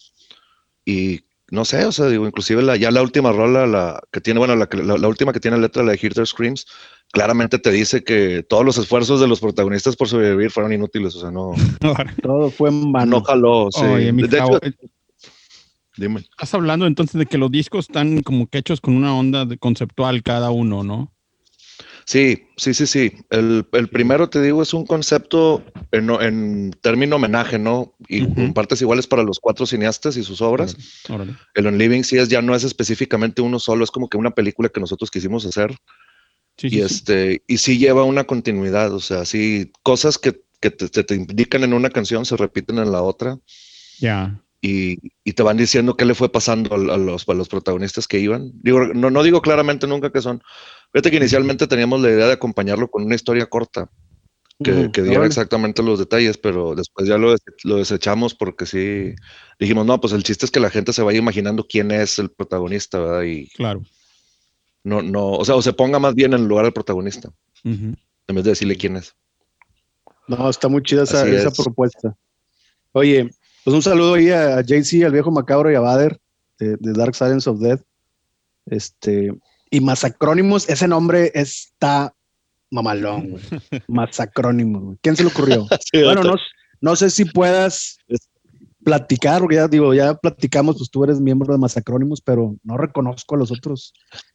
y 0.84 1.24
no 1.52 1.64
sé, 1.64 1.84
o 1.84 1.92
sea, 1.92 2.06
digo, 2.08 2.26
inclusive 2.26 2.62
la, 2.62 2.76
ya 2.76 2.90
la 2.90 3.02
última 3.02 3.30
rola, 3.30 3.66
la 3.66 4.00
que 4.10 4.20
tiene, 4.20 4.38
bueno, 4.38 4.56
la, 4.56 4.66
que- 4.68 4.78
la, 4.82 4.96
la 4.96 5.06
última 5.08 5.32
que 5.32 5.38
tiene 5.40 5.58
letra, 5.58 5.82
la 5.84 5.92
de 5.92 5.98
Hear 6.02 6.14
Their 6.14 6.26
Screams, 6.26 6.66
claramente 7.12 7.58
te 7.58 7.70
dice 7.70 8.02
que 8.02 8.42
todos 8.42 8.64
los 8.64 8.78
esfuerzos 8.78 9.20
de 9.20 9.28
los 9.28 9.38
protagonistas 9.38 9.94
por 9.94 10.08
sobrevivir 10.08 10.50
fueron 10.50 10.72
inútiles, 10.72 11.14
o 11.14 11.20
sea, 11.20 11.30
no, 11.30 11.52
Todo 12.22 12.50
fue 12.50 12.70
en 12.70 12.90
vano. 12.90 13.18
no 13.18 13.22
jaló, 13.22 13.68
sí. 13.70 13.84
Oye, 13.84 14.12
mi 14.12 14.22
de 14.26 14.38
hecho, 14.38 14.58
eh, 14.62 14.72
dime. 15.96 16.20
estás 16.20 16.54
hablando 16.54 16.86
entonces 16.86 17.18
de 17.18 17.26
que 17.26 17.38
los 17.38 17.50
discos 17.50 17.86
están 17.88 18.22
como 18.22 18.46
que 18.46 18.58
hechos 18.58 18.80
con 18.80 18.96
una 18.96 19.14
onda 19.14 19.44
de 19.44 19.58
conceptual 19.58 20.22
cada 20.22 20.50
uno, 20.50 20.82
¿no? 20.82 21.12
Sí, 22.04 22.46
sí, 22.56 22.74
sí, 22.74 22.86
sí. 22.86 23.12
El, 23.30 23.66
el 23.72 23.88
primero, 23.88 24.28
te 24.28 24.42
digo, 24.42 24.62
es 24.62 24.74
un 24.74 24.84
concepto 24.86 25.62
en, 25.92 26.10
en 26.10 26.70
término 26.80 27.16
homenaje, 27.16 27.58
¿no? 27.58 27.94
Y 28.08 28.26
con 28.34 28.52
partes 28.54 28.80
iguales 28.82 29.06
para 29.06 29.22
los 29.22 29.38
cuatro 29.38 29.66
cineastas 29.66 30.16
y 30.16 30.24
sus 30.24 30.40
obras. 30.40 30.76
Órale. 31.08 31.34
El 31.54 31.66
On 31.66 31.78
Living 31.78 32.02
sí 32.02 32.18
es, 32.18 32.28
ya 32.28 32.42
no 32.42 32.54
es 32.54 32.64
específicamente 32.64 33.40
uno 33.42 33.58
solo, 33.58 33.84
es 33.84 33.90
como 33.90 34.08
que 34.08 34.16
una 34.16 34.32
película 34.32 34.68
que 34.68 34.80
nosotros 34.80 35.10
quisimos 35.10 35.46
hacer. 35.46 35.76
Sí, 36.56 36.66
Y 36.66 36.70
sí, 36.70 36.76
sí. 36.76 36.82
este, 36.82 37.42
y 37.46 37.58
sí 37.58 37.78
lleva 37.78 38.04
una 38.04 38.24
continuidad, 38.24 38.92
o 38.92 39.00
sea, 39.00 39.24
sí, 39.24 39.72
cosas 39.82 40.18
que, 40.18 40.42
que 40.60 40.70
te, 40.70 40.88
te- 40.88 41.04
te 41.04 41.14
indican 41.14 41.62
en 41.64 41.72
una 41.72 41.88
canción 41.90 42.26
se 42.26 42.36
repiten 42.36 42.78
en 42.78 42.92
la 42.92 43.02
otra. 43.02 43.38
Ya. 44.00 44.38
Y, 44.60 44.98
y 45.24 45.32
te 45.32 45.42
van 45.42 45.56
diciendo 45.56 45.96
qué 45.96 46.04
le 46.04 46.14
fue 46.14 46.30
pasando 46.30 46.74
a, 46.74 46.94
a 46.94 46.96
los, 46.98 47.28
a 47.28 47.34
los 47.34 47.48
protagonistas 47.48 48.06
que 48.06 48.20
iban. 48.20 48.52
Digo, 48.62 48.86
no, 48.94 49.10
no 49.10 49.22
digo 49.24 49.40
claramente 49.42 49.86
nunca 49.88 50.12
que 50.12 50.22
son, 50.22 50.40
Fíjate 50.92 51.10
que 51.10 51.16
inicialmente 51.16 51.66
teníamos 51.66 52.00
la 52.00 52.10
idea 52.10 52.26
de 52.26 52.32
acompañarlo 52.34 52.90
con 52.90 53.04
una 53.04 53.14
historia 53.14 53.46
corta, 53.46 53.90
que, 54.62 55.02
diera 55.02 55.26
exactamente 55.26 55.82
los 55.82 55.98
detalles, 55.98 56.38
pero 56.38 56.74
después 56.74 57.08
ya 57.08 57.18
lo, 57.18 57.34
lo 57.64 57.76
desechamos 57.76 58.34
porque 58.34 58.66
sí 58.66 59.14
dijimos, 59.58 59.86
no, 59.86 60.00
pues 60.00 60.12
el 60.12 60.22
chiste 60.22 60.46
es 60.46 60.52
que 60.52 60.60
la 60.60 60.70
gente 60.70 60.92
se 60.92 61.02
vaya 61.02 61.18
imaginando 61.18 61.66
quién 61.68 61.90
es 61.90 62.18
el 62.18 62.30
protagonista, 62.30 63.00
¿verdad? 63.00 63.22
Y 63.22 63.48
Claro. 63.48 63.82
no, 64.84 65.02
no, 65.02 65.30
o 65.32 65.44
sea, 65.44 65.56
o 65.56 65.62
se 65.62 65.72
ponga 65.72 65.98
más 65.98 66.14
bien 66.14 66.34
en 66.34 66.40
el 66.40 66.46
lugar 66.46 66.64
del 66.64 66.74
protagonista, 66.74 67.30
en 67.64 67.96
vez 68.28 68.44
de 68.44 68.50
decirle 68.50 68.76
quién 68.76 68.96
es. 68.96 69.14
No, 70.28 70.48
está 70.48 70.68
muy 70.68 70.82
chida 70.82 71.02
esa, 71.02 71.50
propuesta. 71.50 72.14
Oye, 72.92 73.30
pues 73.64 73.74
un 73.74 73.82
saludo 73.82 74.14
ahí 74.14 74.30
a, 74.30 74.58
a 74.58 74.62
JC, 74.62 75.04
al 75.04 75.12
viejo 75.12 75.30
macabro 75.30 75.72
y 75.72 75.74
a 75.74 75.80
Bader 75.80 76.20
de, 76.58 76.76
de 76.78 76.92
Dark 76.92 77.14
Silence 77.14 77.48
of 77.48 77.58
Death. 77.58 77.82
Este, 78.66 79.32
y 79.72 79.80
Masacrónimos, 79.80 80.68
ese 80.68 80.86
nombre 80.86 81.32
está 81.34 82.14
mamalón. 82.70 83.36
Masacrónimos. 83.88 84.98
¿Quién 85.00 85.16
se 85.16 85.24
le 85.24 85.30
ocurrió? 85.30 85.66
Sí, 85.90 86.02
bueno, 86.02 86.22
no, 86.22 86.34
no 86.82 86.94
sé 86.94 87.08
si 87.08 87.24
puedas 87.24 87.96
platicar, 88.84 89.40
porque 89.40 89.56
ya 89.56 89.68
digo, 89.68 89.94
ya 89.94 90.14
platicamos, 90.14 90.76
pues 90.76 90.90
tú 90.90 91.04
eres 91.04 91.20
miembro 91.20 91.54
de 91.54 91.58
Masacrónimos, 91.58 92.20
pero 92.20 92.54
no 92.62 92.76
reconozco 92.76 93.34
a 93.34 93.38
los 93.38 93.50
otros, 93.50 93.94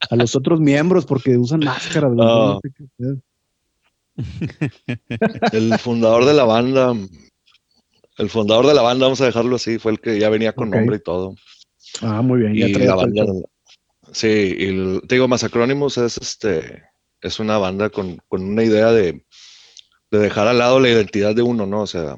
a 0.10 0.15
los 0.15 0.36
otros 0.36 0.60
miembros 0.60 1.06
porque 1.06 1.38
usan 1.38 1.60
máscaras. 1.60 2.12
pedo. 2.97 3.21
El 5.52 5.78
fundador 5.78 6.26
de 6.26 6.34
la 6.34 6.45
banda, 6.45 6.95
el 8.17 8.30
fundador 8.32 8.65
de 8.65 8.73
la 8.73 8.82
banda, 8.82 9.06
vamos 9.06 9.21
a 9.21 9.26
dejarlo 9.26 9.58
así, 9.58 9.78
fue 9.78 9.91
el 9.91 10.00
que 10.00 10.19
ya 10.19 10.30
venía 10.30 10.54
con 10.54 10.71
nombre 10.71 10.95
y 10.95 11.00
todo. 11.00 11.36
Ah, 12.02 12.23
muy 12.23 12.39
bien. 12.39 12.56
ya 12.56 12.67
Y 12.67 12.73
la 12.73 12.95
banda. 12.95 13.23
Sí, 14.12 14.56
y 14.58 14.65
el- 14.65 15.02
te 15.08 15.15
digo, 15.15 15.28
Masacrónimos 15.28 15.98
es 15.98 16.17
este, 16.17 16.84
es 17.22 17.39
una 17.39 17.58
banda 17.58 17.89
con, 17.89 18.17
con 18.28 18.43
una 18.43 18.63
idea 18.63 18.91
de, 18.91 19.26
de 20.12 20.20
dejar 20.20 20.48
al 20.48 20.58
lado 20.60 20.80
la 20.80 20.89
identidad 20.89 21.36
de 21.36 21.41
uno, 21.41 21.65
¿no? 21.65 21.82
O 21.82 21.88
sea, 21.88 22.15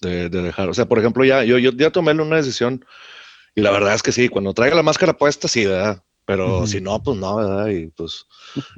de, 0.00 0.28
de 0.28 0.42
dejar, 0.42 0.68
o 0.68 0.74
sea, 0.74 0.86
por 0.86 0.98
ejemplo, 0.98 1.24
ya, 1.24 1.42
yo, 1.44 1.58
yo 1.58 1.70
ya 1.72 1.90
tomé 1.90 2.12
una 2.12 2.36
decisión 2.36 2.84
y 3.54 3.62
la 3.62 3.70
verdad 3.70 3.94
es 3.94 4.02
que 4.02 4.12
sí, 4.12 4.28
cuando 4.28 4.52
traiga 4.52 4.76
la 4.76 4.82
máscara 4.82 5.16
puesta, 5.16 5.48
sí, 5.48 5.64
¿verdad? 5.64 6.02
Pero 6.26 6.66
si 6.66 6.80
no, 6.80 7.00
pues 7.02 7.16
no, 7.18 7.36
¿verdad? 7.36 7.68
Y 7.68 7.86
pues, 7.86 8.26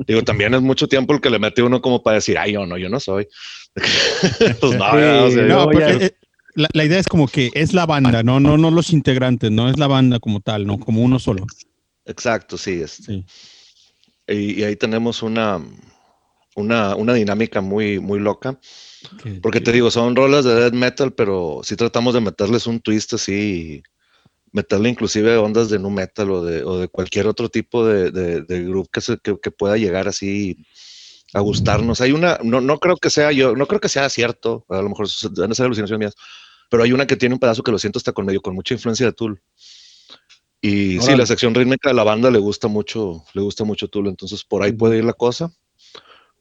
digo, 0.06 0.22
también 0.22 0.52
es 0.54 0.60
mucho 0.60 0.86
tiempo 0.86 1.14
el 1.14 1.20
que 1.20 1.30
le 1.30 1.38
mete 1.38 1.62
uno 1.62 1.80
como 1.80 2.02
para 2.02 2.16
decir, 2.16 2.36
ay, 2.38 2.52
yo 2.52 2.66
no, 2.66 2.76
yo 2.76 2.88
no 2.90 3.00
soy. 3.00 3.26
pues 4.60 4.74
no, 4.76 4.92
¿verdad? 4.94 5.24
O 5.24 5.30
sea, 5.30 5.42
Sí, 5.42 5.48
No, 5.48 5.64
porque 5.64 5.78
ya- 5.98 6.06
eh, 6.06 6.12
la, 6.54 6.68
la 6.72 6.84
idea 6.84 6.98
es 6.98 7.06
como 7.06 7.26
que 7.26 7.50
es 7.54 7.72
la 7.72 7.86
banda, 7.86 8.22
no, 8.22 8.38
no, 8.38 8.56
no 8.58 8.70
los 8.70 8.90
integrantes, 8.92 9.50
no 9.50 9.68
es 9.70 9.78
la 9.78 9.86
banda 9.86 10.18
como 10.20 10.40
tal, 10.40 10.66
no 10.66 10.78
como 10.78 11.02
uno 11.02 11.18
solo. 11.18 11.46
Exacto, 12.08 12.56
sí, 12.58 12.80
es, 12.82 12.92
Sí. 13.06 13.24
y, 14.26 14.60
y 14.60 14.64
ahí 14.64 14.76
tenemos 14.76 15.22
una, 15.22 15.60
una, 16.56 16.96
una 16.96 17.14
dinámica 17.14 17.60
muy, 17.60 18.00
muy 18.00 18.18
loca. 18.18 18.58
Que- 19.22 19.34
Porque 19.40 19.60
te 19.60 19.72
digo, 19.72 19.90
son 19.90 20.16
rolas 20.16 20.44
de 20.44 20.54
death 20.54 20.72
metal, 20.74 21.12
pero 21.12 21.60
sí 21.62 21.76
tratamos 21.76 22.14
de 22.14 22.20
meterles 22.20 22.66
un 22.66 22.80
twist 22.80 23.14
así, 23.14 23.82
meterle 24.52 24.88
inclusive 24.88 25.36
ondas 25.36 25.68
de 25.70 25.78
nu 25.78 25.90
metal 25.90 26.30
o 26.30 26.44
de, 26.44 26.64
o 26.64 26.78
de 26.78 26.88
cualquier 26.88 27.26
otro 27.26 27.48
tipo 27.48 27.86
de, 27.86 28.10
de, 28.10 28.42
de 28.42 28.62
groove 28.64 28.88
que, 28.92 29.00
se- 29.00 29.18
que, 29.18 29.38
que 29.40 29.50
pueda 29.50 29.76
llegar 29.76 30.08
así 30.08 30.56
a 31.34 31.40
gustarnos. 31.40 32.00
Hay 32.00 32.12
una, 32.12 32.38
no, 32.42 32.60
no 32.60 32.78
creo 32.80 32.96
que 32.96 33.10
sea 33.10 33.30
yo, 33.32 33.54
no 33.54 33.66
creo 33.66 33.80
que 33.80 33.88
sea 33.90 34.08
cierto, 34.08 34.64
a 34.70 34.80
lo 34.82 34.88
mejor 34.88 35.06
van 35.36 35.52
a 35.52 35.54
ser 35.54 35.66
alucinaciones 35.66 35.98
mías, 36.00 36.14
pero 36.70 36.82
hay 36.82 36.92
una 36.92 37.06
que 37.06 37.16
tiene 37.16 37.34
un 37.34 37.38
pedazo 37.38 37.62
que 37.62 37.70
lo 37.70 37.78
siento 37.78 37.98
hasta 37.98 38.12
con 38.12 38.24
medio, 38.26 38.40
con 38.40 38.54
mucha 38.54 38.74
influencia 38.74 39.06
de 39.06 39.12
Tool. 39.12 39.40
Y 40.60 41.00
sí, 41.00 41.14
la 41.16 41.26
sección 41.26 41.54
rítmica 41.54 41.90
de 41.90 41.94
la 41.94 42.02
banda 42.04 42.30
le 42.30 42.38
gusta 42.38 42.66
mucho, 42.68 43.24
le 43.32 43.42
gusta 43.42 43.64
mucho 43.64 43.88
Tool, 43.88 44.08
entonces 44.08 44.44
por 44.44 44.62
ahí 44.62 44.72
puede 44.72 44.98
ir 44.98 45.04
la 45.04 45.12
cosa, 45.12 45.52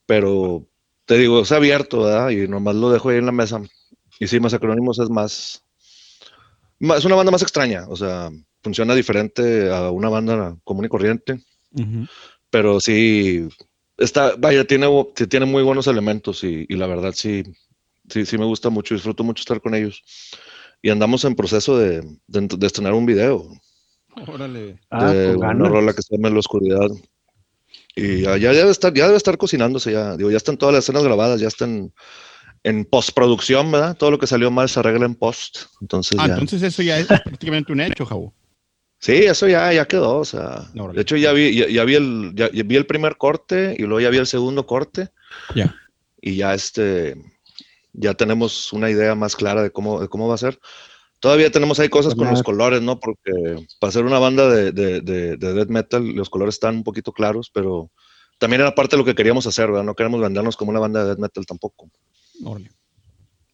pero 0.06 0.66
te 1.06 1.18
digo, 1.18 1.42
es 1.42 1.52
abierto, 1.52 2.02
¿verdad? 2.04 2.30
Y 2.30 2.48
nomás 2.48 2.76
lo 2.76 2.90
dejo 2.92 3.10
ahí 3.10 3.18
en 3.18 3.28
la 3.28 3.32
mesa. 3.32 3.62
Y 4.20 4.28
sí, 4.28 4.40
Masacrónimos 4.40 5.00
es 5.00 5.10
más, 5.10 5.64
ma- 6.80 6.98
es 6.98 7.06
una 7.06 7.16
banda 7.16 7.32
más 7.32 7.42
extraña, 7.42 7.86
o 7.90 7.96
sea, 7.96 8.30
funciona 8.62 8.96
diferente 8.96 9.72
a 9.72 9.90
una 9.92 10.10
banda 10.10 10.58
común 10.64 10.86
y 10.86 10.90
corriente, 10.90 11.42
Ujú. 11.74 12.08
pero 12.50 12.80
sí, 12.80 13.48
está, 13.98 14.36
vaya, 14.38 14.66
tiene, 14.66 14.88
tiene 15.30 15.46
muy 15.46 15.64
buenos 15.64 15.88
elementos 15.88 16.44
y, 16.44 16.66
y 16.68 16.76
la 16.76 16.88
verdad 16.88 17.14
sí, 17.16 17.44
sí, 18.10 18.26
sí 18.26 18.38
me 18.38 18.46
gusta 18.46 18.70
mucho, 18.70 18.94
disfruto 18.96 19.24
mucho 19.24 19.42
estar 19.42 19.62
con 19.62 19.76
ellos. 19.76 20.04
Y 20.82 20.90
andamos 20.90 21.26
en 21.26 21.36
proceso 21.36 21.78
de, 21.78 22.02
de, 22.28 22.48
de 22.58 22.68
estrenar 22.68 22.94
un 22.94 23.06
video 23.06 23.50
Órale. 24.28 24.80
Ah, 24.90 25.12
de 25.12 25.36
una 25.36 25.48
ganas. 25.48 25.70
rola 25.70 25.94
que 25.94 26.02
se 26.02 26.16
llama 26.16 26.28
En 26.30 26.34
la 26.36 26.40
oscuridad. 26.40 26.90
Y 27.96 28.22
ya, 28.22 28.38
ya 28.38 28.52
debe 28.54 28.70
estar, 28.72 28.94
ya 28.94 29.06
debe 29.06 29.18
estar 29.18 29.38
cocinándose 29.38 29.92
ya. 29.92 30.16
Digo, 30.18 30.30
ya 30.30 30.38
están 30.38 30.58
todas 30.58 30.74
las 30.76 30.84
escenas 30.84 31.04
grabadas, 31.04 31.40
ya 31.40 31.48
están 31.48 31.92
en 32.64 32.86
postproducción, 32.86 33.72
¿verdad? 33.72 33.98
Todo 33.98 34.12
lo 34.12 34.20
que 34.20 34.28
salió 34.28 34.52
mal 34.52 34.70
se 34.70 34.80
arregla 34.80 35.06
en 35.06 35.16
post. 35.16 35.62
Entonces 35.82 36.18
Ah, 36.20 36.28
ya. 36.28 36.34
entonces 36.34 36.62
eso 36.62 36.82
ya 36.84 37.00
es 37.00 37.08
prácticamente 37.24 37.72
un 37.72 37.82
hecho, 37.82 38.06
Javo. 38.06 38.34
Sí, 39.00 39.14
eso 39.14 39.48
ya, 39.48 39.72
ya 39.74 39.86
quedó. 39.86 40.18
O 40.18 40.26
sea, 40.26 40.70
Órale. 40.76 40.96
de 40.96 41.02
hecho 41.02 41.16
ya 41.18 41.32
vi, 41.34 41.56
ya, 41.56 41.68
ya 41.68 41.84
vi 41.86 41.96
el, 41.96 42.32
ya, 42.36 42.52
ya 42.52 42.64
vi 42.64 42.76
el 42.76 42.86
primer 42.86 43.18
corte 43.18 43.76
y 43.78 43.84
luego 43.84 44.00
ya 44.00 44.10
vi 44.10 44.18
el 44.18 44.28
segundo 44.28 44.66
corte. 44.66 45.10
Ya. 45.56 45.74
Y 46.22 46.36
ya 46.36 46.54
este, 46.54 47.16
ya 47.94 48.14
tenemos 48.16 48.74
una 48.74 48.90
idea 48.90 49.16
más 49.16 49.36
clara 49.36 49.64
de 49.64 49.72
cómo, 49.72 50.02
de 50.02 50.08
cómo 50.08 50.28
va 50.28 50.36
a 50.36 50.40
ser. 50.40 50.60
Todavía 51.20 51.52
tenemos 51.52 51.80
ahí 51.80 51.90
cosas 51.90 52.14
con 52.16 52.30
los 52.30 52.44
colores, 52.44 52.82
¿no? 52.82 53.00
Porque 53.00 53.66
para 53.80 53.92
ser 53.92 54.06
una 54.06 54.20
banda 54.20 54.50
de, 54.50 54.72
de, 54.72 55.02
de, 55.02 55.36
de 55.38 55.54
death 55.54 55.70
metal, 55.70 56.06
los 56.10 56.30
colores 56.30 56.56
están 56.56 56.76
un 56.76 56.84
poquito 56.84 57.12
claros, 57.12 57.50
pero 57.52 57.90
también 58.38 58.62
era 58.62 58.76
parte 58.76 58.96
de 58.96 59.00
lo 59.02 59.06
que 59.06 59.16
queríamos 59.16 59.48
hacer, 59.48 59.68
¿verdad? 59.68 59.84
No 59.84 59.96
queremos 59.96 60.22
vendernos 60.22 60.56
como 60.56 60.70
una 60.72 60.80
banda 60.80 61.02
de 61.02 61.08
death 61.10 61.20
metal 61.20 61.46
tampoco. 61.46 61.90
Órale. 62.44 62.70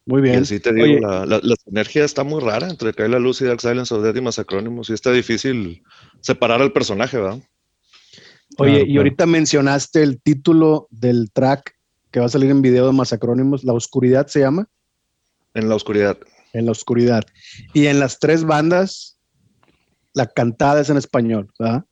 Muy 0.06 0.18
Y 0.20 0.22
bien. 0.24 0.42
así 0.42 0.60
te 0.60 0.74
digo, 0.74 0.84
Oye, 0.84 1.00
la, 1.00 1.24
la, 1.24 1.40
la 1.42 1.56
sinergia 1.64 2.04
está 2.04 2.22
muy 2.24 2.42
rara 2.42 2.68
entre 2.68 2.92
Cae 2.92 3.08
la 3.08 3.18
Luz 3.18 3.40
y 3.40 3.46
Dark 3.46 3.62
Silence 3.62 3.94
of 3.94 4.02
Death 4.02 4.16
y 4.16 4.20
Masacrónimos, 4.20 4.90
y 4.90 4.92
está 4.92 5.10
difícil 5.10 5.82
separar 6.20 6.60
al 6.60 6.72
personaje, 6.72 7.16
¿verdad? 7.16 7.38
Oye, 8.58 8.72
Claro, 8.72 8.76
y 8.84 8.84
claro. 8.84 8.98
ahorita 9.00 9.26
mencionaste 9.26 10.02
el 10.02 10.20
título 10.20 10.86
del 10.90 11.30
track 11.32 11.74
que 12.10 12.20
va 12.20 12.26
a 12.26 12.28
salir 12.28 12.50
en 12.50 12.60
video 12.60 12.86
de 12.86 12.92
Masacrónimos, 12.92 13.64
La 13.64 13.72
Oscuridad 13.72 14.26
se 14.26 14.40
llama, 14.40 14.68
En 15.54 15.68
la 15.70 15.74
oscuridad. 15.76 16.18
En 16.54 16.66
la 16.66 16.72
oscuridad. 16.72 17.22
Y 17.74 17.86
en 17.86 18.00
las 18.00 18.18
tres 18.18 18.44
bandas, 18.44 19.18
la 20.14 20.26
cantada 20.26 20.80
es 20.80 20.88
en 20.88 20.96
español, 20.96 21.52
¿verdad? 21.58 21.84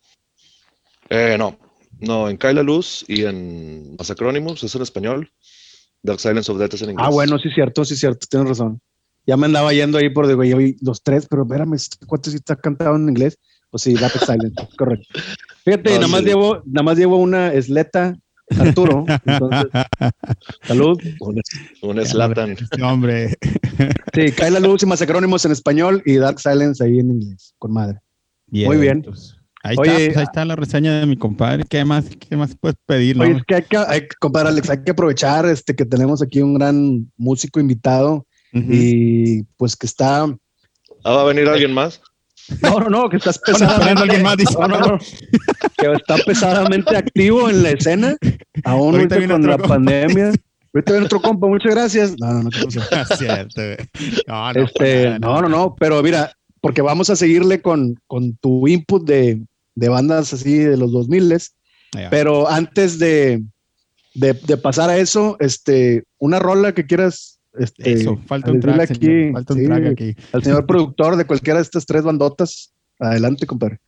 Eh, 1.11 1.37
no, 1.39 1.59
no, 2.01 2.31
en 2.31 2.37
Cae 2.37 2.55
la 2.55 2.63
Luz 2.63 3.05
y 3.07 3.25
en 3.25 3.97
Masacrónimos 3.97 4.63
es 4.65 4.75
en 4.75 4.83
español. 4.83 5.31
Dark 6.03 6.21
Silence 6.21 6.51
of 6.51 6.59
Death 6.59 6.75
es 6.75 6.83
en 6.83 6.91
inglés. 6.91 7.07
Ah, 7.07 7.11
bueno, 7.11 7.39
sí, 7.39 7.49
cierto, 7.55 7.85
sí, 7.85 7.97
cierto, 7.97 8.27
tienes 8.29 8.49
razón. 8.49 8.81
Ya 9.27 9.37
me 9.37 9.47
andaba 9.47 9.73
yendo 9.73 9.99
ahí 9.99 10.09
por, 10.11 10.27
digo, 10.27 10.43
yo 10.43 10.57
vi 10.57 10.77
los 10.81 11.03
tres, 11.03 11.27
pero 11.29 11.43
espérame, 11.43 11.75
este 11.75 12.05
cuate 12.07 12.31
sí 12.31 12.37
está 12.37 12.57
cantado 12.57 12.97
en 12.97 13.09
inglés. 13.09 13.39
O 13.71 13.79
sí, 13.79 13.95
Dark 13.95 14.19
Silent, 14.19 14.55
correcto. 14.79 15.07
Fíjate, 15.65 15.91
No, 15.91 15.97
nada, 15.97 16.09
más 16.09 16.21
sí. 16.21 16.27
llevo, 16.27 16.63
nada 16.67 16.83
más 16.83 16.99
llevo 16.99 17.17
una 17.19 17.53
esleta, 17.53 18.17
Arturo. 18.59 19.05
Entonces, 19.25 19.71
salud. 20.63 20.99
Un, 21.83 22.07
Slatan. 22.07 22.51
Este 22.53 22.83
hombre. 22.83 23.37
Sí, 24.15 24.33
cae 24.33 24.51
la 24.51 24.61
luz 24.61 24.83
y 24.83 24.87
Masacrónimos 24.87 25.45
en 25.45 25.53
español 25.53 26.03
y 26.05 26.17
Dark 26.17 26.41
Silence 26.41 26.83
ahí 26.85 26.99
en 26.99 27.11
inglés, 27.11 27.55
con 27.59 27.73
madre. 27.73 28.01
Muy 28.49 28.77
bien. 28.77 28.99
entonces, 28.99 29.37
Ahí, 29.65 29.77
Oye, 29.79 29.91
está, 29.93 30.05
pues 30.07 30.17
ahí 30.17 30.23
está 30.25 30.45
la 30.45 30.57
reseña 30.57 30.99
de 30.99 31.07
mi 31.07 31.17
compadre. 31.17 31.65
¿Qué 31.69 31.85
más, 31.85 32.05
qué 32.17 32.37
más 32.37 32.57
puedes 32.61 32.77
pedir? 32.85 33.17
no? 33.17 33.23
Oye, 33.23 33.37
es 33.37 33.45
que 33.45 33.55
hay 33.55 33.63
que, 33.63 33.77
hay, 33.77 34.09
compadre 34.19 34.49
Alex, 34.49 34.71
hay 34.71 34.83
que 34.83 34.91
aprovechar 34.91 35.47
este, 35.47 35.77
que 35.77 35.85
tenemos 35.85 36.21
aquí 36.21 36.43
un 36.43 36.55
gran 36.55 37.13
músico 37.17 37.61
invitado 37.61 38.27
y 38.53 39.45
pues 39.57 39.77
que 39.77 39.87
está, 39.87 40.27
Ah, 41.05 41.13
va 41.15 41.23
a 41.23 41.25
venir 41.25 41.49
alguien 41.49 41.73
más. 41.73 42.01
No, 42.61 42.81
no, 42.81 42.89
no, 42.89 43.09
que 43.09 43.17
estás 43.17 43.41
alguien 43.99 44.23
más, 44.23 44.37
dice. 44.37 44.55
no, 44.59 44.69
no, 44.69 44.79
no, 44.79 44.99
que 44.99 45.93
está 45.93 46.17
pesadamente 46.19 46.97
activo 46.97 47.49
en 47.49 47.63
la 47.63 47.71
escena, 47.71 48.17
aún 48.65 48.95
Ahorita 48.97 49.17
viene 49.17 49.35
con 49.35 49.47
la 49.47 49.59
compa. 49.59 49.69
pandemia. 49.75 50.33
Ahorita 50.75 50.93
viene 50.93 51.07
otro 51.07 51.21
compa, 51.21 51.47
muchas 51.47 51.75
gracias. 51.75 52.15
No, 52.19 52.33
no, 52.33 52.43
no, 52.45 52.51
güey. 53.55 53.77
No, 54.27 54.53
no, 54.55 54.61
Este, 54.63 55.05
para 55.05 55.19
nada, 55.19 55.19
no, 55.19 55.43
no, 55.43 55.49
no, 55.49 55.77
pero 55.79 56.03
mira, 56.03 56.33
porque 56.61 56.81
vamos 56.83 57.11
a 57.11 57.17
seguirle 57.17 57.61
con, 57.61 57.99
con 58.07 58.37
tu 58.37 58.67
input 58.67 59.05
de, 59.07 59.41
de 59.75 59.89
bandas 59.89 60.33
así 60.33 60.59
de 60.59 60.77
los 60.77 60.93
2000 60.93 61.39
Ya. 61.95 62.09
pero 62.09 62.49
antes 62.49 62.99
de, 62.99 63.43
de, 64.15 64.33
de 64.33 64.57
pasar 64.57 64.89
a 64.89 64.97
eso, 64.97 65.37
este, 65.41 66.05
una 66.19 66.39
rola 66.39 66.73
que 66.73 66.87
quieras 66.87 67.32
este, 67.55 67.93
Eso, 67.93 68.19
falta 68.27 68.51
un 68.51 68.61
track, 68.61 68.95
señor, 68.95 69.33
falta 69.33 69.55
un 69.55 69.61
sí, 69.61 69.67
track 69.67 69.87
aquí. 69.87 70.17
al 70.33 70.43
señor 70.43 70.67
productor 70.67 71.17
de 71.17 71.27
cualquiera 71.27 71.59
de 71.59 71.65
estas 71.65 71.87
tres 71.87 72.03
bandotas. 72.03 72.73
Adelante, 72.99 73.47
compadre. 73.47 73.81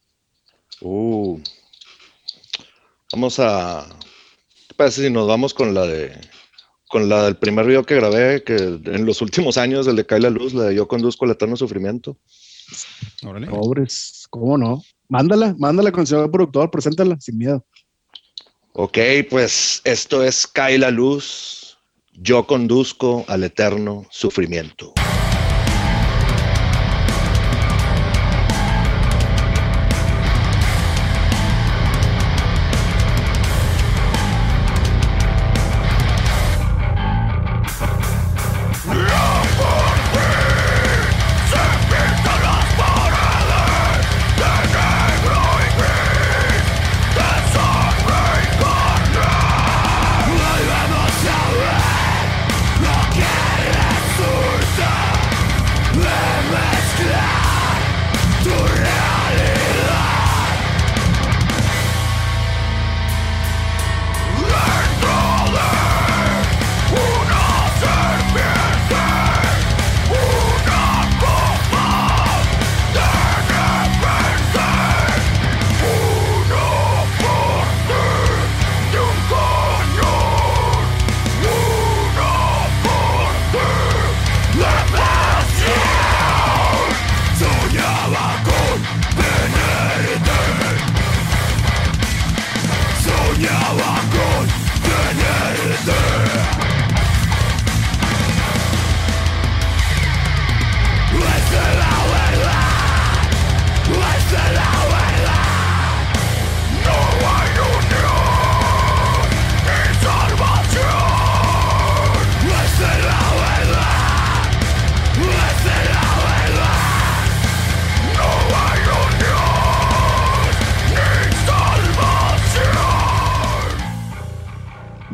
Uh. 0.81 1.38
Vamos 3.12 3.38
a. 3.38 3.87
¿Qué 4.68 4.74
pasa 4.74 5.03
si 5.03 5.11
nos 5.11 5.27
vamos 5.27 5.55
con 5.55 5.72
la 5.72 5.87
de. 5.87 6.12
Con 6.88 7.09
la 7.09 7.24
del 7.24 7.37
primer 7.37 7.66
video 7.66 7.85
que 7.85 7.96
grabé, 7.96 8.44
que 8.44 8.55
en 8.57 9.07
los 9.07 9.20
últimos 9.20 9.57
años, 9.57 9.87
el 9.87 9.96
de 9.96 10.07
Cae 10.07 10.20
la 10.20 10.31
Luz, 10.31 10.55
la 10.55 10.64
de 10.64 10.77
Yo 10.77 10.87
conduzco 10.87 11.24
el 11.24 11.33
eterno 11.33 11.57
sufrimiento. 11.57 12.16
Órale. 13.24 13.48
Pobres, 13.48 14.27
¿cómo 14.31 14.57
no? 14.59 14.83
Mándala, 15.09 15.55
mándala 15.59 15.90
con 15.90 16.03
el 16.03 16.07
señor 16.07 16.31
productor, 16.31 16.70
preséntala, 16.70 17.18
sin 17.20 17.38
miedo. 17.38 17.64
Ok, 18.72 18.98
pues 19.31 19.81
esto 19.85 20.22
es 20.22 20.46
Cae 20.46 20.79
la 20.79 20.90
luz. 20.90 21.63
Yo 22.16 22.46
conduzco 22.46 23.24
al 23.27 23.42
eterno 23.42 24.07
sufrimiento. 24.09 24.94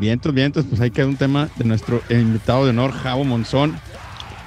Vientos, 0.01 0.33
vientos, 0.33 0.65
pues 0.67 0.81
ahí 0.81 0.91
queda 0.91 1.07
un 1.07 1.19
tema 1.19 1.51
de 1.57 1.65
nuestro 1.67 2.03
invitado 2.09 2.65
de 2.65 2.71
honor, 2.71 2.91
Javo 2.91 3.23
Monzón. 3.23 3.79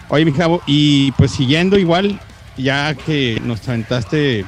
Oye, 0.10 0.26
mi 0.26 0.32
Javo, 0.32 0.64
y 0.66 1.12
pues 1.12 1.30
siguiendo 1.30 1.78
igual, 1.78 2.20
ya 2.58 2.96
que 2.96 3.40
nos 3.46 3.68
aventaste 3.70 4.46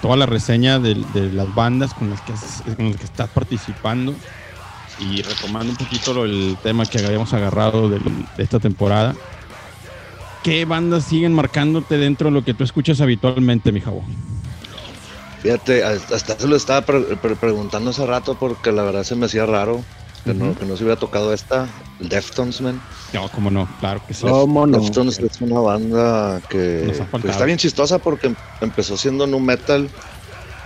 toda 0.00 0.16
la 0.16 0.26
reseña 0.26 0.78
de, 0.78 0.94
las 1.32 1.52
bandas 1.56 1.92
con 1.92 2.08
las, 2.10 2.20
que, 2.20 2.32
has- 2.32 2.62
con 2.76 2.90
las 2.90 2.96
que 2.98 3.04
estás 3.04 3.28
participando 3.30 4.14
y 5.00 5.22
retomando 5.22 5.72
un 5.72 5.76
poquito 5.76 6.14
lo- 6.14 6.24
el 6.24 6.56
tema 6.62 6.86
que 6.86 6.98
habíamos 7.04 7.34
agarrado 7.34 7.88
de 7.88 7.98
esta 8.38 8.60
temporada, 8.60 9.16
¿qué 10.44 10.64
bandas 10.66 11.02
siguen 11.02 11.32
marcándote 11.32 11.98
dentro 11.98 12.28
de 12.28 12.34
lo 12.34 12.44
que 12.44 12.54
tú 12.54 12.62
escuchas 12.62 13.00
habitualmente, 13.00 13.72
mi 13.72 13.80
Javo? 13.80 14.04
Fíjate, 15.42 15.82
hasta 15.82 16.38
se 16.38 16.46
lo 16.46 16.54
estaba 16.54 16.82
pre- 16.82 17.16
pre- 17.16 17.34
preguntando 17.34 17.90
hace 17.90 18.06
rato 18.06 18.36
porque 18.38 18.70
la 18.70 18.84
verdad 18.84 19.02
se 19.02 19.16
me 19.16 19.26
hacía 19.26 19.44
raro 19.46 19.82
que, 20.24 20.34
no, 20.34 20.54
que 20.54 20.64
no 20.66 20.76
se 20.76 20.84
hubiera 20.84 20.98
tocado 20.98 21.32
esta, 21.32 21.68
el 21.98 22.08
Deftones, 22.08 22.60
man. 22.60 22.80
No, 23.12 23.28
cómo 23.30 23.50
no, 23.50 23.66
claro 23.80 24.00
que 24.06 24.14
sí. 24.14 24.26
¿Cómo 24.26 24.66
no? 24.66 24.78
Deftones 24.80 25.18
es 25.18 25.40
una 25.40 25.60
banda 25.60 26.40
que, 26.48 26.84
Nos 26.86 27.24
está 27.24 27.44
bien 27.44 27.58
chistosa 27.58 27.98
porque 27.98 28.28
em- 28.28 28.36
empezó 28.60 28.96
siendo 28.96 29.26
nu 29.26 29.40
metal, 29.40 29.90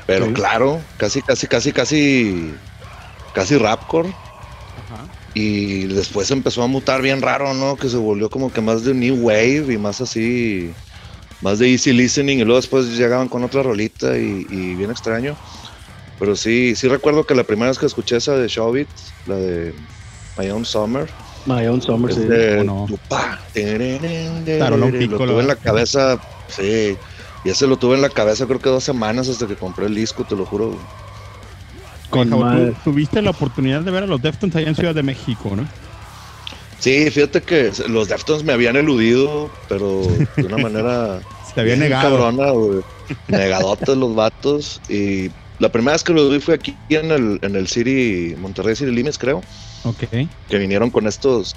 pero 0.06 0.26
Sí. 0.26 0.32
claro, 0.32 0.80
casi, 0.96 1.22
casi, 1.22 1.46
casi, 1.46 1.72
casi, 1.72 2.58
casi 3.32 3.56
rapcore. 3.58 4.14
Ajá. 4.76 5.06
Y 5.34 5.86
después 5.86 6.30
empezó 6.30 6.62
a 6.62 6.66
mutar 6.66 7.00
bien 7.00 7.22
raro, 7.22 7.54
¿no? 7.54 7.76
Que 7.76 7.88
se 7.88 7.96
volvió 7.96 8.28
como 8.28 8.52
que 8.52 8.60
más 8.60 8.84
de 8.84 8.92
new 8.94 9.14
wave 9.14 9.72
y 9.72 9.78
más 9.78 10.00
así, 10.00 10.74
más 11.40 11.58
de 11.58 11.70
easy 11.70 11.92
listening. 11.92 12.38
Y 12.38 12.44
luego 12.44 12.60
después 12.60 12.86
llegaban 12.98 13.28
con 13.28 13.42
otra 13.44 13.62
rolita 13.62 14.18
y, 14.18 14.46
y 14.48 14.74
bien 14.74 14.90
extraño. 14.90 15.36
Pero 16.22 16.37
sí, 16.37 16.76
sí 16.76 16.87
recuerdo 16.87 17.26
que 17.26 17.35
la 17.35 17.42
primera 17.42 17.66
vez 17.66 17.80
que 17.80 17.87
escuché 17.87 18.14
esa 18.14 18.37
de 18.37 18.46
Showbiz, 18.46 18.87
la 19.26 19.35
de 19.35 19.74
My 20.38 20.48
Own 20.50 20.64
Summer, 20.64 21.08
My 21.46 21.66
Own 21.66 21.82
Summer, 21.82 22.14
sí. 22.14 22.20
de 22.20 22.58
¿cómo 22.58 22.87
no? 22.87 22.88
Lo 22.88 22.96
tuve 25.18 25.40
en 25.40 25.48
la 25.48 25.56
cabeza, 25.56 26.20
sí. 26.46 26.96
Y 27.44 27.48
ese 27.48 27.66
lo 27.66 27.76
tuve 27.76 27.96
en 27.96 28.02
la 28.02 28.08
cabeza 28.08 28.46
creo 28.46 28.61
que 28.61 28.68
dos 28.68 28.85
semanas 28.85 29.28
hasta 29.28 29.48
que 29.48 29.56
compré 29.56 29.87
el 29.87 29.96
disco, 29.96 30.22
te 30.22 30.37
lo 30.37 30.46
juro. 30.46 30.78
Con 32.08 32.30
tú 32.30 32.72
tuviste 32.85 33.20
la 33.20 33.30
oportunidad 33.30 33.80
de 33.80 33.90
ver 33.90 34.04
a 34.04 34.06
los 34.06 34.22
Deftones 34.22 34.54
allá 34.54 34.68
en 34.68 34.76
Ciudad 34.76 34.94
de 34.94 35.02
México, 35.02 35.50
¿no? 35.56 35.66
Sí, 36.78 37.11
fíjate 37.11 37.42
que 37.42 37.72
los 37.88 38.06
Deftones 38.06 38.44
me 38.44 38.52
habían 38.52 38.76
eludido, 38.76 39.50
pero 39.68 40.02
de 40.37 40.46
una 40.46 40.58
manera 40.58 41.20
Se 41.48 41.54
te 41.54 41.62
había 41.62 41.74
negado. 41.74 42.11
cabrona, 42.11 42.52
güey. 42.52 42.82
Negadotes 43.26 43.96
los 43.96 44.14
vatos. 44.14 44.80
Y 44.88 45.32
la 45.62 45.70
primera 45.70 45.92
vez 45.92 46.03
que 46.03 46.12
los 46.12 46.29
vi 46.31 46.40
fue 46.40 46.55
aquí 46.55 46.77
en 46.88 47.11
el, 47.12 47.38
en 47.42 47.55
el 47.55 47.68
City, 47.68 48.35
Monterrey 48.37 48.75
City 48.75 48.90
Limits, 48.90 49.16
creo, 49.16 49.40
Ok. 49.85 50.05
que 50.48 50.59
vinieron 50.59 50.90
con 50.90 51.07
estos, 51.07 51.55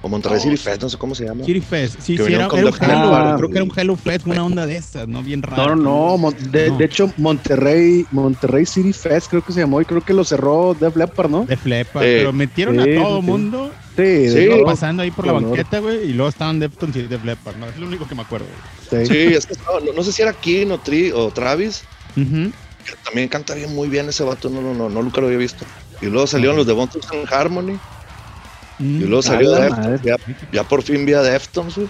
o 0.00 0.08
Monterrey 0.08 0.38
City 0.38 0.56
Fest, 0.56 0.80
no 0.80 0.88
sé 0.88 0.96
cómo 0.96 1.12
se 1.16 1.24
llama. 1.24 1.44
City 1.44 1.60
Fest. 1.60 2.00
Sí, 2.00 2.16
Que 2.16 2.22
sí, 2.24 2.32
era, 2.32 2.46
vinieron 2.46 2.48
con 2.50 2.58
era 2.60 2.68
un 2.68 2.72
Def 2.72 2.82
Hello, 2.82 3.04
Leppard, 3.04 3.36
creo 3.38 3.48
que 3.50 3.56
era 3.56 3.64
un. 3.64 3.72
Hello 3.76 3.96
Fest, 3.96 4.26
una 4.28 4.44
onda 4.44 4.64
de 4.66 4.76
esas, 4.76 5.08
¿no? 5.08 5.24
Bien 5.24 5.42
raro. 5.42 5.74
No, 5.74 6.16
no, 6.16 6.30
de, 6.30 6.68
No. 6.70 6.78
de 6.78 6.84
hecho 6.84 7.12
Monterrey, 7.16 8.06
Monterrey 8.12 8.64
City 8.64 8.92
Fest 8.92 9.28
creo 9.28 9.42
que 9.42 9.52
se 9.52 9.58
llamó 9.60 9.80
y 9.80 9.84
creo 9.84 10.02
que 10.02 10.14
lo 10.14 10.22
cerró 10.24 10.74
Def 10.80 10.94
Leppard, 10.96 11.28
¿no? 11.28 11.44
De 11.44 11.56
Flepa, 11.56 12.00
Eh, 12.06 12.18
pero 12.18 12.32
metieron 12.32 12.76
sí, 12.82 12.92
a 12.96 13.02
todo 13.02 13.22
mundo 13.22 13.72
Sí, 13.96 14.28
Sí. 14.30 14.48
pasando 14.64 15.02
ahí 15.02 15.10
por 15.10 15.26
la 15.26 15.32
banqueta, 15.32 15.80
güey, 15.80 16.10
y 16.10 16.12
luego 16.12 16.28
estaban 16.28 16.60
Deftones 16.60 16.94
y 16.94 17.02
Def 17.08 17.24
Leppard, 17.24 17.56
¿no? 17.56 17.66
Es 17.66 17.76
lo 17.76 17.88
único 17.88 18.06
que 18.06 18.14
me 18.14 18.22
acuerdo. 18.22 18.46
sí. 18.88 19.04
Sí, 19.06 19.16
es 19.34 19.44
que 19.44 19.54
estaba- 19.54 19.80
no, 19.80 19.92
no 19.92 20.02
sé 20.04 20.12
si 20.12 20.22
era 20.22 20.32
King 20.32 20.68
o, 20.70 20.78
Tri, 20.78 21.10
o 21.10 21.32
Travis, 21.32 21.82
que 22.14 22.52
también 23.04 23.28
canta 23.28 23.54
bien 23.54 23.74
muy 23.74 23.88
bien 23.88 24.08
ese 24.08 24.24
vato, 24.24 24.48
no, 24.48 24.60
no, 24.60 24.74
no, 24.74 24.88
no 24.88 25.02
nunca 25.02 25.20
lo 25.20 25.26
había 25.26 25.38
visto. 25.38 25.66
Y 26.00 26.06
luego 26.06 26.26
salieron 26.26 26.56
los 26.56 26.66
de 26.66 26.72
Bonton 26.72 27.00
Harmony, 27.30 27.72
y 28.78 28.82
Mm. 28.82 29.00
luego 29.06 29.22
salió 29.22 29.54
a 29.54 29.58
la 29.58 29.64
Deftones, 29.66 30.00
ya, 30.02 30.16
ya 30.52 30.64
por 30.64 30.82
fin 30.82 31.04
vi 31.04 31.12
a 31.14 31.22
Deftones, 31.22 31.74
güey. 31.76 31.88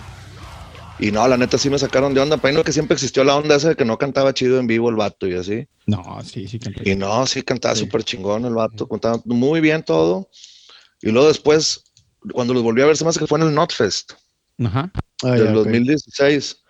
Y 1.00 1.12
no, 1.12 1.28
la 1.28 1.36
neta 1.36 1.58
sí 1.58 1.70
me 1.70 1.78
sacaron 1.78 2.12
de 2.14 2.20
onda, 2.20 2.38
pero 2.38 2.64
que 2.64 2.72
siempre 2.72 2.94
existió 2.94 3.22
la 3.22 3.36
onda 3.36 3.54
esa 3.56 3.68
de 3.68 3.76
que 3.76 3.84
no 3.84 3.98
cantaba 3.98 4.34
chido 4.34 4.58
en 4.58 4.66
vivo 4.66 4.88
el 4.88 4.96
vato 4.96 5.28
y 5.28 5.34
así. 5.34 5.68
No, 5.86 6.18
sí, 6.24 6.48
sí, 6.48 6.58
canté. 6.58 6.90
Y 6.90 6.96
no, 6.96 7.24
sí 7.26 7.42
cantaba 7.42 7.74
Sí. 7.76 7.82
súper 7.84 8.02
chingón 8.02 8.44
el 8.46 8.54
vato, 8.54 8.88
cantaba 8.88 9.20
muy 9.26 9.60
bien 9.60 9.82
todo. 9.84 10.28
Y 11.00 11.10
luego 11.12 11.28
después, 11.28 11.84
cuando 12.32 12.52
los 12.52 12.62
volví 12.64 12.82
a 12.82 12.86
ver, 12.86 12.96
se 12.96 13.04
me 13.04 13.10
hace 13.10 13.20
que 13.20 13.26
fue 13.28 13.38
en 13.38 13.46
el 13.46 13.54
Notfest 13.54 14.14
Ajá. 14.64 14.90
Ah, 15.22 15.32
del 15.32 15.44
ya, 15.44 15.50
ok. 15.50 15.56
2016. 15.56 16.62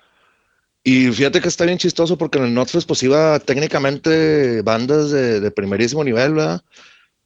Y 0.85 1.09
fíjate 1.11 1.41
que 1.41 1.49
está 1.49 1.65
bien 1.65 1.79
chistoso 1.79 2.17
porque 2.17 2.39
en 2.39 2.45
el 2.45 2.55
Notfest 2.55 2.87
pues 2.87 3.03
iba 3.03 3.39
técnicamente 3.41 4.63
bandas 4.63 5.11
de, 5.11 5.41
de 5.41 5.51
primerísimo 5.51 6.03
nivel, 6.05 6.35
¿verdad? 6.35 6.63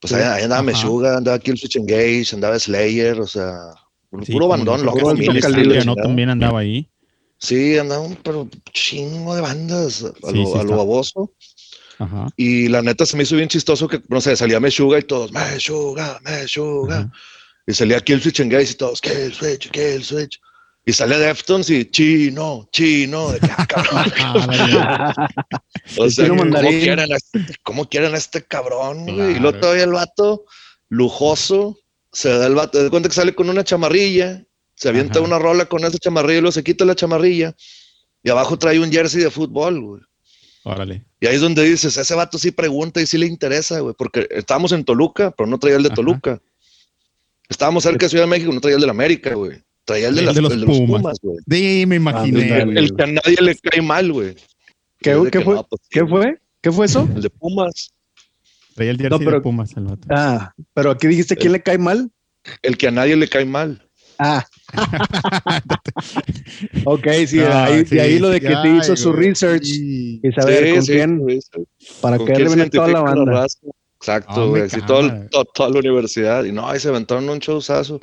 Pues 0.00 0.12
ahí, 0.14 0.22
ahí 0.22 0.42
andaba. 0.44 0.62
Meshuga, 0.62 1.16
andaba 1.18 1.38
Killswitch 1.38 1.76
Engage, 1.76 2.30
andaba 2.32 2.58
Slayer, 2.58 3.20
o 3.20 3.26
sea, 3.26 3.56
un 4.10 4.26
Sí, 4.26 4.32
puro 4.32 4.48
bandón, 4.48 4.84
loco. 4.84 5.14
no 5.14 5.94
también 5.94 6.30
andaba 6.30 6.60
ahí. 6.60 6.88
Sí, 7.38 7.78
andaba 7.78 8.00
un 8.02 8.16
pero 8.16 8.48
chingo 8.72 9.34
de 9.34 9.40
bandas 9.40 10.04
a, 10.04 10.30
Sí, 10.30 10.38
lo, 10.38 10.46
sí 10.46 10.58
a 10.58 10.62
lo 10.64 10.76
baboso. 10.76 11.32
Ajá. 11.98 12.28
Y 12.36 12.68
la 12.68 12.82
neta 12.82 13.06
se 13.06 13.16
me 13.16 13.22
hizo 13.22 13.36
bien 13.36 13.48
chistoso 13.48 13.86
que, 13.86 14.00
no 14.08 14.20
sé, 14.20 14.34
salía 14.34 14.58
Meshuga 14.58 14.98
y 14.98 15.02
todos, 15.02 15.30
Meshuga, 15.32 16.20
Meshuga. 16.24 16.98
Ajá. 16.98 17.12
Y 17.66 17.72
salía 17.74 18.00
Killswitch 18.00 18.40
Engage 18.40 18.72
y 18.72 18.74
todos, 18.74 19.00
Killswitch, 19.00 19.70
Killswitch. 19.70 20.40
Y 20.84 20.92
sale 20.92 21.16
Deftones 21.16 21.70
y 21.70 21.84
chino, 21.90 22.68
chino. 22.72 23.30
De 23.30 23.38
que, 23.40 23.50
ah, 23.56 23.66
cabrón. 23.66 24.12
Ah, 24.18 25.28
o 25.98 26.10
sea, 26.10 26.28
¿cómo 26.28 26.42
a 26.42 26.60
este, 26.60 27.46
¿cómo 27.62 27.88
quieren 27.88 28.14
a 28.14 28.18
este 28.18 28.42
cabrón? 28.42 29.04
güey? 29.04 29.12
Y 29.12 29.16
Claro. 29.16 29.40
luego 29.40 29.60
todavía 29.60 29.84
el 29.84 29.92
vato, 29.92 30.44
lujoso, 30.88 31.78
se 32.12 32.30
da 32.30 32.46
el 32.46 32.54
vato, 32.54 32.72
te 32.72 32.82
das 32.82 32.90
cuenta 32.90 33.08
que 33.08 33.14
sale 33.14 33.34
con 33.34 33.48
una 33.48 33.62
chamarrilla, 33.64 34.44
se 34.74 34.88
avienta 34.88 35.18
Ajá. 35.20 35.26
una 35.28 35.38
rola 35.38 35.66
con 35.66 35.84
esa 35.84 35.98
chamarrilla 35.98 36.38
y 36.38 36.40
luego 36.40 36.52
se 36.52 36.64
quita 36.64 36.84
la 36.84 36.94
chamarrilla. 36.96 37.54
Y 38.24 38.30
abajo 38.30 38.58
trae 38.58 38.78
un 38.80 38.90
jersey 38.90 39.22
de 39.22 39.30
fútbol, 39.30 39.80
güey. 39.80 40.02
Órale. 40.64 41.04
Y 41.20 41.26
ahí 41.26 41.34
es 41.36 41.40
donde 41.40 41.62
dices, 41.64 41.96
ese 41.96 42.14
vato 42.14 42.38
sí 42.38 42.50
pregunta 42.52 43.00
y 43.00 43.06
sí 43.06 43.18
le 43.18 43.26
interesa, 43.26 43.80
güey, 43.80 43.94
porque 43.96 44.28
estábamos 44.30 44.72
en 44.72 44.84
Toluca, 44.84 45.30
pero 45.32 45.48
no 45.48 45.58
traía 45.58 45.76
el 45.76 45.82
de 45.82 45.88
Ajá. 45.88 45.96
Toluca. 45.96 46.40
Estábamos 47.48 47.82
cerca 47.84 48.06
de 48.06 48.10
Ciudad 48.10 48.24
de 48.24 48.30
México, 48.30 48.52
no 48.52 48.60
traía 48.60 48.76
el 48.76 48.80
de 48.80 48.86
la 48.86 48.92
América, 48.92 49.34
güey. 49.34 49.62
Traía 49.84 50.08
el 50.08 50.14
de, 50.14 50.20
El 50.20 50.26
las- 50.26 50.34
de 50.36 50.42
los 50.42 50.52
el 50.52 50.60
de 50.60 50.66
los 50.66 50.78
Pumas. 50.78 51.00
Pumas, 51.02 51.18
güey. 51.22 51.38
Sí, 51.50 51.84
me 51.86 51.96
imaginé. 51.96 52.52
Ah, 52.52 52.58
El, 52.62 52.78
el 52.78 52.94
que 52.96 53.02
a 53.02 53.06
nadie 53.06 53.36
le 53.40 53.54
cae 53.56 53.82
mal, 53.82 54.12
güey. 54.12 54.34
¿Qué, 55.00 55.20
que, 55.32 55.40
fue? 55.40 55.54
no, 55.54 55.66
pues, 55.68 55.80
¿Qué 55.90 56.06
fue? 56.06 56.38
¿Qué 56.60 56.70
fue 56.70 56.86
eso? 56.86 57.08
El 57.16 57.22
de 57.22 57.30
Pumas. 57.30 57.92
Traía 58.74 58.92
el 58.92 58.96
jersey 58.96 59.10
No, 59.10 59.18
pero- 59.18 59.32
de 59.32 59.40
Pumas 59.40 59.74
vato. 59.74 60.06
Ah, 60.10 60.54
pero 60.74 60.90
aquí 60.92 61.08
dijiste 61.08 61.36
quién 61.36 61.52
le 61.52 61.62
cae 61.62 61.78
mal. 61.78 62.10
El 62.62 62.76
que 62.78 62.88
a 62.88 62.90
nadie 62.92 63.16
le 63.16 63.28
cae 63.28 63.44
mal. 63.44 63.82
Ah. 64.18 64.46
ok, 66.84 67.06
sí, 67.26 67.40
ahí, 67.40 67.84
sí, 67.84 67.96
de 67.96 68.00
ahí 68.00 68.18
lo 68.18 68.28
de 68.30 68.36
sí, 68.38 68.42
que 68.42 68.48
te 68.48 68.54
ay, 68.56 68.78
hizo 68.78 68.96
su 68.96 69.12
research 69.12 69.66
y 69.66 70.20
saber 70.36 70.66
Sí, 70.68 70.74
con 70.74 70.82
sí, 70.84 70.92
quién, 70.92 71.26
para 72.00 72.16
¿Con 72.18 72.26
caerle 72.26 72.44
quién 72.46 72.56
bien 72.56 72.66
a 72.66 72.70
toda 72.70 72.88
la 72.88 73.00
banda. 73.00 73.46
Exacto, 73.96 74.32
Ah, 74.42 74.46
güey. 74.46 74.62
me 74.62 74.68
Sí, 74.68 74.80
todo 74.86 75.00
el- 75.00 75.08
cámara. 75.10 75.28
to- 75.30 75.44
toda 75.54 75.70
la 75.70 75.78
universidad. 75.78 76.44
Y 76.44 76.52
no, 76.52 76.68
ahí 76.68 76.80
se 76.80 76.88
aventaron 76.88 77.28
un 77.28 77.38
showzazo. 77.38 78.00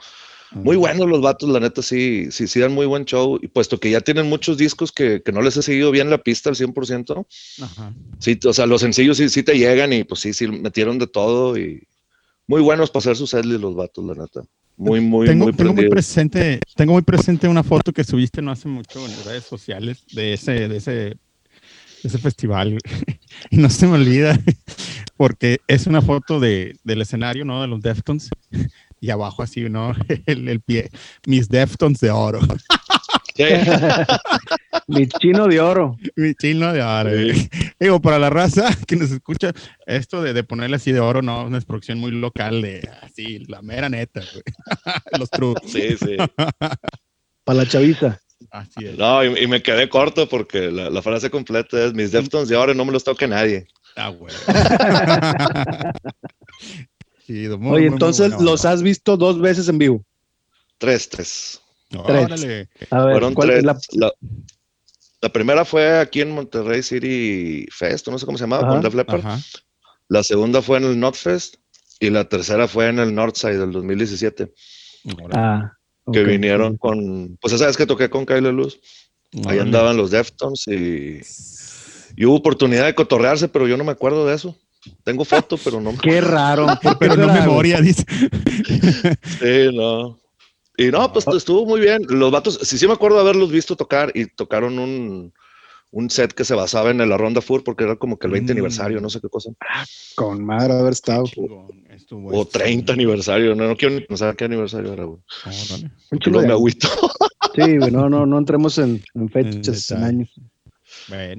Muy 0.52 0.78
buenos 0.78 1.08
los 1.08 1.22
vatos, 1.22 1.50
la 1.50 1.60
neta, 1.60 1.82
sí, 1.82 2.32
sí, 2.32 2.48
sí 2.48 2.60
dan 2.60 2.74
muy 2.74 2.86
buen 2.86 3.06
show. 3.06 3.40
Y 3.42 3.48
puesto 3.48 3.80
que 3.80 3.92
ya 3.92 4.02
tienen 4.02 4.28
muchos 4.28 4.58
discos 4.58 4.92
que, 4.92 5.22
que 5.22 5.32
no 5.32 5.42
les 5.42 5.58
he 5.58 5.62
seguido 5.62 5.92
bien 5.92 6.10
la 6.10 6.18
pista 6.18 6.50
al 6.50 6.56
100%, 6.56 7.26
Ajá. 7.62 7.94
sí, 8.20 8.40
o 8.46 8.54
sea, 8.54 8.66
los 8.66 8.82
sencillos 8.82 9.18
sí, 9.18 9.30
sí 9.30 9.44
te 9.44 9.58
llegan 9.58 9.94
y 9.94 10.04
pues 10.04 10.22
sí, 10.22 10.34
sí, 10.34 10.48
metieron 10.48 10.98
de 10.98 11.08
todo 11.08 11.58
y 11.58 11.84
muy 12.48 12.62
buenos 12.62 12.90
para 12.90 13.02
hacer 13.02 13.16
sus 13.16 13.30
setlist 13.30 13.62
los 13.62 13.76
vatos, 13.76 14.04
la 14.04 14.16
neta. 14.16 14.42
Muy, 14.76 15.02
muy, 15.02 15.28
tengo, 15.28 15.46
muy 15.46 15.54
tengo 15.54 15.74
muy 15.74 15.90
presente, 15.90 16.60
tengo 16.76 16.94
muy 16.94 17.02
presente 17.02 17.48
una 17.48 17.64
foto 17.64 17.92
que 17.92 18.04
subiste 18.04 18.42
no 18.42 18.50
hace 18.50 18.70
mucho 18.70 19.06
en 19.06 19.12
redes 19.26 19.44
sociales 19.44 20.04
de 20.14 20.34
ese, 20.34 20.70
de 20.70 20.78
ese, 20.78 20.92
de 20.92 21.18
ese 22.02 22.18
festival. 22.18 22.80
y 23.52 23.58
no 23.58 23.70
se 23.70 23.88
me 23.88 23.96
olvida, 23.96 24.40
porque 25.18 25.60
es 25.68 25.86
una 25.86 26.02
foto 26.02 26.40
de, 26.40 26.78
del 26.86 27.02
escenario, 27.02 27.44
¿no? 27.46 27.62
De 27.62 27.68
los 27.68 27.82
Deftones. 27.82 28.30
Y 29.02 29.10
abajo 29.10 29.44
así, 29.44 29.70
¿no? 29.70 29.94
El, 30.26 30.48
el 30.48 30.62
pie. 30.62 30.90
Mis 31.26 31.48
Deftones 31.50 32.00
de 32.00 32.12
oro. 32.12 32.40
Mi 34.88 35.08
chino 35.08 35.48
de 35.48 35.60
oro. 35.62 35.98
Mi 36.16 36.34
chino 36.36 36.74
de 36.74 36.82
oro. 36.82 37.12
Digo, 37.80 38.02
para 38.02 38.20
la 38.20 38.30
raza 38.30 38.76
que 38.86 38.96
nos 38.98 39.12
escucha, 39.12 39.54
esto 39.86 40.22
de, 40.22 40.34
de 40.34 40.44
ponerle 40.44 40.76
así 40.76 40.92
de 40.92 41.00
oro, 41.00 41.22
no, 41.22 41.42
es 41.42 41.48
una 41.48 41.62
producción 41.62 42.00
muy 42.00 42.12
local 42.12 42.62
de 42.62 42.90
así, 43.02 43.40
la 43.48 43.62
mera 43.62 43.88
neta, 43.90 44.20
güey. 44.20 44.44
Los 45.20 45.30
true. 45.30 45.56
sí, 45.66 45.96
sí. 45.98 46.18
Para 47.46 47.58
la 47.60 47.66
chaviza. 47.66 48.20
Así 48.52 48.86
es. 48.86 48.98
No, 48.98 49.24
y, 49.24 49.44
y 49.44 49.48
me 49.48 49.62
quedé 49.62 49.88
corto 49.90 50.28
porque 50.28 50.72
la, 50.72 50.90
la 50.90 51.02
frase 51.02 51.30
completa 51.30 51.86
es 51.86 51.94
mis 51.94 52.12
Deftones 52.12 52.50
de 52.50 52.56
ahora 52.56 52.74
no 52.74 52.84
me 52.86 52.92
los 52.92 53.04
toque 53.04 53.28
nadie. 53.28 53.68
Ah, 53.96 54.10
güey. 54.10 54.34
Muy, 57.34 57.42
Oye, 57.50 57.58
muy, 57.58 57.80
muy 57.82 57.86
entonces 57.88 58.32
los 58.42 58.65
has 58.65 58.82
visto 58.82 59.18
dos 59.18 59.39
veces 59.39 59.68
en 59.70 59.78
vivo. 59.78 60.04
Tres, 60.78 61.10
tres. 61.10 61.62
tres. 61.89 62.02
Órale. 62.04 62.70
A 62.89 63.04
ver, 63.04 63.13
Fueron 63.13 63.34
¿cuál 63.34 63.48
tres. 63.50 63.60
es 63.60 63.65
la- 63.65 63.80
La, 63.94 64.12
la 65.22 65.30
primera 65.30 65.65
fue 65.65 66.00
aquí 66.00 66.22
en 66.22 66.32
Monterrey 66.32 66.82
City 66.82 67.68
Fest, 67.72 68.08
no 68.08 68.18
sé 68.18 68.26
cómo 68.26 68.38
se 68.38 68.44
llamaba, 68.46 68.63
Ajá, 68.63 68.72
con 68.74 68.82
Def 68.82 68.94
Leppard. 68.96 69.20
Ajá. 69.26 69.39
La 70.08 70.24
segunda 70.24 70.62
fue 70.62 70.78
en 70.78 70.86
el 70.86 71.00
Notfest 71.00 71.56
y 72.00 72.10
la 72.10 72.24
tercera 72.28 72.68
fue 72.68 72.88
en 72.88 73.00
el 73.00 73.13
Northside 73.13 73.60
del 73.60 73.72
2017, 73.74 74.54
Órale. 75.22 75.34
Ah, 75.36 75.74
que 76.12 76.24
vinieron 76.24 76.78
con, 76.78 77.38
pues 77.42 77.54
esa 77.54 77.68
vez 77.68 77.78
que 77.78 77.86
toqué 77.86 78.10
con 78.10 78.26
Kyle 78.26 78.50
Luz, 78.52 78.80
ahí 79.34 79.42
Órale. 79.44 79.62
andaban 79.62 79.98
los 79.98 80.10
Deftones 80.10 80.65
y, 80.68 81.20
y 82.15 82.26
hubo 82.26 82.36
oportunidad 82.38 82.86
de 82.86 82.96
cotorrearse, 82.96 83.48
pero 83.50 83.68
yo 83.68 83.78
no 83.78 83.84
me 83.84 83.92
acuerdo 83.92 84.26
de 84.26 84.34
eso. 84.36 84.56
Tengo 85.04 85.26
foto, 85.26 85.58
pero 85.63 85.82
no 85.82 85.92
me 85.92 85.98
Qué 86.00 86.22
raro. 86.22 86.65
¿por 86.82 86.98
qué 87.00 87.10
Pero 87.10 87.15
no 87.18 87.34
memoria, 87.34 87.82
dice. 87.82 88.06
Sí, 89.39 89.70
no. 89.76 90.18
Y 90.78 90.88
no, 90.92 91.12
pues 91.12 91.28
estuvo 91.28 91.65
muy 91.65 91.82
bien. 91.82 92.02
Los 92.08 92.32
vatos, 92.32 92.60
sí, 92.63 92.78
sí 92.78 92.88
me 92.88 92.94
acuerdo 92.94 93.18
de 93.18 93.24
haberlos 93.24 93.52
visto 93.52 93.76
tocar 93.76 94.12
y 94.15 94.28
tocaron 94.28 94.80
un, 94.80 95.34
un 95.92 96.10
set 96.10 96.32
que 96.32 96.46
se 96.46 96.56
basaba 96.56 96.92
en 96.92 96.98
la 97.10 97.18
Ronda 97.18 97.42
Fur 97.42 97.63
porque 97.65 97.84
era 97.84 97.98
como 97.98 98.18
que 98.18 98.28
el 98.28 98.34
20 98.34 98.54
Mm. 98.54 98.56
aniversario, 98.56 99.02
no 99.02 99.10
sé 99.10 99.20
qué 99.20 99.28
cosa. 99.28 99.50
Con 100.15 100.46
madre 100.46 100.74
haber 100.74 100.94
estado. 100.94 101.26
Estuvo 101.89 102.30
O 102.30 102.44
esto. 102.44 102.58
30 102.60 102.94
aniversario, 102.94 103.56
no, 103.56 103.68
no 103.68 103.76
quiero 103.76 103.96
ni 103.96 104.02
pensar 104.02 104.36
qué 104.38 104.46
aniversario 104.46 104.94
era, 104.94 105.04
güey. 105.04 105.20
Un 106.12 106.20
chulo 106.20 106.39
de- 106.42 106.48
me 106.48 106.54
agüito. 106.54 106.88
Sí, 107.56 107.78
güey, 107.78 107.92
no, 107.92 108.10
no, 108.10 108.26
no 108.26 108.38
entremos 108.38 108.78
en, 108.78 109.04
en 109.15 109.30
fechas, 109.30 109.92
en 109.92 110.04
años. 110.04 110.30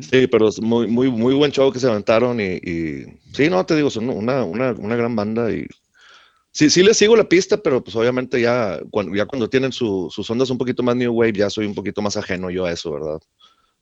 Sí, 0.03 0.27
pero 0.27 0.49
es 0.49 0.61
muy, 0.61 0.87
muy, 0.87 1.11
muy 1.11 1.35
buen 1.35 1.53
show 1.53 1.71
que 1.73 1.79
se 1.81 1.89
aventaron 1.89 2.41
y, 2.41 2.55
y 2.57 3.05
sí, 3.33 3.49
no, 3.49 3.65
te 3.65 3.77
digo, 3.77 3.91
son 3.91 4.09
una, 4.11 4.45
una, 4.45 4.73
una 4.73 4.97
gran 4.97 5.15
banda 5.15 5.51
y 5.53 5.67
sí, 6.53 6.71
sí 6.71 6.83
les 6.83 6.97
sigo 6.97 7.17
la 7.17 7.29
pista, 7.29 7.57
pero 7.63 7.83
pues 7.83 7.95
obviamente 7.97 8.41
ya 8.41 8.81
cuando, 8.91 9.15
ya 9.15 9.27
cuando 9.27 9.49
tienen 9.49 9.73
su- 9.73 10.09
sus 10.11 10.29
ondas 10.31 10.51
un 10.51 10.59
poquito 10.59 10.83
más 10.83 10.97
New 10.97 11.13
Wave, 11.13 11.33
ya 11.35 11.51
soy 11.51 11.67
un 11.67 11.75
poquito 11.75 12.03
más 12.03 12.17
ajeno 12.17 12.51
yo 12.51 12.65
a 12.67 12.73
eso, 12.73 12.93
¿verdad? 12.93 13.21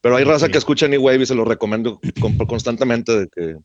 Pero 0.01 0.17
hay 0.17 0.25
raza 0.25 0.49
que 0.49 0.59
escucha 0.59 0.87
New 0.89 1.03
Wave 1.03 1.23
y 1.23 1.27
se 1.27 1.35
lo 1.35 1.45
recomiendo 1.45 2.01
con- 2.21 2.37
constantemente 2.47 3.19
de 3.21 3.29
que, 3.29 3.57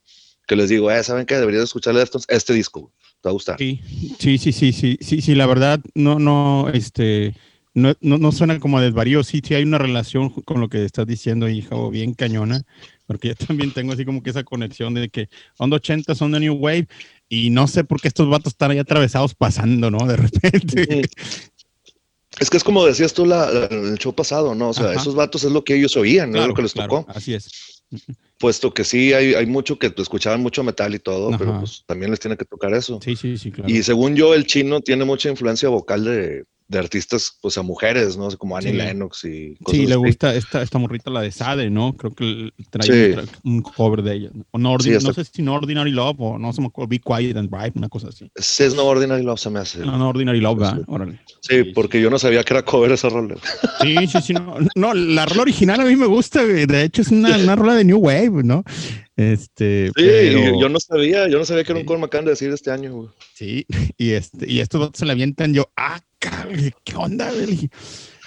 que 0.47 0.55
les 0.55 0.69
digo, 0.69 0.89
eh, 0.91 1.03
¿saben 1.03 1.25
qué? 1.25 1.35
Deberías 1.35 1.63
escuchar 1.63 1.95
estos, 1.97 2.25
este 2.27 2.53
disco, 2.53 2.91
te 3.21 3.27
va 3.27 3.31
a 3.31 3.33
gustar. 3.33 3.57
Sí, 3.59 3.81
sí, 4.19 4.37
sí, 4.37 4.51
sí, 4.51 4.71
sí, 4.73 4.97
sí, 4.99 5.21
sí, 5.21 5.35
la 5.35 5.45
verdad, 5.45 5.79
no, 5.93 6.17
no, 6.17 6.69
este, 6.73 7.35
no, 7.73 7.93
no, 8.01 8.17
no 8.17 8.31
suena 8.31 8.59
como 8.59 8.79
desvarío, 8.79 9.23
sí, 9.23 9.41
sí 9.43 9.55
hay 9.55 9.63
una 9.63 9.77
relación 9.77 10.29
con 10.29 10.61
lo 10.61 10.69
que 10.69 10.85
estás 10.85 11.07
diciendo, 11.07 11.49
hija, 11.49 11.75
o 11.75 11.89
bien 11.89 12.13
cañona, 12.13 12.63
porque 13.07 13.29
yo 13.29 13.35
también 13.35 13.71
tengo 13.71 13.93
así 13.93 14.05
como 14.05 14.21
que 14.21 14.29
esa 14.29 14.43
conexión 14.43 14.93
de 14.93 15.09
que 15.09 15.29
onda 15.57 15.77
80 15.77 16.13
son 16.15 16.31
de 16.31 16.39
New 16.41 16.55
Wave, 16.55 16.87
y 17.29 17.49
no 17.49 17.67
sé 17.67 17.83
por 17.83 17.99
qué 17.99 18.07
estos 18.07 18.29
vatos 18.29 18.53
están 18.53 18.71
ahí 18.71 18.79
atravesados 18.79 19.33
pasando, 19.33 19.89
¿no? 19.89 20.05
De 20.05 20.15
repente. 20.17 21.09
Es 22.39 22.49
que 22.49 22.57
es 22.57 22.63
como 22.63 22.85
decías 22.85 23.13
tú 23.13 23.25
la, 23.25 23.67
el 23.69 23.97
show 23.97 24.13
pasado, 24.13 24.55
¿no? 24.55 24.69
O 24.69 24.73
sea, 24.73 24.91
Ajá. 24.91 25.01
esos 25.01 25.15
vatos 25.15 25.43
es 25.43 25.51
lo 25.51 25.63
que 25.63 25.75
ellos 25.75 25.95
oían, 25.97 26.31
no 26.31 26.41
es 26.41 26.47
lo 26.47 26.53
que 26.53 26.63
les 26.63 26.73
claro, 26.73 27.01
tocó. 27.01 27.11
Así 27.11 27.33
es. 27.33 27.83
Puesto 28.43 28.73
que 28.73 28.83
sí, 28.83 29.13
hay, 29.13 29.35
hay 29.35 29.45
mucho 29.45 29.79
que 29.79 29.89
escuchaban 29.95 30.41
mucho 30.41 30.63
metal 30.65 30.93
y 30.93 30.99
todo, 30.99 31.31
pero 31.37 31.51
Ajá. 31.51 31.59
pues 31.61 31.83
también 31.87 32.11
les 32.11 32.19
tiene 32.19 32.35
que 32.35 32.43
tocar 32.43 32.73
eso. 32.73 32.99
Sí, 33.01 33.15
sí, 33.15 33.37
sí, 33.37 33.51
claro. 33.53 33.69
Y 33.73 33.81
según 33.83 34.15
yo, 34.17 34.33
el 34.33 34.45
chino 34.45 34.81
tiene 34.81 35.05
mucha 35.05 35.29
influencia 35.29 35.69
vocal 35.69 36.03
de, 36.03 36.43
de 36.67 36.79
artistas, 36.79 37.37
pues 37.41 37.57
a 37.57 37.61
mujeres, 37.61 38.17
¿no? 38.17 38.29
Como 38.37 38.57
Annie 38.57 38.71
Sí. 38.71 38.77
Lennox 38.77 39.23
y 39.25 39.55
cosas 39.63 39.79
Sí, 39.79 39.85
le 39.87 39.93
así. 39.93 40.03
gusta 40.03 40.33
esta, 40.35 40.61
esta 40.61 40.77
morrita, 40.79 41.09
la 41.09 41.21
de 41.21 41.31
Sade, 41.31 41.69
¿no? 41.69 41.95
Creo 41.95 42.13
que 42.15 42.49
trae 42.69 43.13
Sí. 43.15 43.29
un, 43.43 43.61
cover 43.61 44.01
de 44.01 44.13
ella. 44.15 44.29
¿no? 44.33 44.45
O 44.51 44.57
no, 44.57 44.75
Sí, 44.79 44.89
Ordi- 44.89 44.95
hasta- 44.97 45.07
no 45.09 45.13
sé 45.13 45.25
si 45.25 45.41
no 45.41 45.53
Ordinary 45.53 45.91
Love 45.91 46.15
o 46.19 46.37
no 46.39 46.51
se 46.51 46.61
me 46.61 46.67
acuerdo, 46.67 46.89
Be 46.89 46.99
Quiet 46.99 47.37
and 47.37 47.49
Bright, 47.49 47.75
una 47.77 47.89
cosa 47.89 48.07
así. 48.09 48.29
Sí, 48.35 48.63
es 48.63 48.75
No 48.75 48.85
Ordinary 48.85 49.23
Love, 49.23 49.39
se 49.39 49.49
me 49.49 49.59
hace. 49.59 49.79
No, 49.79 49.97
no 49.97 50.09
Ordinary 50.09 50.39
Love, 50.41 50.57
Sí. 50.59 50.63
¿verdad? 50.65 50.79
Órale. 50.87 51.19
Sí, 51.41 51.63
porque 51.75 52.01
yo 52.01 52.09
no 52.09 52.17
sabía 52.17 52.43
que 52.43 52.53
era 52.53 52.63
cover 52.63 52.91
esa 52.93 53.09
rola. 53.09 53.35
Sí, 53.81 53.95
sí, 54.07 54.21
sí. 54.21 54.33
No, 54.33 54.55
no, 54.75 54.93
la 54.93 55.25
rola 55.25 55.41
original 55.43 55.81
a 55.81 55.85
mí 55.85 55.95
me 55.97 56.05
gusta. 56.07 56.43
De 56.45 56.83
hecho, 56.83 57.01
es 57.01 57.09
una, 57.09 57.37
una 57.37 57.55
rola 57.57 57.75
de 57.75 57.83
New 57.83 57.97
Wave, 57.99 58.32
¿no? 58.41 58.63
Este. 59.15 59.87
Sí, 59.87 59.93
pero- 59.95 60.59
yo 60.59 60.69
no 60.69 60.79
sabía, 60.79 61.27
yo 61.29 61.37
no 61.37 61.45
sabía 61.45 61.63
que 61.63 61.71
era 61.73 61.81
un 61.81 61.99
me 61.99 62.05
acaban 62.05 62.25
de 62.25 62.31
decir 62.31 62.49
este 62.51 62.71
año, 62.71 62.93
güey. 62.93 63.09
Sí, 63.35 63.65
y, 63.97 64.11
este, 64.11 64.49
y 64.51 64.59
estos 64.61 64.81
dos 64.81 64.91
se 64.95 65.05
la 65.05 65.13
avientan. 65.13 65.53
Yo, 65.53 65.69
ah, 65.75 65.99
cabrón, 66.19 66.73
¿qué 66.83 66.95
onda, 66.95 67.31
güey? 67.31 67.69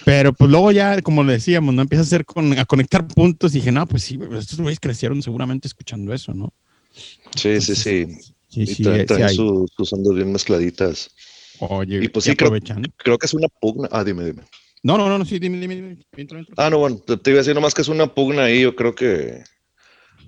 Pero 0.05 0.33
pues 0.33 0.49
luego 0.51 0.71
ya, 0.71 1.03
como 1.03 1.25
le 1.25 1.33
decíamos, 1.33 1.75
no 1.75 1.83
empieza 1.83 2.03
a 2.03 2.07
hacer 2.07 2.25
con, 2.25 2.57
a 2.57 2.64
conectar 2.64 3.09
puntos 3.09 3.53
y 3.55 3.59
dije, 3.59 3.73
no, 3.73 3.87
pues 3.88 4.05
sí, 4.05 4.19
estos 4.38 4.61
güeyes 4.61 4.79
crecieron 4.79 5.21
seguramente 5.23 5.66
escuchando 5.66 6.14
eso, 6.14 6.33
¿no? 6.33 6.53
Sí, 6.95 7.19
sí, 7.35 7.49
Entonces, 7.49 7.79
sí. 7.79 8.07
Sí, 8.49 8.61
Y 8.62 8.66
sí, 8.69 8.83
traen, 8.85 9.01
eh, 9.01 9.03
sí 9.03 9.07
traen 9.07 9.23
hay. 9.25 9.35
su- 9.37 9.66
sus 9.77 9.92
ondas 9.92 10.14
bien 10.14 10.31
mezcladitas. 10.33 11.11
Oye, 11.59 12.05
y 12.05 12.09
pues 12.09 12.25
sí, 12.25 12.37
creo- 12.37 12.49
aprovechando. 12.49 12.88
Creo 12.97 13.19
que 13.19 13.27
es 13.27 13.35
una 13.35 13.49
pugna. 13.49 13.88
Ah, 13.90 14.05
dime, 14.05 14.25
dime. 14.25 14.42
No, 14.83 14.97
no, 14.97 15.09
no, 15.09 15.19
no, 15.19 15.25
sí, 15.25 15.38
dime, 15.40 15.59
dime, 15.59 15.75
dime. 15.75 15.97
Entra, 16.16 16.38
entra. 16.38 16.55
Ah, 16.59 16.71
no, 16.71 16.79
bueno, 16.79 16.99
te, 16.99 17.16
te 17.16 17.31
iba 17.31 17.38
a 17.38 17.42
decir 17.42 17.55
nomás 17.55 17.75
que 17.75 17.83
es 17.83 17.88
una 17.88 18.14
pugna 18.14 18.45
ahí. 18.45 18.61
Yo 18.62 18.77
creo 18.77 18.94
que 18.94 19.42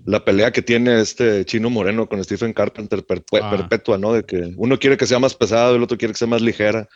la 0.09 0.24
pelea 0.24 0.50
que 0.52 0.62
tiene 0.62 1.00
este 1.02 1.44
chino 1.44 1.68
moreno 1.68 2.09
con 2.09 2.24
Stephen 2.24 2.54
Carpenter 2.54 3.04
Ah. 3.11 3.50
perpetua, 3.50 3.98
¿no? 3.98 4.14
De 4.14 4.24
que 4.24 4.54
uno 4.56 4.78
quiere 4.78 4.96
que 4.96 5.06
sea 5.06 5.18
más 5.18 5.34
pesado 5.34 5.74
y 5.74 5.76
el 5.76 5.82
otro 5.82 5.98
quiere 5.98 6.14
que 6.14 6.18
sea 6.18 6.26
más 6.28 6.40
ligera. 6.40 6.88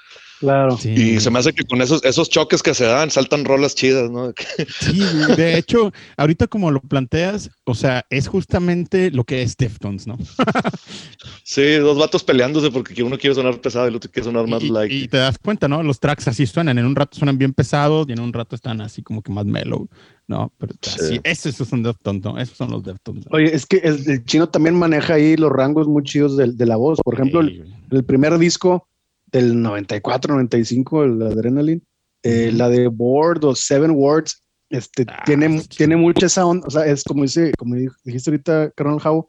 Claro. 0.43 0.77
Sí. 0.77 0.91
Y 0.91 1.21
se 1.21 1.31
me 1.31 1.39
hace 1.39 1.53
que 1.53 1.63
con 1.63 1.81
esos, 1.81 2.05
esos 2.05 2.29
choques 2.29 2.65
que 2.65 2.75
se 2.75 2.85
dan 2.85 3.13
saltan 3.13 3.45
rolas 3.45 3.77
chidas, 3.77 4.11
¿no? 4.11 4.33
Sí, 4.81 5.01
de 5.37 5.57
hecho, 5.57 5.93
ahorita 6.17 6.49
como 6.49 6.73
lo 6.73 6.81
planteas, 6.81 7.49
o 7.65 7.77
sea, 7.77 8.05
es 8.11 8.27
justamente 8.27 9.13
lo 9.13 9.23
que 9.23 9.43
es 9.43 9.57
Deftones, 9.57 10.09
¿no? 10.09 10.19
sí, 11.45 11.75
dos 11.77 11.97
vatos 11.97 12.25
peleándose 12.25 12.73
porque 12.73 13.01
uno 13.05 13.17
quiere 13.19 13.35
sonar 13.37 13.61
pesado 13.61 13.87
y 13.87 13.91
el 13.91 13.97
otro 13.97 14.11
quiere 14.11 14.25
sonar 14.25 14.49
más 14.49 14.63
Y, 14.65 14.69
like. 14.71 14.93
y 14.95 15.07
te 15.09 15.19
das 15.19 15.39
cuenta, 15.39 15.69
¿no? 15.69 15.81
Los 15.85 16.01
tracks 16.01 16.27
así 16.27 16.45
suenan, 16.47 16.77
en 16.79 16.87
un 16.87 16.97
rato 16.97 17.17
suenan 17.17 17.39
bien 17.39 17.53
pesados 17.53 18.07
y 18.09 18.13
en 18.13 18.21
un 18.21 18.33
rato 18.33 18.57
están 18.57 18.81
así 18.81 19.01
como 19.03 19.23
que 19.23 19.31
más 19.31 19.47
mellow, 19.47 19.89
¿no? 20.27 20.53
Pero 20.59 20.75
Sí. 20.83 21.21
así, 21.23 21.49
esos 21.49 21.69
son 21.69 21.85
Deftones, 21.85 22.25
¿no? 22.25 22.37
Esos 22.39 22.57
son 22.57 22.71
los 22.73 22.83
Deftones. 22.83 23.27
¿no? 23.31 23.37
Oye, 23.37 23.55
es 23.55 23.65
que 23.65 23.77
el, 23.79 24.03
el 24.11 24.25
chino 24.25 24.49
también 24.49 24.75
maneja 24.77 25.15
ahí 25.15 25.37
los 25.37 25.53
rangos 25.53 25.87
muy 25.87 26.03
chidos 26.03 26.37
de, 26.37 26.51
de 26.53 26.67
la 26.67 26.77
voz. 26.77 26.99
Por 27.05 27.15
ejemplo, 27.15 27.43
Sí, 27.43 27.63
el 27.93 28.05
primer 28.05 28.37
disco 28.39 28.89
del 29.33 29.61
94, 29.61 30.35
95, 30.35 31.05
el 31.05 31.23
Adrenaline, 31.23 31.83
eh, 32.23 32.53
la 32.53 32.69
de 32.69 32.87
Board 32.89 33.45
o 33.45 33.55
Seven 33.55 33.91
Words, 33.93 34.39
Este, 34.71 35.05
Ah, 35.09 35.23
tiene, 35.27 35.61
sí. 35.61 35.69
tiene 35.77 35.97
mucha 35.97 36.25
esa 36.27 36.47
onda, 36.47 36.67
o 36.67 36.71
sea, 36.71 36.87
es 36.87 37.05
como 37.05 37.25
dice, 37.25 37.53
como 37.59 37.75
di- 37.75 37.89
dijiste 38.05 38.31
ahorita, 38.31 38.71
Carol 38.75 39.01
Howe, 39.05 39.27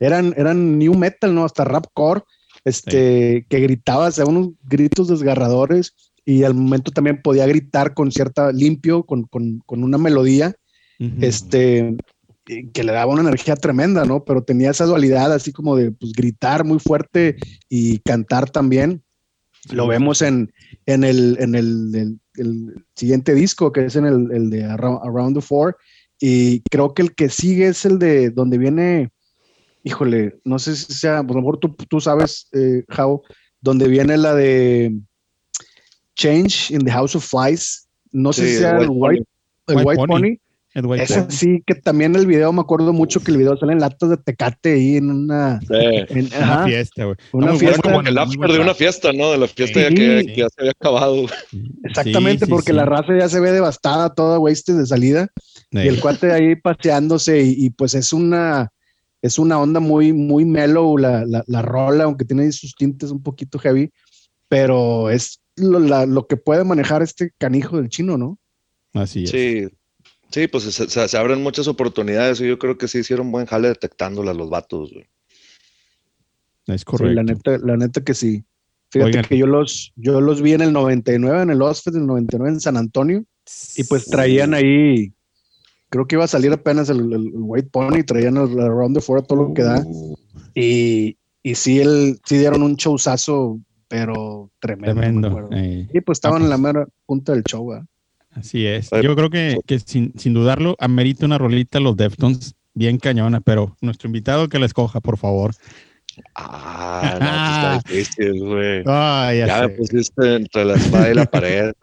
eran, 0.00 0.34
eran 0.36 0.76
new 0.78 0.92
metal, 0.94 1.34
¿no? 1.34 1.46
Hasta 1.46 1.64
rapcore, 1.64 2.20
este, 2.62 3.46
que 3.48 3.60
gritaba, 3.60 4.10
sea, 4.10 4.26
unos 4.26 4.50
gritos 4.64 5.08
desgarradores 5.08 5.94
y 6.26 6.42
al 6.42 6.52
momento 6.52 6.90
también 6.90 7.22
podía 7.22 7.46
gritar 7.46 7.94
con 7.94 8.12
cierta 8.12 8.52
limpio, 8.52 9.04
con, 9.04 9.22
con, 9.24 9.60
con 9.64 9.82
una 9.82 9.96
melodía, 9.96 10.54
este, 11.22 11.96
que 12.44 12.84
le 12.84 12.92
daba 12.92 13.12
una 13.12 13.22
energía 13.22 13.56
tremenda, 13.56 14.04
¿no? 14.04 14.24
Pero 14.24 14.42
tenía 14.42 14.70
esa 14.72 14.84
dualidad 14.84 15.32
así 15.32 15.52
como 15.52 15.74
de 15.76 15.90
pues, 15.92 16.12
gritar 16.12 16.64
muy 16.64 16.78
fuerte 16.80 17.36
y 17.70 17.98
cantar 18.00 18.50
también. 18.50 19.02
Lo 19.72 19.86
vemos 19.88 20.22
en, 20.22 20.52
en, 20.86 21.04
el, 21.04 21.36
en 21.40 21.54
el, 21.54 21.94
el- 21.94 22.20
el 22.36 22.84
siguiente 22.94 23.34
disco, 23.34 23.72
que 23.72 23.86
es 23.86 23.96
en 23.96 24.04
el, 24.06 24.30
el 24.32 24.50
de 24.50 24.64
Arou- 24.64 25.00
Around 25.02 25.36
the 25.36 25.40
Four. 25.42 25.76
Y 26.20 26.60
creo 26.70 26.92
que 26.94 27.02
el 27.02 27.14
que 27.14 27.28
sigue 27.28 27.68
es 27.68 27.84
el 27.84 27.98
de 27.98 28.30
donde 28.30 28.58
viene, 28.58 29.10
híjole, 29.82 30.38
no 30.44 30.58
sé 30.58 30.76
si 30.76 30.92
sea, 30.92 31.22
pues 31.22 31.32
a 31.32 31.38
lo 31.38 31.40
mejor 31.42 31.58
tú, 31.58 31.74
tú 31.88 32.00
sabes, 32.00 32.48
eh, 32.52 32.84
How, 32.96 33.22
donde 33.60 33.88
viene 33.88 34.16
la 34.16 34.34
de 34.34 34.94
Change 36.14 36.70
in 36.72 36.80
the 36.84 36.90
House 36.90 37.14
of 37.16 37.24
Flies. 37.24 37.88
No 38.12 38.32
sé 38.32 38.46
si 38.46 38.54
sea 38.58 38.78
el 38.78 38.88
White 38.90 38.92
White, 39.18 39.24
el 39.68 39.76
White 39.76 39.86
White 39.88 39.96
Pony. 39.98 40.08
Pony. 40.20 40.36
El 40.76 40.84
White 40.84 41.04
Ese 41.04 41.26
sí, 41.30 41.62
que 41.66 41.74
también 41.74 42.14
el 42.16 42.26
video, 42.26 42.52
me 42.52 42.60
acuerdo 42.60 42.92
mucho 42.92 43.20
que 43.20 43.30
el 43.30 43.38
video 43.38 43.56
sale 43.56 43.72
en 43.72 43.80
latas 43.80 44.10
de 44.10 44.16
tecate 44.18 44.74
ahí 44.74 44.96
en 44.96 45.10
una. 45.10 45.58
Sí. 45.60 45.66
en- 45.70 46.26
Una 46.26 46.36
ajá, 46.52 46.64
fiesta, 46.66 47.04
güey. 47.04 47.16
Una 47.32 47.46
muy 47.52 47.58
fiesta. 47.58 47.80
Como 47.82 48.00
el 48.02 48.12
muy 48.14 48.22
after 48.22 48.50
de 48.52 48.58
una 48.60 48.74
fiesta, 48.74 49.12
¿no? 49.14 49.30
De 49.32 49.38
la 49.38 49.48
fiesta 49.48 49.80
ya, 49.80 49.88
Sí. 49.88 49.94
que, 49.94 50.26
que 50.26 50.36
ya 50.36 50.46
se 50.50 50.60
había 50.60 50.72
acabado. 50.72 51.26
exactamente, 51.82 52.44
Sí, 52.44 52.44
sí, 52.44 52.50
porque 52.50 52.72
sí. 52.72 52.76
la 52.76 52.84
raza 52.84 53.16
ya 53.18 53.26
se 53.28 53.40
ve 53.40 53.52
devastada, 53.52 54.14
toda 54.14 54.38
wasted 54.38 54.76
de 54.76 54.84
salida, 54.86 55.28
y 55.70 55.78
el 55.78 55.98
cuate 56.00 56.30
ahí 56.32 56.56
paseándose, 56.56 57.40
y, 57.42 57.54
y 57.66 57.70
pues 57.70 57.94
es 57.94 58.12
una. 58.12 58.68
Es 59.22 59.38
una 59.38 59.58
onda 59.58 59.80
muy, 59.80 60.12
muy 60.12 60.44
mellow 60.44 60.98
la, 60.98 61.24
la, 61.24 61.42
la 61.46 61.62
rola, 61.62 62.04
aunque 62.04 62.26
tiene 62.26 62.52
sus 62.52 62.74
tintes 62.74 63.10
un 63.10 63.22
poquito 63.22 63.58
heavy, 63.58 63.90
pero 64.46 65.08
es 65.10 65.40
lo, 65.56 65.80
la- 65.80 66.04
lo 66.06 66.26
que 66.26 66.36
puede 66.36 66.64
manejar 66.64 67.00
este 67.02 67.30
canijo 67.38 67.78
del 67.78 67.88
chino, 67.88 68.18
¿no? 68.18 68.38
Así 68.92 69.24
es. 69.24 69.30
Sí. 69.30 69.68
Sí, 70.30 70.48
pues 70.48 70.64
se, 70.64 70.88
se- 70.88 71.08
se 71.08 71.16
abren 71.16 71.42
muchas 71.42 71.68
oportunidades 71.68 72.40
y 72.40 72.48
yo 72.48 72.58
creo 72.58 72.76
que 72.78 72.88
sí 72.88 72.98
hicieron 72.98 73.30
buen 73.32 73.46
jale 73.46 73.68
detectándolas 73.68 74.36
los 74.36 74.50
vatos, 74.50 74.92
güey. 74.92 75.06
Es 76.66 76.80
Sí, 76.80 76.84
correcto. 76.84 77.14
la 77.14 77.22
neta, 77.22 77.58
la 77.58 77.76
neta 77.76 78.02
que 78.02 78.12
sí. 78.14 78.44
Fíjate 78.90 79.10
Oigan. 79.10 79.24
que 79.24 79.38
yo 79.38 79.46
los, 79.46 79.92
yo 79.96 80.20
los 80.20 80.42
vi 80.42 80.52
en 80.52 80.60
el 80.62 80.72
99, 80.72 81.42
en 81.42 81.50
el 81.50 81.62
Osfest 81.62 81.96
del 81.96 82.06
99 82.06 82.50
en 82.54 82.60
San 82.60 82.76
Antonio, 82.76 83.24
y 83.76 83.84
pues 83.84 84.06
traían 84.06 84.54
ahí, 84.54 85.12
creo 85.90 86.06
que 86.06 86.16
iba 86.16 86.24
a 86.24 86.28
salir 86.28 86.52
apenas 86.52 86.88
el, 86.88 87.00
el- 87.12 87.12
el 87.26 87.30
White 87.34 87.68
Pony, 87.72 88.02
traían 88.06 88.36
el, 88.36 88.50
el 88.50 88.68
Round 88.68 88.96
the 88.96 89.00
Four 89.00 89.18
a 89.18 89.22
todo 89.22 89.42
lo 89.48 89.54
que 89.54 89.62
da, 89.62 89.84
y, 90.54 91.16
y 91.42 91.54
sí, 91.54 91.80
el, 91.80 92.18
sí 92.24 92.38
dieron 92.38 92.62
un 92.62 92.74
showzazo, 92.76 93.60
pero 93.88 94.50
tremendo. 94.60 94.94
me 94.96 95.00
Tremendo. 95.00 95.28
acuerdo. 95.28 95.48
eh. 95.52 95.88
Y 95.92 96.00
pues 96.00 96.16
estaban 96.16 96.42
Ah, 96.42 96.44
en 96.44 96.50
la 96.50 96.56
pues. 96.58 96.74
mera 96.74 96.88
punta 97.06 97.32
del 97.32 97.44
show, 97.44 97.68
¿verdad? 97.68 97.86
Así 98.36 98.66
es. 98.66 98.90
Yo 99.02 99.16
creo 99.16 99.30
que, 99.30 99.58
que 99.66 99.78
sin, 99.78 100.12
sin 100.18 100.34
dudarlo, 100.34 100.76
amerita 100.78 101.26
una 101.26 101.38
rolita 101.38 101.80
los 101.80 101.96
Deftones 101.96 102.54
bien 102.74 102.98
cañona, 102.98 103.40
pero 103.40 103.76
nuestro 103.80 104.06
invitado 104.06 104.48
que 104.48 104.58
la 104.58 104.66
escoja, 104.66 105.00
por 105.00 105.16
favor. 105.16 105.54
Ah, 106.34 107.18
no, 107.20 107.90
pues 107.90 108.02
está 108.02 108.14
difícil, 108.24 108.44
güey. 108.44 108.82
Ah, 108.86 109.32
ya, 109.34 109.46
Ya 109.46 109.62
me 109.62 109.68
pusiste 109.70 110.34
entre 110.34 110.64
la 110.64 110.74
espada 110.74 111.10
y 111.10 111.14
la 111.14 111.26
pared. 111.26 111.72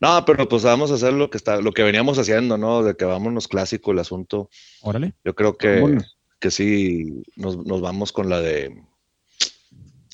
No, 0.00 0.24
pero 0.24 0.48
pues 0.48 0.64
vamos 0.64 0.90
a 0.90 0.94
hacer 0.94 1.12
lo 1.12 1.30
que 1.30 1.36
está, 1.38 1.60
lo 1.60 1.70
que 1.70 1.84
veníamos 1.84 2.18
haciendo, 2.18 2.58
¿no? 2.58 2.82
De 2.82 2.96
que 2.96 3.04
vámonos 3.04 3.46
clásico 3.46 3.92
el 3.92 4.00
asunto. 4.00 4.50
Órale. 4.80 5.14
Yo 5.24 5.36
creo 5.36 5.56
que, 5.56 5.96
que 6.40 6.50
sí 6.50 7.22
nos, 7.36 7.56
nos 7.64 7.80
vamos 7.80 8.10
con 8.10 8.28
la 8.28 8.40
de. 8.40 8.82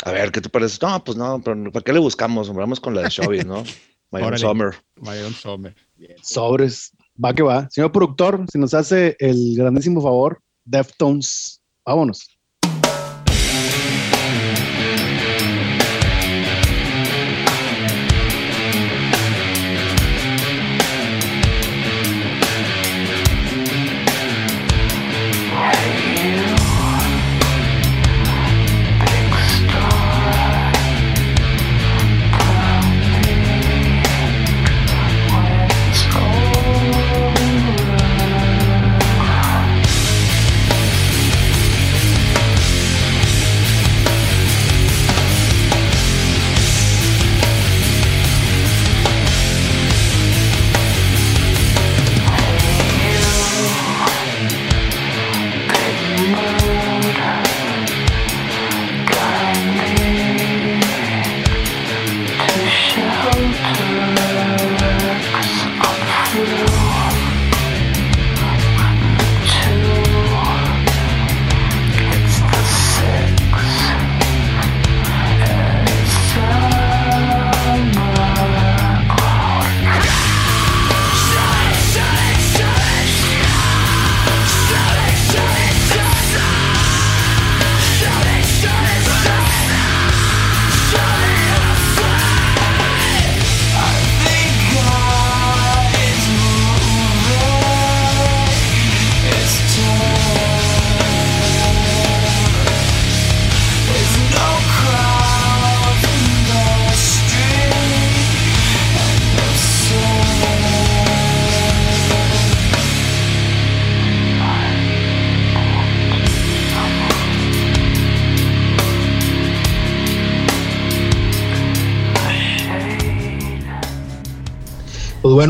A 0.04 0.12
ver, 0.12 0.30
¿qué 0.30 0.42
te 0.42 0.50
parece? 0.50 0.76
No, 0.82 1.02
pues 1.02 1.16
no, 1.16 1.40
pero 1.42 1.72
¿para 1.72 1.82
qué 1.82 1.94
le 1.94 2.00
buscamos? 2.00 2.52
Vamos 2.52 2.80
con 2.80 2.94
la 2.94 3.00
de 3.00 3.08
Chovy, 3.08 3.44
¿no? 3.46 3.64
My 4.10 4.20
Own 4.20 4.28
Órale. 4.28 4.38
Summer. 4.38 4.74
Byron 4.96 5.32
Sommer. 5.34 5.74
Sobres, 6.22 6.92
va 7.22 7.34
que 7.34 7.42
va. 7.42 7.68
Señor 7.70 7.92
productor, 7.92 8.44
si 8.50 8.58
nos 8.58 8.74
hace 8.74 9.16
el 9.18 9.54
grandísimo 9.56 10.00
favor, 10.00 10.40
Deftones, 10.64 11.62
vámonos. 11.84 12.37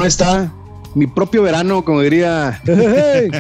Ahí 0.09 0.11
está 0.11 0.51
mi 0.95 1.07
propio 1.07 1.43
verano, 1.43 1.85
como 1.85 2.01
diría. 2.01 2.61
Güey. 2.67 3.31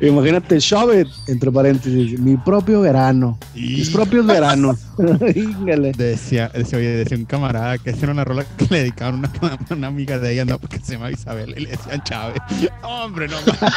Imagínate, 0.00 0.58
Shove 0.60 1.00
it, 1.00 1.08
entre 1.28 1.50
paréntesis, 1.50 2.18
mi 2.20 2.36
propio 2.36 2.80
verano, 2.80 3.38
mis 3.54 3.90
propios 3.90 4.26
veranos. 4.26 4.76
Decía, 4.98 6.48
decía, 6.48 6.78
oye, 6.78 6.88
decía 6.88 7.16
un 7.16 7.24
camarada 7.24 7.78
que 7.78 7.90
esa 7.90 8.04
era 8.04 8.12
una 8.12 8.24
rola 8.24 8.44
que 8.56 8.66
le 8.70 8.78
dedicaban 8.80 9.24
a 9.24 9.30
una, 9.40 9.54
a 9.54 9.74
una 9.74 9.86
amiga 9.86 10.18
de 10.18 10.32
ella, 10.32 10.44
no, 10.44 10.58
porque 10.58 10.80
se 10.80 10.94
llama 10.94 11.10
Isabel, 11.10 11.54
y 11.56 11.60
le 11.60 11.70
decían 11.70 12.02
Chávez. 12.02 12.40
Hombre, 12.82 13.28
no 13.28 13.36
manches. 13.46 13.72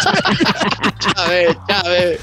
Chávez, 1.00 1.58
Chávez. 1.68 2.20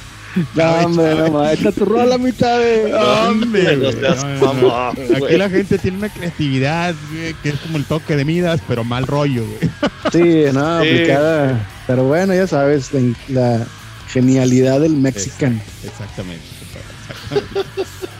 No, 0.55 0.73
hombre, 0.85 1.15
no 1.15 1.31
más. 1.33 1.53
Esta 1.53 1.73
tu 1.73 1.85
rola, 1.85 2.19
mitad 2.19 2.59
de. 2.59 2.95
Hombre, 2.95 3.77
No 3.77 4.53
no, 4.53 4.55
no, 4.55 4.87
Aquí 4.89 5.37
la 5.37 5.51
gente 5.51 5.79
tiene 5.79 5.99
una 5.99 6.09
creatividad, 6.09 6.95
güey, 7.13 7.35
que 7.43 7.51
es 7.51 7.57
como 7.57 7.79
el 7.79 7.85
toque 7.85 8.17
de 8.17 8.25
Midas, 8.25 8.61
pero 8.67 8.85
mal 8.85 9.07
rollo, 9.07 9.45
güey. 9.45 9.71
Sí, 10.13 10.53
no, 10.53 10.81
Sí. 10.83 10.89
aplicada. 10.89 11.69
Pero 11.87 12.05
bueno, 12.05 12.35
ya 12.35 12.47
sabes, 12.47 12.91
la, 12.93 13.01
la 13.29 13.67
genialidad 14.09 14.81
del 14.81 14.93
mexican. 14.97 15.61
Exactamente. 15.85 16.45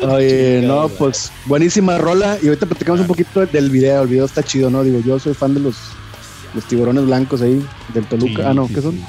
Oye, 0.01 0.63
no, 0.65 0.89
pues 0.89 1.31
buenísima 1.47 1.99
rola. 1.99 2.39
Y 2.43 2.47
ahorita 2.49 2.67
platicamos 2.67 3.01
un 3.01 3.07
poquito 3.07 3.45
del 3.45 3.71
video. 3.71 4.03
El 4.03 4.09
video 4.09 4.25
está 4.25 4.43
chido, 4.43 4.71
¿no? 4.71 4.83
Digo, 4.85 5.01
yo 5.01 5.19
soy 5.19 5.35
fan 5.35 5.55
de 5.55 5.61
los, 5.61 5.77
los 6.55 6.65
tiburones 6.65 7.05
blancos 7.05 7.43
ahí, 7.43 7.63
del 7.95 8.05
Toluca. 8.07 8.43
Sí, 8.43 8.43
ah, 8.45 8.55
no, 8.55 8.69
sí, 8.69 8.75
¿qué 8.75 8.83
son? 8.83 9.01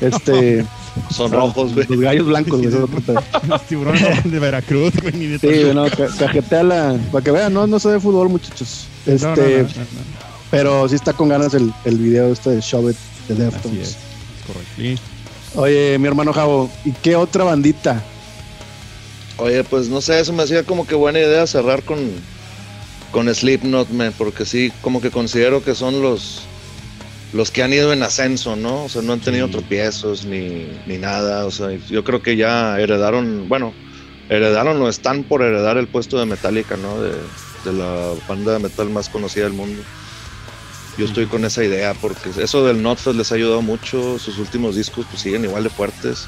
Este. 0.00 0.66
Son 1.10 1.30
rojos, 1.32 1.74
güey. 1.74 1.86
Los 1.88 2.00
gallos 2.00 2.26
blancos, 2.26 2.60
güey. 2.60 2.72
Los 3.48 3.62
tiburones 3.66 4.24
de 4.30 4.38
Veracruz, 4.38 4.92
güey, 5.00 5.14
ni 5.14 5.26
de 5.26 5.38
Sí, 5.38 5.70
no, 5.74 5.84
ca- 5.90 6.08
cajetea 6.18 6.62
la. 6.62 6.96
Para 7.12 7.24
que 7.24 7.30
vean, 7.30 7.52
no, 7.54 7.66
no 7.66 7.78
sé 7.78 7.90
de 7.90 8.00
fútbol, 8.00 8.28
muchachos. 8.28 8.86
Este, 9.06 9.26
No, 9.26 9.34
no, 9.36 9.42
no, 9.42 9.48
no, 9.48 9.62
no. 9.62 10.28
Pero 10.50 10.88
sí 10.88 10.94
está 10.94 11.12
con 11.12 11.28
ganas 11.28 11.52
el, 11.54 11.72
el 11.84 11.98
video 11.98 12.32
este 12.32 12.50
de 12.50 12.60
Shove 12.60 12.90
It 12.92 12.96
de 13.28 13.34
Así 13.34 13.42
Deftones. 13.44 13.80
es, 13.80 13.88
es 13.90 13.96
correcto. 14.46 15.02
Oye, 15.56 15.98
mi 15.98 16.06
hermano 16.08 16.32
Javo, 16.32 16.70
¿y 16.84 16.92
qué 16.92 17.16
otra 17.16 17.44
bandita? 17.44 18.02
Oye, 19.38 19.62
pues 19.64 19.88
no 19.88 20.00
sé, 20.00 20.18
eso 20.20 20.32
me 20.32 20.42
hacía 20.42 20.64
como 20.64 20.86
que 20.86 20.94
buena 20.94 21.18
idea 21.20 21.46
cerrar 21.46 21.82
con, 21.82 21.98
con 23.12 23.32
Slipknot, 23.32 23.90
man, 23.90 24.12
porque 24.18 24.44
sí, 24.44 24.72
como 24.82 25.00
que 25.00 25.10
considero 25.10 25.62
que 25.62 25.74
son 25.74 26.02
los, 26.02 26.42
los 27.32 27.50
que 27.50 27.62
han 27.62 27.72
ido 27.72 27.92
en 27.92 28.02
ascenso, 28.02 28.56
¿no? 28.56 28.84
O 28.84 28.88
sea, 28.88 29.02
no 29.02 29.12
han 29.12 29.20
tenido 29.20 29.46
Sí. 29.46 29.52
tropiezos 29.52 30.24
ni, 30.24 30.66
ni 30.86 30.98
nada, 30.98 31.44
o 31.46 31.50
sea, 31.50 31.70
yo 31.88 32.04
creo 32.04 32.22
que 32.22 32.36
ya 32.36 32.78
heredaron, 32.80 33.48
bueno, 33.48 33.74
heredaron 34.28 34.80
o 34.80 34.88
están 34.88 35.24
por 35.24 35.42
heredar 35.42 35.76
el 35.78 35.88
puesto 35.88 36.18
de 36.18 36.26
Metallica, 36.26 36.76
¿no? 36.76 37.00
De, 37.02 37.12
de 37.64 37.72
la 37.72 38.12
banda 38.28 38.52
de 38.54 38.58
metal 38.60 38.88
más 38.90 39.08
conocida 39.08 39.44
del 39.44 39.52
mundo. 39.52 39.82
Yo 40.96 41.04
estoy 41.04 41.26
con 41.26 41.44
esa 41.44 41.62
idea 41.62 41.94
porque 41.94 42.30
eso 42.42 42.64
del 42.66 42.82
Notfest 42.82 43.16
les 43.16 43.30
ha 43.30 43.36
ayudado 43.36 43.62
mucho, 43.62 44.18
sus 44.18 44.38
últimos 44.38 44.74
discos 44.74 45.06
pues 45.08 45.22
siguen 45.22 45.44
igual 45.44 45.64
de 45.64 45.70
fuertes. 45.70 46.26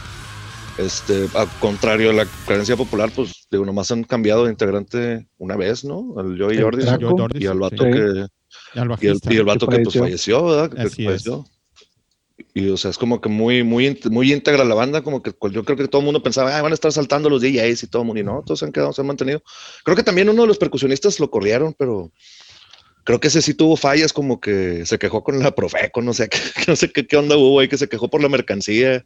Este, 0.79 1.29
a 1.35 1.47
contrario 1.61 2.11
a 2.11 2.13
la 2.13 2.27
creencia 2.47 2.77
popular, 2.77 3.11
pues 3.15 3.47
digo, 3.51 3.65
nomás 3.67 3.91
han 3.91 4.05
cambiado 4.05 4.45
de 4.45 4.51
integrante 4.53 5.27
una 5.39 5.57
vez, 5.57 5.85
¿no? 5.85 6.15
Al 6.17 6.39
Joey 6.41 6.61
Jordison, 6.61 7.01
y 7.35 7.47
al 7.47 7.59
vato 7.59 7.85
sí. 7.85 7.91
que 7.91 8.27
Al 8.75 8.97
y 9.01 9.07
el, 9.07 9.19
y 9.29 9.37
el 9.37 9.45
vato 9.45 9.67
que 9.67 9.79
que 9.79 9.83
pues 9.85 9.99
falleció. 9.99 10.45
¿verdad? 10.45 10.71
Que 10.71 10.83
Así 10.83 11.03
es. 11.03 11.07
falleció. 11.25 11.47
Y 12.55 12.69
o 12.69 12.77
sea, 12.77 12.91
es 12.91 12.99
como 12.99 13.21
que 13.21 13.29
muy, 13.29 13.63
muy, 13.63 14.01
muy 14.11 14.33
íntegra 14.33 14.65
la 14.65 14.75
banda, 14.75 15.03
como 15.03 15.23
que 15.23 15.33
pues, 15.33 15.53
yo 15.53 15.65
creo 15.65 15.77
que 15.77 15.89
todo 15.89 16.01
el 16.01 16.07
mundo 16.07 16.23
pensaba, 16.23 16.57
"Ay, 16.57 16.63
van 16.63 16.73
a 16.73 16.75
estar 16.75 16.91
saltando 16.91 17.29
los 17.29 17.43
DJs 17.43 17.83
y 17.83 17.87
todo 17.87 18.03
el 18.03 18.07
mundo, 18.07 18.21
y 18.21 18.25
no, 18.25 18.43
todos 18.45 18.59
se 18.61 18.65
han 18.65 18.73
quedado, 18.73 18.93
se 18.93 19.03
han 19.03 19.07
mantenido. 19.07 19.43
Creo 19.85 19.97
que 19.97 20.03
también 20.03 20.29
uno 20.29 20.43
de 20.43 20.49
los 20.49 20.59
percusionistas 20.59 21.21
lo 21.21 21.31
corrieron, 21.31 21.75
pero 21.79 22.11
creo 23.05 23.21
que 23.21 23.29
ese 23.29 23.43
sí 23.43 23.55
tuvo 23.55 23.77
fallas, 23.77 24.13
como 24.13 24.41
que 24.41 24.85
se 24.87 24.99
quejó 24.99 25.23
con 25.25 25.39
la 25.39 25.55
Profeco, 25.55 26.03
no 26.03 26.13
sé, 26.13 26.29
qué- 26.31 26.39
no 26.69 26.77
sé 26.77 26.91
qué, 26.91 27.07
qué 27.07 27.17
onda 27.17 27.37
hubo 27.37 27.61
ahí, 27.61 27.69
que 27.69 27.79
se 27.79 27.89
quejó 27.89 28.09
por 28.09 28.23
la 28.23 28.29
mercancía, 28.29 29.05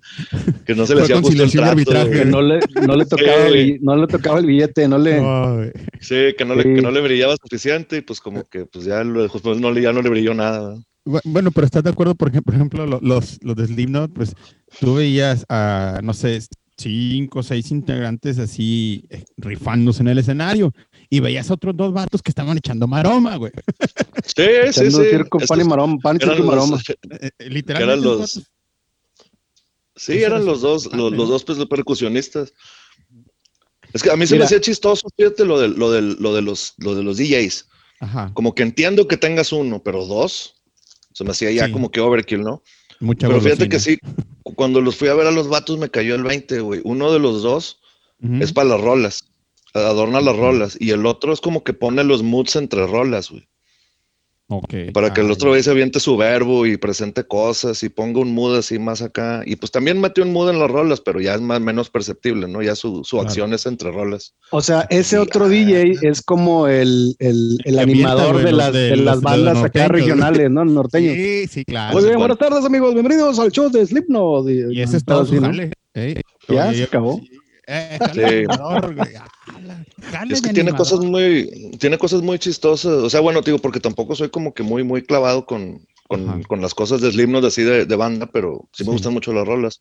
que 0.66 0.74
no 0.74 0.86
se 0.86 0.95
le 0.95 1.03
hacía 1.03 1.20
justo 1.20 1.42
el 1.42 1.51
trato. 1.51 1.70
arbitraje. 1.70 2.11
Que 2.11 2.24
no 2.24 2.42
le, 2.42 2.61
no 2.86 2.97
le 2.97 3.07
tocaba 3.07 3.47
el, 3.47 3.55
bill- 3.55 3.78
no 3.82 3.97
le 3.97 4.07
tocaba 4.07 4.38
el 4.38 4.47
billete, 4.47 4.88
no 4.88 4.99
le. 4.99 5.20
No. 5.20 5.61
Sí, 6.01 6.34
que 6.36 6.45
no, 6.45 6.55
le, 6.55 6.62
Sí. 6.62 6.74
que 6.74 6.82
no 6.82 6.90
le 6.90 7.01
brillaba 7.01 7.36
suficiente 7.42 7.99
y 7.99 8.01
pues 8.01 8.20
como 8.20 8.45
que 8.45 8.66
pues 8.66 8.84
ya, 8.84 9.03
lo- 9.05 9.28
pues, 9.28 9.59
no, 9.61 9.70
le- 9.72 9.82
ya 9.82 9.92
no 9.92 10.03
le 10.03 10.11
brilló 10.11 10.34
nada. 10.34 10.76
Bueno, 11.24 11.51
pero 11.51 11.66
estás 11.66 11.82
de 11.84 11.90
acuerdo, 11.90 12.14
por 12.14 12.28
ejemplo, 12.28 12.45
por 12.47 12.55
ejemplo 12.55 12.86
lo- 12.86 13.01
los, 13.03 13.38
los 13.42 13.57
de 13.57 13.66
Slipknot, 13.66 14.12
pues 14.14 14.34
tú 14.80 14.95
veías 14.95 15.45
a, 15.51 16.01
no 16.03 16.14
sé, 16.14 16.40
cinco 16.76 17.38
o 17.40 17.42
seis 17.42 17.70
integrantes 17.70 18.38
así 18.38 19.05
eh, 19.11 19.22
rifándose 19.36 20.03
en 20.03 20.09
el 20.09 20.18
escenario 20.18 20.72
y 21.11 21.20
veías 21.20 21.50
a 21.50 21.55
otros 21.55 21.76
dos 21.76 21.92
vatos 21.92 22.22
que 22.22 22.30
estaban 22.30 22.57
echando 22.59 22.86
maroma, 22.86 23.36
güey. 23.36 23.52
Sí, 24.24 24.32
sí, 24.36 24.80
echando 24.80 25.02
sí. 25.02 25.11
circo, 25.11 25.38
pan 25.40 25.61
y 25.61 25.64
maroma, 25.64 25.96
pan 26.02 26.18
y 26.20 26.26
maroma. 26.42 26.76
los- 26.76 26.88
Eh, 26.90 27.30
eh, 27.38 27.50
literalmente. 27.50 27.92
eran 27.92 28.02
los, 28.02 28.20
vatos- 28.20 28.46
sí, 29.96 30.22
eran 30.22 30.44
los 30.44 30.61
dos, 30.61 30.92
los, 30.92 31.16
dos 31.16 31.44
pues, 31.44 31.59
los 31.59 31.68
percusionistas. 31.68 32.52
Es 33.92 34.02
que 34.02 34.11
a 34.11 34.16
mí 34.16 34.26
se 34.26 34.34
Mira. 34.34 34.42
me 34.42 34.46
hacía 34.46 34.61
chistoso, 34.61 35.07
fíjate, 35.16 35.44
lo 35.44 35.59
de, 35.61 35.68
lo 35.68 35.90
del- 35.92 36.16
lo 36.18 36.34
de 36.34 36.42
los, 36.42 36.74
lo 36.78 36.94
de 36.94 37.02
los 37.05 37.16
DJs. 37.16 37.68
Ajá. 38.00 38.30
Como 38.34 38.55
que 38.55 38.62
entiendo 38.64 39.07
que 39.07 39.16
tengas 39.16 39.52
uno, 39.52 39.82
pero 39.82 40.05
dos, 40.05 40.57
se 41.12 41.22
me 41.24 41.30
hacía 41.30 41.50
ya 41.52 41.66
Sí. 41.66 41.72
como 41.72 41.90
que 41.90 42.00
overkill, 42.00 42.42
¿no? 42.42 42.62
Mucha 43.00 43.28
pero 43.28 43.40
fíjate 43.40 43.68
que 43.68 43.78
sí, 43.78 43.98
cu- 44.42 44.55
cuando 44.55 44.80
los 44.80 44.96
fui 44.96 45.09
a 45.09 45.14
ver 45.14 45.26
a 45.28 45.30
los 45.30 45.48
vatos 45.48 45.78
me 45.78 45.90
cayó 45.90 46.14
el 46.16 46.24
20, 46.24 46.61
güey. 46.61 46.80
Uno 46.84 47.12
de 47.12 47.18
los 47.20 47.42
dos 47.42 47.78
es 48.40 48.52
para 48.55 48.70
las 48.70 48.80
rolas, 48.80 49.23
adorna 49.74 50.20
las 50.20 50.36
rolas, 50.36 50.76
y 50.80 50.90
el 50.90 51.04
otro 51.06 51.32
es 51.32 51.40
como 51.40 51.64
que 51.64 51.72
pone 51.72 52.04
los 52.04 52.22
moods 52.22 52.56
entre 52.56 52.86
rolas, 52.86 53.30
güey. 53.30 53.46
Ok. 54.48 54.74
Para 54.92 55.12
que 55.14 55.22
el 55.22 55.30
Ah, 55.30 55.32
otro 55.32 55.60
se 55.60 55.70
aviente 55.70 55.98
su 56.00 56.18
verbo 56.18 56.66
y 56.66 56.76
presente 56.76 57.24
cosas 57.26 57.82
y 57.82 57.88
ponga 57.88 58.20
un 58.20 58.34
mood 58.34 58.58
así 58.58 58.78
más 58.78 59.00
acá. 59.00 59.42
Y 59.46 59.56
pues 59.56 59.72
también 59.72 59.98
metió 59.98 60.22
un 60.22 60.34
mood 60.34 60.50
en 60.50 60.58
las 60.58 60.70
rolas, 60.70 61.00
pero 61.00 61.18
ya 61.18 61.34
es 61.34 61.40
más 61.40 61.62
menos 61.62 61.88
perceptible, 61.88 62.46
¿no? 62.46 62.60
Ya 62.62 62.76
su, 62.76 63.02
su 63.04 63.16
Claro. 63.16 63.26
acción 63.28 63.54
es 63.54 63.64
entre 63.64 63.90
rolas. 63.90 64.34
O 64.50 64.60
sea, 64.60 64.82
ese 64.90 65.16
Sí, 65.16 65.16
otro 65.16 65.46
ah. 65.46 65.48
DJ 65.48 65.94
es 66.02 66.20
como 66.20 66.68
el, 66.68 67.16
el, 67.20 67.56
el 67.64 67.78
animador 67.78 68.42
de 68.44 68.52
las, 68.52 68.70
de- 68.74 68.80
de 68.90 68.96
los- 68.96 69.06
las 69.06 69.20
bandas 69.22 69.56
acá 69.56 69.88
norteños. 69.88 69.90
regionales, 69.90 70.50
¿no? 70.50 70.64
Norteños. 70.66 71.14
Sí, 71.14 71.46
sí, 71.48 71.64
claro. 71.64 71.94
Muy 71.96 72.04
bien, 72.04 72.18
buenas 72.18 72.36
tardes, 72.38 72.64
amigos. 72.66 72.92
Bienvenidos 72.92 73.38
al 73.38 73.50
show 73.50 73.70
de 73.70 73.86
Slipknot. 73.86 74.46
Y 74.50 74.82
ese 74.82 74.98
es 74.98 75.04
todo 75.06 75.22
así, 75.22 75.40
¿no? 75.40 75.50
Ya, 76.48 76.72
se 76.74 76.82
acabó. 76.84 77.18
Eh, 77.66 77.98
Sí. 78.12 78.20
Es 80.30 80.40
que 80.40 80.48
tiene 80.52 80.70
animador. 80.70 80.76
cosas 80.78 80.98
muy, 81.00 81.72
tiene 81.78 81.98
cosas 81.98 82.22
muy 82.22 82.38
chistosas. 82.38 82.92
O 82.92 83.10
sea, 83.10 83.20
bueno, 83.20 83.40
digo, 83.42 83.58
porque 83.58 83.80
tampoco 83.80 84.14
soy 84.14 84.28
como 84.30 84.52
que 84.54 84.62
muy, 84.62 84.82
muy 84.84 85.02
clavado 85.02 85.46
con, 85.46 85.84
con, 86.08 86.42
con 86.44 86.60
las 86.60 86.74
cosas 86.74 87.00
de 87.00 87.10
Slipknot 87.10 87.44
así 87.44 87.62
de, 87.62 87.86
de 87.86 87.96
banda, 87.96 88.26
pero 88.26 88.68
sí 88.72 88.84
me 88.84 88.88
Sí. 88.90 88.92
gustan 88.92 89.12
mucho 89.14 89.32
las 89.32 89.46
rolas. 89.46 89.80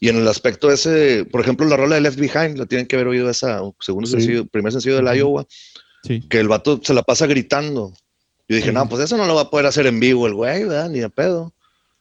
Y 0.00 0.08
en 0.08 0.16
el 0.16 0.26
aspecto 0.28 0.70
ese, 0.70 1.24
por 1.24 1.40
ejemplo, 1.40 1.66
la 1.66 1.76
rola 1.76 1.94
de 1.94 2.00
Left 2.02 2.18
Behind, 2.18 2.58
la 2.58 2.66
tienen 2.66 2.86
que 2.86 2.96
haber 2.96 3.08
oído 3.08 3.30
esa, 3.30 3.60
segundo 3.80 4.06
Sí. 4.08 4.12
sencillo, 4.16 4.46
primer 4.46 4.72
sencillo 4.72 4.96
del. 4.96 5.16
Iowa. 5.16 5.46
Sí. 6.02 6.20
que 6.28 6.38
el 6.38 6.48
vato 6.48 6.80
se 6.82 6.92
la 6.92 7.02
pasa 7.02 7.26
gritando. 7.26 7.94
Yo 8.46 8.56
dije, 8.56 8.72
no, 8.72 8.86
pues 8.90 9.02
eso 9.02 9.16
no 9.16 9.24
lo 9.26 9.36
va 9.36 9.42
a 9.42 9.50
poder 9.50 9.64
hacer 9.64 9.86
en 9.86 9.98
vivo 10.00 10.26
el 10.26 10.34
güey, 10.34 10.64
¿verdad? 10.64 10.90
Ni 10.90 10.98
de 10.98 11.08
pedo. 11.08 11.54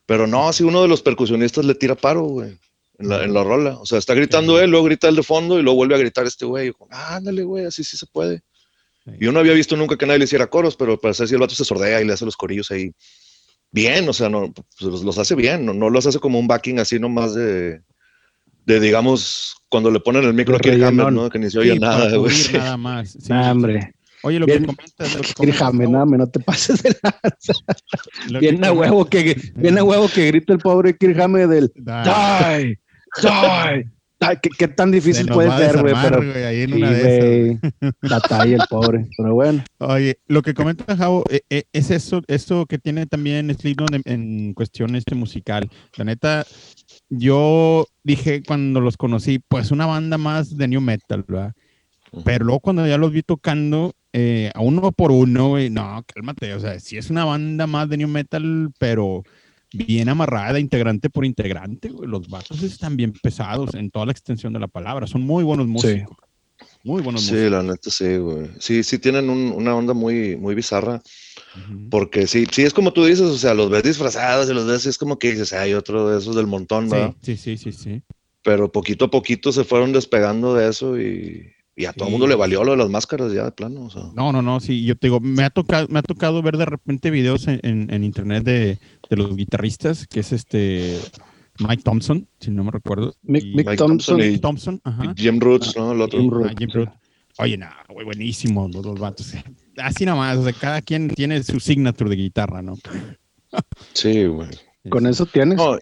Pero 0.06 0.28
no, 0.28 0.51
si 0.51 0.64
uno 0.66 0.82
de 0.82 0.89
los 0.89 1.01
percusionistas 1.01 1.64
le 1.64 1.74
tira 1.74 1.95
paro, 1.95 2.24
güey, 2.24 2.58
en 3.04 3.10
la, 3.10 3.24
en 3.24 3.34
la 3.34 3.43
rola. 3.43 3.78
O 3.80 3.86
sea, 3.86 3.99
está 3.99 4.14
gritando 4.14 4.58
Sí. 4.58 4.64
él, 4.64 4.72
luego 4.72 4.86
grita 4.86 5.08
el 5.10 5.16
de 5.16 5.24
fondo 5.24 5.60
y 5.60 5.64
luego 5.64 5.76
vuelve 5.78 5.95
a 5.95 5.99
gritar 5.99 6.26
este 6.26 6.45
güey. 6.45 6.68
Yo, 6.68 6.74
"Ah, 6.89 7.16
ándale, 7.18 7.43
güey, 7.43 7.66
así 7.66 7.84
sí 7.84 7.97
se 7.97 8.06
puede. 8.08 8.41
Sí. 9.06 9.12
Yo 9.20 9.32
no 9.32 9.39
había 9.39 9.54
visto 9.54 9.76
nunca 9.76 9.97
que 9.97 10.06
nadie 10.06 10.20
le 10.20 10.26
hiciera 10.26 10.47
coros, 10.47 10.76
pero 10.76 10.99
para 10.99 11.14
si 11.14 11.24
el 11.34 11.39
vato 11.39 11.54
se 11.56 11.66
sordea 11.66 12.01
y 12.01 12.06
le 12.06 12.14
hace 12.14 12.26
los 12.26 12.38
corillos 12.38 12.72
ahí 12.72 12.91
bien, 13.72 14.08
o 14.08 14.14
sea, 14.14 14.30
no, 14.30 14.54
pues 14.54 15.04
los, 15.04 15.18
hace 15.18 15.36
bien, 15.36 15.66
no, 15.66 15.74
no 15.74 15.89
los 15.89 16.06
hace 16.06 16.20
como 16.20 16.39
un 16.39 16.47
backing 16.47 16.80
así 16.80 16.99
nomás 16.99 17.34
de, 17.34 17.82
de 18.66 18.80
digamos, 18.80 19.56
cuando 19.68 19.89
le 19.91 19.99
ponen 19.99 20.24
el 20.24 20.34
micro 20.34 20.56
aquí 20.56 20.70
el 20.70 20.84
Hammer. 20.84 21.12
¿no? 21.12 21.30
Que 21.30 21.39
ni 21.39 21.49
se 21.49 21.60
oye 21.60 21.74
Sí, 21.74 21.80
nada, 21.80 22.16
güey. 22.16 22.34
nada 22.54 22.78
más. 22.78 23.10
Sí, 23.12 23.18
Nah, 23.30 23.51
hombre. 23.51 23.93
Oye, 24.26 24.39
lo 24.39 24.45
Bien- 24.45 24.60
que 24.62 24.68
comentas. 24.68 25.16
Lo 25.16 25.22
que 25.22 25.34
comentas, 25.34 25.60
Gabo, 25.60 25.91
nada, 25.91 26.06
no 26.06 26.28
te 26.30 26.39
pases 26.39 26.82
de 26.82 26.95
la... 27.04 27.20
lo 28.30 28.39
que 28.39 28.51
Bien 28.51 28.64
a 28.64 28.72
huevo 28.72 29.06
que, 29.06 29.36
bien 29.56 29.78
a 29.78 29.84
huevo 29.84 30.08
que 30.08 30.28
grita 30.28 30.54
el 30.54 30.60
pobre 30.60 30.95
Kirjame 30.95 31.45
del 31.47 31.70
Die, 31.76 32.80
die. 33.22 33.89
¿Qué, 34.41 34.49
qué 34.57 34.68
tan 34.68 34.91
difícil 34.91 35.28
puede 35.28 35.49
ser, 35.57 35.82
güey? 35.82 35.93
Pero 36.01 36.18
güey, 36.18 36.43
ahí 36.43 36.61
en 36.61 36.70
sí, 36.70 36.76
una 36.76 36.91
de 36.91 37.51
esas. 37.51 37.93
batalla 38.01 38.55
el 38.55 38.61
pobre. 38.70 39.07
Pero 39.18 39.34
bueno, 39.34 39.64
Oye, 39.80 40.20
lo 40.28 40.41
que 40.41 40.53
comenta 40.53 40.95
Javo, 40.95 41.24
eh, 41.30 41.41
eh, 41.49 41.64
es 41.74 41.91
eso, 41.91 42.22
eso 42.28 42.66
que 42.66 42.78
tiene 42.78 43.05
también 43.05 43.53
Slipknot 43.53 43.93
en, 43.93 44.01
en 44.05 44.53
cuestión 44.53 44.95
este 44.95 45.16
musical. 45.16 45.70
La 45.97 46.05
neta, 46.05 46.45
yo 47.09 47.88
dije 48.03 48.43
cuando 48.43 48.80
los 48.82 48.97
conocí, 48.97 49.39
pues 49.39 49.72
una 49.72 49.86
banda 49.86 50.18
más 50.18 50.57
de 50.57 50.68
new 50.68 50.82
metal, 50.82 51.26
¿verdad? 51.28 51.53
Pero 52.24 52.45
luego 52.45 52.59
cuando 52.59 52.86
ya 52.88 52.97
los 52.97 53.11
vi 53.11 53.24
tocando, 53.24 53.93
eh, 54.14 54.51
a 54.53 54.61
uno 54.61 54.91
por 54.91 55.11
uno, 55.11 55.49
güey, 55.49 55.70
no, 55.70 56.03
cálmate, 56.14 56.53
o 56.53 56.59
sea, 56.59 56.80
sí 56.80 56.97
es 56.97 57.09
una 57.09 57.26
banda 57.26 57.66
más 57.66 57.89
de 57.89 57.97
new 57.97 58.07
metal, 58.07 58.72
pero 58.78 59.24
bien 59.74 60.08
amarrada, 60.10 60.60
integrante 60.60 61.10
por 61.10 61.26
integrante, 61.26 61.90
güey. 61.90 62.10
Los 62.10 62.28
vatos 62.30 62.62
están 62.64 62.96
bien 62.96 63.12
pesados 63.14 63.74
en 63.74 63.90
toda 63.92 64.06
la 64.06 64.12
extensión 64.12 64.54
de 64.54 64.60
la 64.60 64.68
palabra, 64.68 65.08
son 65.08 65.22
muy 65.24 65.44
buenos 65.44 65.68
músicos. 65.68 66.16
Muy 66.84 67.02
buenos 67.02 67.24
Sí, 67.24 67.32
músicos. 67.32 67.52
la 67.52 67.64
neta 67.64 67.90
sí, 67.90 68.18
güey. 68.18 68.50
Sí, 68.60 68.84
sí 68.84 69.00
tienen 69.00 69.30
un- 69.30 69.52
una 69.54 69.76
onda 69.76 69.94
muy, 69.94 70.36
muy 70.38 70.54
bizarra. 70.56 71.02
Porque 71.90 72.28
sí, 72.28 72.46
sí 72.52 72.64
es 72.64 72.74
como 72.74 72.92
tú 72.94 73.06
dices, 73.06 73.22
o 73.22 73.38
sea, 73.38 73.54
los 73.54 73.70
ves 73.70 73.84
disfrazados 73.84 74.50
y 74.50 74.54
los 74.54 74.66
ves, 74.66 74.86
y 74.86 74.90
es 74.90 74.98
como 74.98 75.18
que 75.20 75.32
dices, 75.32 75.54
hay 75.54 75.74
otro 75.74 76.10
de 76.10 76.18
esos 76.20 76.36
del 76.36 76.48
montón, 76.48 76.90
¿verdad? 76.90 77.14
Sí, 77.22 77.36
sí, 77.38 77.58
sí, 77.58 77.72
sí, 77.72 77.84
sí. 77.84 78.04
Pero 78.44 78.72
poquito 78.72 79.06
a 79.06 79.12
poquito 79.12 79.52
se 79.52 79.64
fueron 79.64 79.94
despegando 79.94 80.54
de 80.56 80.70
eso 80.70 81.00
y, 81.00 81.52
y 81.76 81.86
a 81.86 81.94
todo 81.94 82.06
el 82.06 82.10
Sí. 82.10 82.12
mundo 82.12 82.28
le 82.28 82.36
valió 82.36 82.64
lo 82.64 82.72
de 82.72 82.78
las 82.78 82.90
máscaras 82.90 83.32
ya 83.34 83.46
de 83.46 83.52
plano, 83.52 83.86
o 83.86 83.90
sea. 83.90 84.04
No, 84.16 84.32
no, 84.32 84.42
no, 84.42 84.60
sí, 84.60 84.84
yo 84.86 84.96
te 84.96 85.08
digo, 85.08 85.20
me 85.20 85.44
ha 85.44 85.50
tocado, 85.50 85.88
me 85.90 86.00
ha 86.00 86.04
tocado 86.04 86.42
ver 86.42 86.58
de 86.58 86.66
repente 86.66 87.10
videos 87.12 87.48
en, 87.48 87.60
en- 87.64 87.94
en 87.94 88.04
internet 88.04 88.44
de, 88.44 88.80
de 89.10 89.16
los 89.18 89.36
guitarristas, 89.36 90.06
que 90.08 90.20
es 90.20 90.32
este 90.34 91.00
Mike 91.60 91.84
Thompson, 91.84 92.28
si 92.40 92.52
no 92.52 92.64
me 92.64 92.72
recuerdo. 92.72 93.16
Mick, 93.24 93.44
y- 93.44 93.56
Mick 93.56 93.68
Mike 93.68 93.78
Thompson. 93.78 94.18
Thompson 94.18 94.20
y- 94.20 94.24
Mike 94.32 94.40
Thompson, 94.42 94.82
ajá. 94.84 95.14
Jim 95.18 95.40
Roots, 95.40 95.76
¿no? 95.78 95.92
El 95.92 96.02
otro. 96.02 96.20
Jim 96.20 96.30
Ah, 96.32 96.36
Root, 96.38 96.58
Jim. 96.60 96.70
Root. 96.74 96.90
Oye, 97.40 97.58
no, 97.58 97.68
güey, 97.90 98.06
buenísimo 98.06 98.70
los 98.72 98.84
dos 98.84 99.00
vatos. 99.00 99.34
Así 99.78 100.06
nada 100.06 100.18
más, 100.18 100.38
o 100.38 100.44
sea, 100.44 100.54
cada 100.54 100.82
quien 100.84 101.08
tiene 101.10 101.42
su 101.42 101.60
signature 101.60 102.10
de 102.12 102.16
guitarra, 102.18 102.62
¿no? 102.62 102.76
Sí, 103.94 104.26
güey. 104.26 104.50
Con 104.90 105.08
eso 105.08 105.26
tienes. 105.26 105.58
No, 105.58 105.78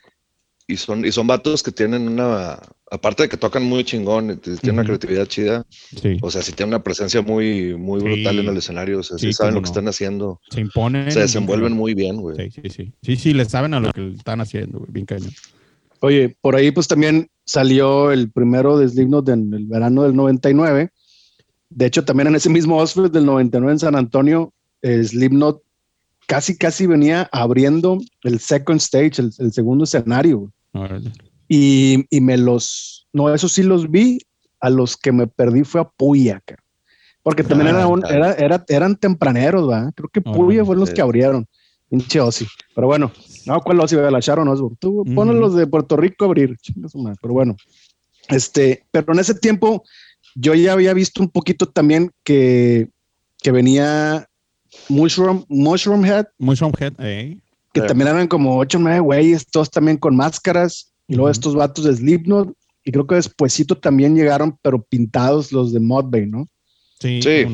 y 0.71 0.77
son, 0.77 1.05
y 1.05 1.11
son 1.11 1.27
vatos 1.27 1.61
que 1.63 1.71
tienen 1.71 2.07
una, 2.07 2.59
aparte 2.89 3.23
de 3.23 3.29
que 3.29 3.37
tocan 3.37 3.63
muy 3.63 3.83
chingón, 3.83 4.39
tienen 4.39 4.59
una 4.73 4.81
Ujú. 4.81 4.87
creatividad 4.87 5.25
chida, 5.25 5.65
Sí. 5.71 6.17
o 6.21 6.31
sea, 6.31 6.41
sí 6.41 6.51
tienen 6.53 6.73
una 6.73 6.83
presencia 6.83 7.21
muy, 7.21 7.75
muy 7.77 8.01
brutal 8.01 8.35
Sí. 8.35 8.39
en 8.41 8.47
el 8.47 8.57
escenario, 8.57 8.99
o 8.99 9.03
sea, 9.03 9.17
sí, 9.17 9.27
Sí, 9.27 9.33
saben 9.33 9.53
lo 9.55 9.61
que 9.61 9.67
están 9.67 9.87
haciendo, 9.87 10.39
Se 10.49 10.61
imponen. 10.61 11.11
se 11.11 11.19
desenvuelven 11.21 11.73
muy 11.73 11.93
bien, 11.93 12.17
güey. 12.17 12.35
Sí, 12.51 12.61
sí, 12.63 12.69
sí. 12.69 12.93
Sí, 13.01 13.15
sí, 13.15 13.33
le 13.33 13.45
saben 13.45 13.73
a 13.73 13.79
lo 13.79 13.91
que 13.91 14.09
están 14.11 14.41
haciendo, 14.41 14.79
güey. 14.79 14.91
Bien 14.91 15.05
cañón. 15.05 15.31
Oye, 15.99 16.35
por 16.41 16.55
ahí 16.55 16.71
pues 16.71 16.87
también 16.87 17.27
salió 17.45 18.11
el 18.11 18.31
primero 18.31 18.77
de 18.77 18.87
Slipknot 18.89 19.29
en 19.29 19.53
el 19.53 19.65
verano 19.67 20.03
del 20.03 20.15
99. 20.15 20.89
De 21.69 21.85
hecho, 21.85 22.03
también 22.03 22.27
en 22.27 22.35
ese 22.35 22.49
mismo 22.49 22.77
Oxford 22.81 23.11
del 23.11 23.25
99 23.25 23.71
en 23.73 23.79
San 23.79 23.95
Antonio, 23.95 24.51
eh, 24.81 25.03
Slipknot 25.03 25.61
casi, 26.27 26.57
casi 26.57 26.87
venía 26.87 27.29
abriendo 27.31 27.99
el 28.23 28.39
second 28.39 28.79
stage, 28.79 29.19
el, 29.21 29.31
el 29.37 29.51
segundo 29.53 29.83
escenario. 29.83 30.51
Y, 31.47 32.05
y 32.09 32.21
me 32.21 32.37
los, 32.37 33.07
no, 33.13 33.33
eso 33.33 33.49
sí 33.49 33.63
los 33.63 33.89
vi, 33.91 34.19
a 34.59 34.69
los 34.69 34.95
que 34.95 35.11
me 35.11 35.27
perdí 35.27 35.63
fue 35.63 35.81
a 35.81 35.89
Puya, 35.89 36.39
cara. 36.45 36.63
porque 37.23 37.43
también 37.43 37.67
Ah, 37.67 37.71
era 37.79 37.87
un- 37.87 38.03
era, 38.09 38.33
era- 38.33 38.65
eran 38.67 38.95
tempraneros, 38.95 39.67
¿verdad? 39.67 39.91
Creo 39.95 40.09
que 40.09 40.21
Puya 40.21 40.63
fueron 40.65 40.79
los 40.79 40.89
que 40.91 41.01
abrieron, 41.01 41.45
pinche 41.89 42.19
Ozzy. 42.19 42.45
Pero 42.73 42.87
bueno, 42.87 43.11
no, 43.45 43.59
¿cuál 43.61 43.79
Ozzy? 43.79 43.95
La 43.95 44.19
Sharon 44.19 44.47
Osbourne. 44.47 44.77
Tú 44.79 45.01
Ujú. 45.01 45.13
ponen 45.13 45.39
los 45.39 45.53
de 45.55 45.67
Puerto 45.67 45.97
Rico 45.97 46.25
a 46.25 46.27
abrir, 46.29 46.57
pero 47.21 47.33
bueno. 47.33 47.55
Este, 48.29 48.85
pero 48.91 49.13
en 49.13 49.19
ese 49.19 49.35
tiempo 49.35 49.83
yo 50.35 50.53
ya 50.55 50.73
había 50.73 50.93
visto 50.93 51.21
un 51.21 51.29
poquito 51.29 51.65
también 51.67 52.11
que, 52.23 52.87
que 53.41 53.51
venía 53.51 54.27
Mushroom, 54.89 55.45
Mushroom 55.49 56.05
Head, 56.05 56.27
Mushroom 56.39 56.71
Head, 56.79 56.93
eh. 56.99 57.37
Que 57.73 57.81
Sí. 57.81 57.87
también 57.87 58.09
eran 58.09 58.27
como 58.27 58.57
ocho 58.57 58.77
o 58.77 58.81
nueve 58.81 58.99
güeyes, 58.99 59.47
todos 59.47 59.69
también 59.69 59.97
con 59.97 60.15
máscaras, 60.15 60.93
y 61.07 61.15
luego 61.15 61.29
estos 61.29 61.55
vatos 61.55 61.85
de 61.85 61.95
Slipknot, 61.95 62.53
y 62.83 62.91
creo 62.91 63.05
que 63.07 63.15
despuesito 63.15 63.77
también 63.77 64.15
llegaron, 64.15 64.57
pero 64.61 64.81
pintados 64.81 65.51
los 65.51 65.71
de 65.73 65.79
Mudbane, 65.79 66.27
¿no? 66.27 66.47
Sí, 66.99 67.21
Sí. 67.21 67.45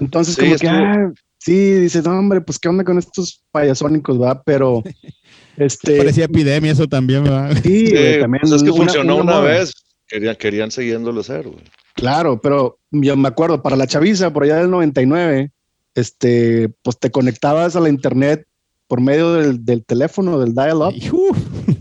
Entonces, 0.00 0.34
Sí, 0.34 0.40
como 0.42 0.56
que, 0.56 0.68
ah, 0.68 1.12
sí, 1.38 1.72
dices, 1.74 2.04
no, 2.04 2.18
hombre, 2.18 2.40
pues 2.40 2.58
qué 2.58 2.68
onda 2.68 2.84
con 2.84 2.98
estos 2.98 3.42
payasónicos, 3.50 4.20
va, 4.20 4.42
pero, 4.42 4.82
este, 5.56 5.96
Parecía 5.98 6.24
epidemia 6.24 6.72
eso 6.72 6.88
también, 6.88 7.24
¿verdad? 7.24 7.56
sí, 7.62 7.90
güey, 7.90 8.20
también. 8.20 8.40
pues 8.42 8.52
es 8.52 8.62
que 8.62 8.70
una- 8.70 8.78
funcionó 8.84 9.16
una 9.16 9.40
vez, 9.40 9.72
querían, 10.08 10.36
querían 10.36 10.70
siguiéndolo 10.70 11.20
hacer, 11.20 11.48
güey. 11.48 11.64
Claro, 11.94 12.40
pero 12.40 12.78
yo 12.90 13.16
me 13.16 13.28
acuerdo, 13.28 13.62
para 13.62 13.76
la 13.76 13.86
chaviza, 13.86 14.32
por 14.32 14.44
allá 14.44 14.56
del 14.56 14.70
99, 14.70 15.50
este, 15.94 16.70
pues 16.82 16.98
te 16.98 17.10
conectabas 17.10 17.76
a 17.76 17.80
la 17.80 17.88
internet 17.90 18.46
por 18.92 19.00
medio 19.00 19.32
del, 19.32 19.64
del 19.64 19.86
teléfono, 19.86 20.38
del 20.38 20.52
dial-up. 20.52 20.92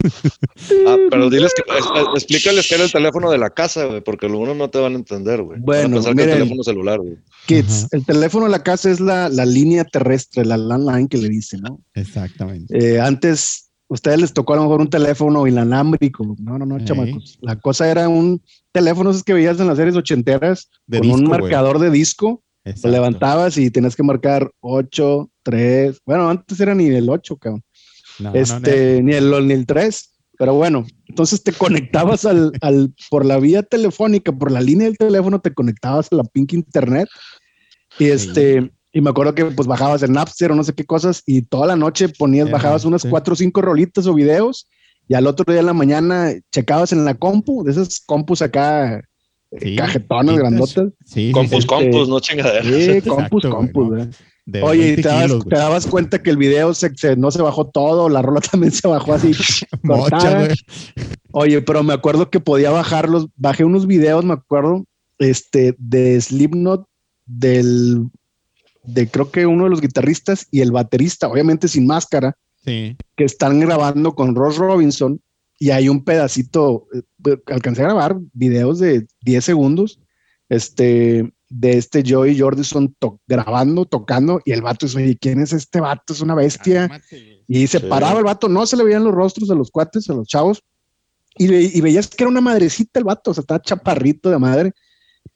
Ah, 0.87 0.95
pero 1.09 1.29
diles 1.29 1.51
que, 1.53 1.63
es- 1.77 1.85
es- 1.85 2.07
explícales 2.15 2.67
que 2.69 2.75
era 2.75 2.83
el 2.85 2.91
teléfono 2.91 3.29
de 3.29 3.37
la 3.37 3.49
casa, 3.49 3.85
güey, 3.85 4.01
porque 4.01 4.27
algunos 4.27 4.55
no 4.55 4.69
te 4.69 4.79
van 4.79 4.93
a 4.93 4.95
entender, 4.95 5.41
güey. 5.41 5.59
Van 5.59 5.61
a 5.61 5.87
Bueno, 5.89 6.01
que 6.03 6.11
miren. 6.13 6.29
el 6.29 6.37
teléfono 6.37 6.63
celular, 6.63 6.99
güey. 6.99 7.17
Kids, 7.47 7.79
Ajá. 7.79 7.87
el 7.91 8.05
teléfono 8.05 8.45
de 8.45 8.51
la 8.51 8.63
casa 8.63 8.89
es 8.89 8.99
la, 9.01 9.27
la 9.29 9.45
línea 9.45 9.83
terrestre, 9.83 10.45
la 10.45 10.55
landline 10.55 11.07
que 11.09 11.17
le 11.17 11.27
dicen, 11.29 11.61
¿no? 11.63 11.81
Exactamente. 11.93 12.77
Eh, 12.95 12.99
antes, 13.01 13.71
ustedes 13.89 14.21
les 14.21 14.33
tocó 14.33 14.53
a 14.53 14.57
lo 14.57 14.61
mejor 14.63 14.79
un 14.81 14.89
teléfono 14.89 15.45
inalámbrico. 15.47 16.35
No, 16.39 16.57
no, 16.57 16.65
no, 16.65 16.77
Ey. 16.77 16.85
chamacos. 16.85 17.37
La 17.41 17.57
cosa 17.59 17.89
era 17.91 18.07
un 18.07 18.41
teléfono 18.71 19.09
esos 19.11 19.23
que 19.23 19.33
veías 19.33 19.59
en 19.59 19.67
las 19.67 19.77
series 19.77 19.97
ochenteras 19.97 20.69
De 20.87 20.99
con 20.99 21.09
un 21.11 21.19
disco, 21.21 21.31
marcador 21.31 21.79
de 21.79 21.91
disco. 21.91 22.43
Lo 22.63 22.71
Exacto. 22.71 22.89
levantabas 22.89 23.57
y 23.57 23.71
tenías 23.71 23.95
que 23.95 24.03
marcar 24.03 24.51
8, 24.59 25.29
3. 25.43 25.99
Bueno, 26.05 26.29
antes 26.29 26.59
era 26.59 26.75
ni 26.75 26.87
el 26.87 27.09
8, 27.09 27.37
cabrón. 27.37 27.63
No, 28.19 28.31
no, 28.31 28.39
este, 28.39 29.01
ni 29.01 29.13
el 29.13 29.47
ni 29.47 29.53
el 29.53 29.65
3. 29.65 30.09
Pero 30.37 30.55
bueno, 30.55 30.85
entonces 31.07 31.43
te 31.43 31.53
conectabas 31.53 32.25
al, 32.25 32.51
al, 32.61 32.93
por 33.09 33.25
la 33.25 33.39
vía 33.39 33.63
telefónica, 33.63 34.31
por 34.31 34.51
la 34.51 34.61
línea 34.61 34.87
del 34.87 34.97
teléfono, 34.97 35.39
te 35.39 35.53
conectabas 35.53 36.07
a 36.11 36.15
la 36.15 36.23
pink 36.23 36.53
internet. 36.53 37.07
Y 37.99 38.05
este, 38.05 38.71
y 38.93 39.01
me 39.01 39.09
acuerdo 39.09 39.35
que 39.35 39.45
pues 39.45 39.67
bajabas 39.67 40.03
el 40.03 40.11
Napster 40.11 40.51
o 40.51 40.55
no 40.55 40.63
sé 40.63 40.73
qué 40.73 40.85
cosas, 40.85 41.23
y 41.25 41.43
toda 41.43 41.67
la 41.67 41.75
noche 41.75 42.09
ponías, 42.09 42.47
Ya, 42.47 42.53
bajabas 42.53 42.85
unas 42.85 43.03
sí. 43.03 43.09
cuatro 43.09 43.33
o 43.33 43.35
cinco 43.35 43.61
rolitas 43.61 44.07
o 44.07 44.13
videos, 44.13 44.67
y 45.07 45.13
al 45.13 45.27
otro 45.27 45.45
día 45.51 45.59
en 45.61 45.65
la 45.65 45.73
mañana 45.73 46.33
checabas 46.51 46.91
en 46.91 47.05
la 47.05 47.15
compu, 47.15 47.63
de 47.63 47.71
esas 47.71 47.99
compus 48.05 48.41
acá, 48.41 49.01
Sí, 49.59 49.75
cajetonas 49.75 50.35
vintage. 50.35 50.39
grandotas. 50.39 50.89
Sí, 51.05 51.31
Compus, 51.31 51.61
sí. 51.63 51.67
compus, 51.67 52.09
no 52.09 52.19
chingaderas. 52.19 52.65
Sí, 52.65 52.83
Exacto, 52.83 53.15
compus, 53.15 53.41
güey, 53.43 53.53
compus, 53.53 53.83
¿no? 53.83 53.89
¿verdad? 53.91 54.15
De 54.45 54.61
Oye, 54.63 54.81
y 54.81 54.85
20 54.95 55.01
te, 55.03 55.07
dabas, 55.09 55.45
te 55.47 55.55
dabas 55.55 55.87
cuenta 55.87 56.23
que 56.23 56.29
el 56.31 56.37
video 56.37 56.73
se, 56.73 56.89
se- 56.95 57.15
no 57.15 57.29
se 57.31 57.41
bajó 57.41 57.67
todo, 57.69 58.09
la 58.09 58.21
rola 58.21 58.39
también 58.51 58.71
se 58.71 58.87
bajó 58.87 59.13
así. 59.13 59.31
Mocha. 59.83 60.47
Oye, 61.31 61.61
pero 61.61 61.83
me 61.83 61.93
acuerdo 61.93 62.29
que 62.29 62.39
podía 62.39 62.71
bajarlos, 62.71 63.27
bajé 63.35 63.63
unos 63.63 63.87
videos, 63.87 64.25
me 64.25 64.33
acuerdo, 64.33 64.85
este, 65.19 65.75
de 65.77 66.19
Slipknot, 66.19 66.85
del, 67.25 68.09
de 68.83 69.07
creo 69.07 69.31
que 69.31 69.45
uno 69.45 69.65
de 69.65 69.69
los 69.69 69.81
guitarristas 69.81 70.47
y 70.51 70.61
el 70.61 70.71
baterista, 70.71 71.27
obviamente 71.27 71.67
sin 71.67 71.85
máscara, 71.87 72.35
Sí. 72.63 72.95
que 73.17 73.23
están 73.23 73.59
grabando 73.59 74.13
con 74.13 74.35
Ross 74.35 74.57
Robinson 74.57 75.19
y 75.61 75.69
hay 75.69 75.89
un 75.89 76.03
pedacito, 76.03 76.87
eh, 76.91 77.37
alcancé 77.45 77.81
a 77.81 77.85
grabar 77.85 78.17
videos 78.33 78.79
de 78.79 79.05
10 79.21 79.45
segundos, 79.45 79.99
este, 80.49 81.31
de 81.49 81.77
este 81.77 82.03
Joey 82.03 82.39
Jordison 82.39 82.95
to- 82.97 83.19
grabando, 83.27 83.85
tocando, 83.85 84.41
y 84.43 84.53
el 84.53 84.63
vato 84.63 84.87
dice, 84.87 84.97
oye, 84.97 85.17
¿quién 85.21 85.39
es 85.39 85.53
este 85.53 85.79
vato? 85.79 86.13
Es 86.13 86.21
una 86.21 86.33
bestia. 86.33 86.89
Y 87.47 87.67
se 87.67 87.77
Sí. 87.79 87.85
paraba 87.87 88.17
el 88.17 88.25
vato, 88.25 88.49
no 88.49 88.65
se 88.65 88.75
le 88.75 88.83
veían 88.85 89.03
los 89.03 89.13
rostros 89.13 89.51
a 89.51 89.55
los 89.55 89.69
cuates, 89.69 90.09
a 90.09 90.13
los 90.15 90.27
chavos, 90.27 90.63
y, 91.37 91.47
ve- 91.47 91.69
y 91.73 91.79
veías 91.81 92.07
que 92.07 92.23
era 92.23 92.31
una 92.31 92.41
madrecita 92.41 92.99
el 92.99 93.05
vato, 93.05 93.29
o 93.29 93.33
sea, 93.35 93.41
estaba 93.41 93.61
chaparrito 93.61 94.31
de 94.31 94.39
madre, 94.39 94.71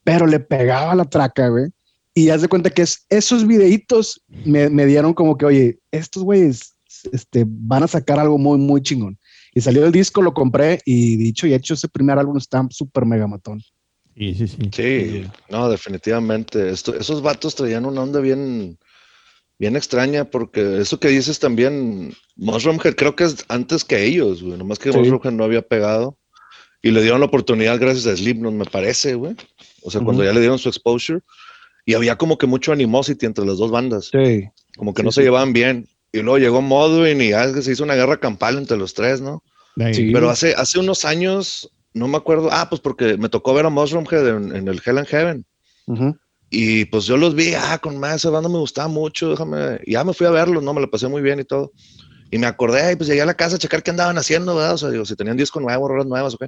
pero 0.03 0.25
le 0.25 0.39
pegaba 0.39 0.95
la 0.95 1.05
traca, 1.05 1.49
güey. 1.49 1.67
Y 2.15 2.29
haz 2.29 2.41
de 2.41 2.47
cuenta 2.47 2.71
que 2.71 2.81
es, 2.81 3.05
esos 3.09 3.45
videitos 3.45 4.23
me, 4.43 4.69
me 4.71 4.87
dieron 4.87 5.13
como 5.13 5.37
que, 5.37 5.45
oye, 5.45 5.79
estos 5.91 6.23
güeyes 6.23 6.73
este, 7.11 7.45
van 7.47 7.83
a 7.83 7.87
sacar 7.87 8.17
algo 8.19 8.39
muy, 8.39 8.57
muy 8.57 8.81
chingón. 8.81 9.19
Y 9.57 9.61
salió 9.61 9.85
el 9.85 9.91
disco, 9.93 10.21
lo 10.21 10.33
compré 10.33 10.81
y 10.85 11.15
dicho 11.15 11.47
y 11.47 11.53
hecho, 11.53 11.73
ese 11.73 11.87
primer 11.87 12.19
álbum 12.19 12.37
está 12.37 12.67
súper 12.69 13.05
mega 13.05 13.25
matón. 13.25 13.61
Sí, 14.17 14.35
sí, 14.35 14.47
sí. 14.47 14.57
Sí, 14.71 15.25
no, 15.49 15.69
definitivamente. 15.69 16.69
Esto, 16.69 16.93
esos 16.93 17.21
vatos 17.21 17.55
traían 17.55 17.85
una 17.85 18.01
onda 18.01 18.19
bien, 18.19 18.77
bien 19.57 19.75
extraña, 19.77 20.25
porque 20.25 20.79
eso 20.81 20.99
que 20.99 21.07
dices 21.07 21.39
también, 21.39 22.13
Mushroomhead 22.35 22.95
creo 22.95 23.15
que 23.15 23.23
es 23.23 23.45
antes 23.47 23.85
que 23.85 24.03
ellos, 24.05 24.43
güey. 24.43 24.57
Nomás 24.57 24.77
que 24.77 24.91
Sí. 24.91 24.97
Mushroomhead 24.97 25.31
no 25.31 25.45
había 25.45 25.61
pegado. 25.61 26.17
Y 26.81 26.91
le 26.91 27.01
dieron 27.01 27.21
la 27.21 27.25
oportunidad 27.27 27.79
gracias 27.79 28.05
a 28.07 28.15
Slipknot, 28.15 28.53
me 28.53 28.65
parece, 28.65 29.15
güey. 29.15 29.35
O 29.83 29.89
sea, 29.89 30.01
cuando 30.01 30.21
Ujú. 30.21 30.27
ya 30.29 30.33
le 30.33 30.41
dieron 30.41 30.59
su 30.59 30.67
exposure. 30.69 31.21
Y 31.85 31.93
había 31.93 32.17
como 32.17 32.37
que 32.37 32.45
mucho 32.45 32.73
animosity 32.73 33.25
entre 33.25 33.45
las 33.45 33.57
dos 33.57 33.71
bandas. 33.71 34.09
Sí. 34.11 34.45
Como 34.75 34.93
que 34.93 35.01
Sí, 35.01 35.05
no 35.05 35.11
sí. 35.11 35.15
se 35.15 35.23
llevaban 35.23 35.53
bien. 35.53 35.87
Y 36.15 36.21
luego 36.21 36.37
llegó 36.37 36.61
Modwin 36.61 37.19
y 37.21 37.29
ya 37.31 37.51
se 37.61 37.71
hizo 37.73 37.83
una 37.83 37.95
guerra 37.95 38.17
campal 38.17 38.57
entre 38.57 38.77
los 38.77 38.93
tres, 38.93 39.19
¿no? 39.19 39.43
Sí. 39.91 40.11
Pero 40.13 40.29
hace, 40.29 40.53
hace 40.55 40.79
unos 40.79 41.03
años, 41.03 41.69
no 41.93 42.07
me 42.07 42.15
acuerdo, 42.15 42.47
ah, 42.51 42.69
pues 42.69 42.79
porque 42.79 43.17
me 43.17 43.27
tocó 43.27 43.53
ver 43.53 43.65
a 43.65 43.69
Mushroomhead 43.69 44.27
en, 44.27 44.55
en 44.55 44.67
el 44.69 44.81
Hell 44.85 44.97
and 44.97 45.07
Heaven. 45.07 45.45
Ujú. 45.87 46.17
Y 46.49 46.85
pues 46.85 47.05
yo 47.05 47.17
los 47.17 47.35
vi, 47.35 47.53
ah, 47.53 47.79
con 47.79 47.97
más, 47.97 48.15
esa 48.15 48.29
banda 48.29 48.47
me 48.47 48.59
gustaba 48.59 48.87
mucho, 48.87 49.31
déjame, 49.31 49.81
y 49.85 49.93
ya 49.93 50.05
me 50.05 50.13
fui 50.13 50.25
a 50.25 50.31
verlos, 50.31 50.63
¿no? 50.63 50.73
Me 50.73 50.79
la 50.79 50.87
pasé 50.87 51.09
muy 51.09 51.21
bien 51.21 51.41
y 51.41 51.43
todo. 51.43 51.73
Y 52.31 52.37
me 52.37 52.47
acordé, 52.47 52.93
y 52.93 52.95
pues 52.95 53.09
llegué 53.09 53.21
a 53.21 53.25
la 53.25 53.33
casa 53.33 53.57
a 53.57 53.59
checar 53.59 53.83
qué 53.83 53.91
andaban 53.91 54.17
haciendo, 54.17 54.55
¿verdad? 54.55 54.75
O 54.75 54.77
sea, 54.77 54.89
digo, 54.89 55.03
si 55.03 55.17
tenían 55.17 55.35
disco 55.35 55.59
nuevo, 55.59 55.89
rolas 55.89 56.07
nuevas, 56.07 56.33
¿ok? 56.35 56.45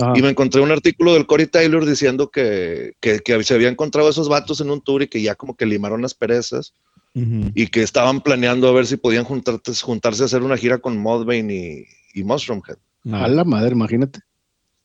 Ajá. 0.00 0.12
Y 0.16 0.22
me 0.22 0.30
encontré 0.30 0.60
un 0.60 0.72
artículo 0.72 1.14
del 1.14 1.26
Corey 1.26 1.46
Taylor 1.46 1.86
diciendo 1.86 2.30
que, 2.30 2.94
que, 3.00 3.20
que 3.20 3.44
se 3.44 3.54
había 3.54 3.68
encontrado 3.68 4.08
esos 4.08 4.28
vatos 4.28 4.60
en 4.60 4.70
un 4.70 4.82
tour 4.82 5.02
y 5.02 5.06
que 5.06 5.22
ya 5.22 5.36
como 5.36 5.56
que 5.56 5.66
limaron 5.66 6.02
las 6.02 6.14
perezas 6.14 6.74
Y 7.14 7.68
que 7.68 7.82
estaban 7.82 8.20
planeando 8.20 8.68
a 8.68 8.72
ver 8.72 8.86
si 8.86 8.96
podían 8.96 9.24
juntarse, 9.24 9.72
juntarse 9.82 10.22
a 10.22 10.26
hacer 10.26 10.42
una 10.42 10.56
gira 10.56 10.78
con 10.78 10.98
Mudvayne 10.98 11.54
y, 11.54 12.20
y 12.20 12.24
Mushroomhead. 12.24 12.76
No. 13.04 13.18
A 13.18 13.28
la 13.28 13.44
madre, 13.44 13.72
imagínate. 13.72 14.18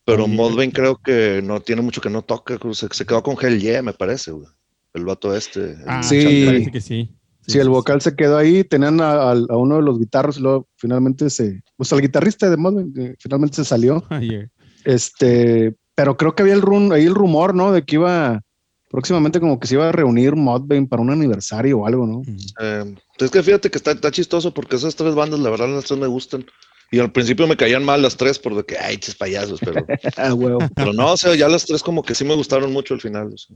Pero. 0.06 0.28
Mudvayne 0.28 0.72
creo 0.72 0.98
que 0.98 1.42
no 1.44 1.60
tiene 1.60 1.82
mucho 1.82 2.02
que 2.02 2.10
no 2.12 2.22
toca, 2.22 2.58
se, 2.74 2.88
se 2.92 3.06
quedó 3.06 3.24
con 3.24 3.36
Hell 3.42 3.60
Yeah, 3.60 3.82
me 3.82 3.94
parece, 3.94 4.32
güey. 4.32 4.48
El 4.94 5.06
vato 5.06 5.36
este. 5.36 5.72
el 5.72 5.78
Ah, 5.88 6.04
Sí. 6.04 6.22
sí. 6.22 6.46
Parece 6.46 6.72
que 6.72 6.82
sí. 6.82 7.16
Sí, 7.48 7.58
el 7.58 7.70
vocal 7.70 8.00
se 8.00 8.16
quedó 8.16 8.38
ahí, 8.38 8.64
tenían 8.64 9.02
a, 9.02 9.12
a- 9.12 9.32
a 9.32 9.58
uno 9.58 9.78
de 9.78 9.82
los 9.82 9.98
guitarros 9.98 10.38
y 10.38 10.42
luego 10.42 10.68
finalmente 10.76 11.32
se, 11.32 11.64
pues 11.78 11.92
al 11.92 12.02
guitarrista 12.02 12.48
de 12.48 12.58
Modern, 12.58 12.94
que 12.94 13.16
finalmente 13.20 13.56
se 13.56 13.66
salió. 13.66 14.04
Ayer. 14.10 14.52
Este, 14.86 15.76
pero 15.96 16.16
creo 16.16 16.36
que 16.36 16.44
había 16.44 16.54
el 16.54 16.62
rum, 16.62 16.92
ahí 16.92 17.06
el 17.06 17.16
rumor, 17.16 17.56
¿no? 17.56 17.72
De 17.72 17.84
que 17.84 17.96
iba 17.96 18.42
próximamente 18.90 19.40
como 19.40 19.60
que 19.60 19.68
se 19.68 19.76
iba 19.76 19.88
a 19.90 19.92
reunir 19.92 20.36
Modbane 20.36 20.88
para 20.88 21.02
un 21.02 21.12
aniversario 21.12 21.80
o 21.80 21.88
algo, 21.88 22.06
¿no? 22.08 22.22
Eh, 22.60 22.96
es 23.20 23.32
que 23.32 23.44
fíjate 23.44 23.70
que 23.70 23.78
está, 23.78 23.92
está 23.92 24.12
chistoso 24.12 24.54
porque 24.54 24.76
esas 24.76 24.96
tres 24.96 25.16
bandas, 25.16 25.40
la 25.40 25.50
verdad, 25.50 25.70
las 25.70 25.86
tres 25.86 26.00
me 26.00 26.08
gustan. 26.08 26.46
Y 26.92 26.98
al 26.98 27.12
principio 27.12 27.46
me 27.46 27.56
caían 27.56 27.86
mal 27.86 28.02
las 28.02 28.18
tres 28.18 28.40
por 28.40 28.56
de 28.56 28.66
que, 28.66 28.76
ay, 28.78 28.98
chis 28.98 29.14
payasos, 29.14 29.60
pero, 29.60 29.86
Ah, 30.18 30.34
huevo. 30.34 30.60
pero 30.76 30.92
no, 30.92 31.14
o 31.14 31.18
sea, 31.18 31.36
ya 31.36 31.48
las 31.48 31.66
tres 31.66 31.84
como 31.84 32.02
que 32.02 32.16
sí 32.16 32.26
me 32.26 32.34
gustaron 32.34 32.74
mucho 32.74 32.96
al 32.96 33.02
final. 33.02 33.32
o 33.32 33.38
sea. 33.38 33.56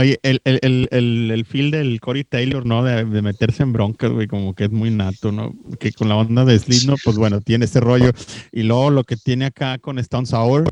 Oye, 0.00 0.18
el, 0.22 0.40
el, 0.44 0.58
el, 0.62 0.88
el, 0.92 1.30
el 1.32 1.44
feel 1.44 1.70
del 1.70 2.00
Corey 2.00 2.22
Taylor, 2.24 2.64
¿no? 2.66 2.84
De, 2.84 3.04
de 3.04 3.22
meterse 3.22 3.62
en 3.64 3.72
broncas, 3.72 4.10
güey, 4.12 4.28
como 4.28 4.54
que 4.54 4.64
es 4.64 4.70
muy 4.70 4.90
nato, 4.90 5.32
¿no? 5.32 5.52
Que 5.80 5.92
con 5.92 6.08
la 6.08 6.16
onda 6.16 6.44
de 6.44 6.58
Slipknot, 6.58 6.98
pues 7.04 7.16
bueno, 7.16 7.40
tiene 7.40 7.64
ese 7.64 7.80
rollo. 7.80 8.10
Y 8.52 8.62
luego 8.62 8.90
lo 8.90 9.02
que 9.04 9.16
tiene 9.16 9.46
acá 9.46 9.78
con 9.78 9.98
Stone 9.98 10.26
Sour, 10.26 10.64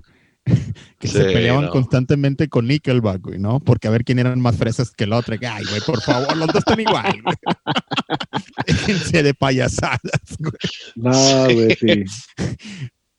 que 0.98 1.08
se 1.08 1.24
peleaban 1.24 1.66
no. 1.66 1.70
constantemente 1.70 2.48
con 2.48 2.66
Nickelback, 2.66 3.22
güey, 3.22 3.38
¿no? 3.38 3.60
Porque 3.60 3.88
a 3.88 3.90
ver 3.90 4.04
quién 4.04 4.18
eran 4.18 4.40
más 4.40 4.56
fresas 4.56 4.90
que 4.90 5.04
el 5.04 5.12
otro. 5.12 5.36
Ay, 5.48 5.64
güey, 5.68 5.80
por 5.82 6.00
favor, 6.02 6.36
los 6.36 6.46
dos 6.48 6.56
están 6.58 6.80
igual, 6.80 7.20
güey. 7.22 7.36
Déjense 8.66 9.22
de 9.22 9.34
payasadas, 9.34 10.00
güey. 10.38 10.52
No, 10.96 11.44
güey, 11.44 11.76
sí. 11.76 12.04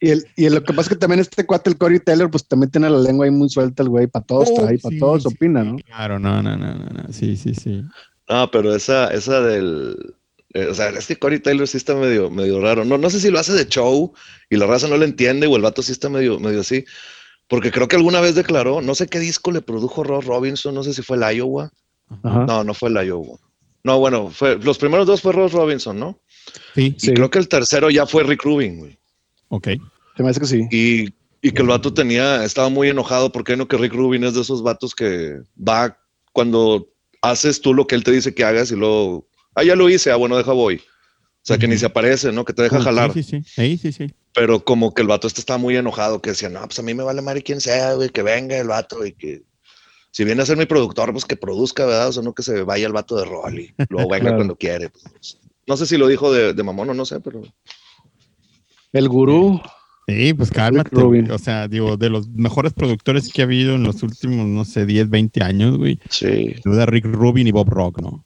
Y, 0.01 0.11
el, 0.11 0.25
y 0.37 0.49
lo 0.49 0.63
que 0.63 0.73
pasa 0.73 0.83
es 0.83 0.89
que 0.89 0.95
también 0.95 1.19
este 1.19 1.45
cuate, 1.45 1.69
el 1.69 1.77
Corey 1.77 1.99
Taylor, 1.99 2.31
pues 2.31 2.47
también 2.47 2.71
tiene 2.71 2.89
la 2.89 2.99
lengua 2.99 3.25
ahí 3.25 3.31
muy 3.31 3.49
suelta 3.49 3.83
el 3.83 3.89
güey, 3.89 4.07
para 4.07 4.25
todos 4.25 4.47
Oh, 4.51 4.55
para 4.55 4.77
sí, 4.77 4.97
todos 4.99 5.23
sí, 5.23 5.27
opina, 5.27 5.63
¿no? 5.63 5.75
Claro, 5.85 6.19
no, 6.19 6.41
no, 6.41 6.55
no, 6.55 6.73
no, 6.73 6.85
no. 6.85 7.11
Sí, 7.13 7.35
sí, 7.35 7.53
sí. 7.53 7.83
No, 8.29 8.49
pero 8.51 8.73
esa, 8.75 9.07
esa 9.13 9.41
del. 9.41 10.15
eh, 10.53 10.67
o 10.67 10.73
sea, 10.73 10.89
es 10.89 11.05
que 11.07 11.17
Corey 11.17 11.39
Taylor 11.39 11.67
sí 11.67 11.75
está 11.77 11.95
medio, 11.95 12.29
medio 12.29 12.61
raro. 12.61 12.85
No, 12.85 12.97
no 12.97 13.09
sé 13.09 13.19
si 13.19 13.29
lo 13.29 13.39
hace 13.39 13.51
de 13.53 13.67
show 13.67 14.13
y 14.49 14.55
la 14.55 14.67
raza 14.67 14.87
no 14.87 14.95
le 14.95 15.05
entiende 15.05 15.47
o 15.47 15.55
el 15.57 15.61
vato 15.63 15.81
sí 15.81 15.91
está 15.91 16.07
medio, 16.09 16.39
medio 16.39 16.61
así. 16.61 16.85
Porque 17.49 17.71
creo 17.71 17.87
que 17.87 17.95
alguna 17.95 18.21
vez 18.21 18.35
declaró, 18.35 18.81
no 18.81 18.95
sé 18.95 19.07
qué 19.07 19.19
disco 19.19 19.51
le 19.51 19.61
produjo 19.61 20.03
Ross 20.03 20.25
Robinson, 20.25 20.73
no 20.73 20.83
sé 20.83 20.93
si 20.93 21.01
fue 21.01 21.17
el 21.17 21.35
Iowa. 21.37 21.71
Ajá. 22.23 22.45
No, 22.45 22.63
no 22.63 22.73
fue 22.73 22.89
el 22.89 23.07
Iowa. 23.07 23.37
No, 23.83 23.97
bueno, 23.99 24.29
fue, 24.29 24.57
los 24.59 24.77
primeros 24.77 25.07
dos 25.07 25.21
fue 25.21 25.33
Ross 25.33 25.51
Robinson, 25.51 25.99
¿no? 25.99 26.19
Sí, 26.75 26.95
Sí. 26.97 27.13
Creo 27.13 27.29
que 27.29 27.39
el 27.39 27.47
tercero 27.47 27.89
ya 27.89 28.05
fue 28.05 28.23
Rick 28.23 28.43
Rubin, 28.43 28.77
güey. 28.77 28.97
ok. 29.49 29.67
Se 30.15 30.23
me 30.23 30.29
hace 30.29 30.39
que 30.39 30.45
sí. 30.45 30.67
Y, 30.69 31.13
y 31.41 31.51
que 31.51 31.61
el 31.61 31.69
vato 31.69 31.93
tenía, 31.93 32.43
estaba 32.43 32.69
muy 32.69 32.89
enojado 32.89 33.31
porque 33.31 33.55
no 33.55 33.67
que 33.67 33.77
Rick 33.77 33.93
Rubin 33.93 34.25
es 34.25 34.33
de 34.33 34.41
esos 34.41 34.61
vatos 34.61 34.93
que 34.93 35.39
va 35.57 35.97
cuando 36.33 36.87
haces 37.21 37.61
tú 37.61 37.73
lo 37.73 37.87
que 37.87 37.95
él 37.95 38.03
te 38.03 38.11
dice 38.11 38.35
que 38.35 38.43
hagas 38.43 38.71
y 38.71 38.75
luego, 38.75 39.27
ah, 39.55 39.63
ya 39.63 39.75
lo 39.75 39.89
hice, 39.89 40.11
ah, 40.11 40.17
bueno, 40.17 40.37
deja 40.37 40.51
voy. 40.51 40.81
O 41.49 41.51
sea, 41.53 41.57
que 41.57 41.67
ni 41.67 41.77
se 41.79 41.87
aparece, 41.87 42.31
¿no? 42.31 42.45
Que 42.45 42.53
te 42.53 42.61
deja 42.61 42.79
jalar. 42.79 43.11
Sí, 43.11 43.23
sí, 43.23 43.41
sí. 43.43 43.51
Sí, 43.55 43.77
sí, 43.77 43.91
sí. 43.91 44.13
Pero 44.35 44.63
como 44.63 44.93
que 44.93 45.01
el 45.01 45.07
vato 45.07 45.25
este 45.25 45.41
estaba 45.41 45.57
muy 45.57 45.75
enojado, 45.75 46.21
que 46.21 46.29
decía, 46.29 46.47
no, 46.49 46.61
pues 46.61 46.77
a 46.77 46.83
mí 46.83 46.93
me 46.93 47.01
vale 47.03 47.21
madre 47.23 47.41
quien 47.41 47.59
sea, 47.59 47.95
güey, 47.95 48.09
que 48.09 48.21
venga 48.21 48.55
el 48.57 48.67
vato 48.67 49.03
y 49.03 49.13
que 49.13 49.41
si 50.11 50.23
viene 50.25 50.43
a 50.43 50.45
ser 50.45 50.57
mi 50.57 50.65
productor, 50.67 51.11
pues 51.11 51.25
que 51.25 51.35
produzca, 51.35 51.85
¿verdad? 51.87 52.09
O 52.09 52.11
sea, 52.11 52.21
no 52.23 52.33
que 52.33 52.43
se 52.43 52.61
vaya 52.61 52.85
el 52.85 52.93
vato 52.93 53.15
de 53.17 53.25
rol 53.25 53.59
y 53.59 53.73
luego 53.89 54.09
venga 54.09 54.19
Claro. 54.29 54.35
cuando 54.37 54.55
quiere. 54.55 54.89
pues. 54.89 55.39
No 55.65 55.75
sé 55.77 55.87
si 55.87 55.97
lo 55.97 56.07
dijo 56.07 56.31
de, 56.31 56.53
de 56.53 56.63
mamón 56.63 56.89
o 56.91 56.93
no 56.93 57.05
sé, 57.05 57.19
pero 57.19 57.41
El 58.91 59.09
gurú, 59.09 59.59
Sí, 60.07 60.33
pues 60.33 60.49
cálmate. 60.49 60.89
Rubin. 60.91 61.29
O 61.31 61.37
sea, 61.37 61.67
digo, 61.67 61.95
de 61.95 62.09
los 62.09 62.27
mejores 62.29 62.73
productores 62.73 63.31
que 63.31 63.41
ha 63.43 63.45
habido 63.45 63.75
en 63.75 63.83
los 63.83 64.01
últimos, 64.01 64.47
no 64.47 64.65
sé, 64.65 64.87
10, 64.87 65.09
20 65.09 65.43
años, 65.43 65.77
güey. 65.77 65.99
sí. 66.09 66.55
Duda 66.63 66.87
Rick 66.87 67.05
Rubin 67.05 67.47
y 67.47 67.51
Bob 67.51 67.69
Rock, 67.69 68.01
¿no? 68.01 68.25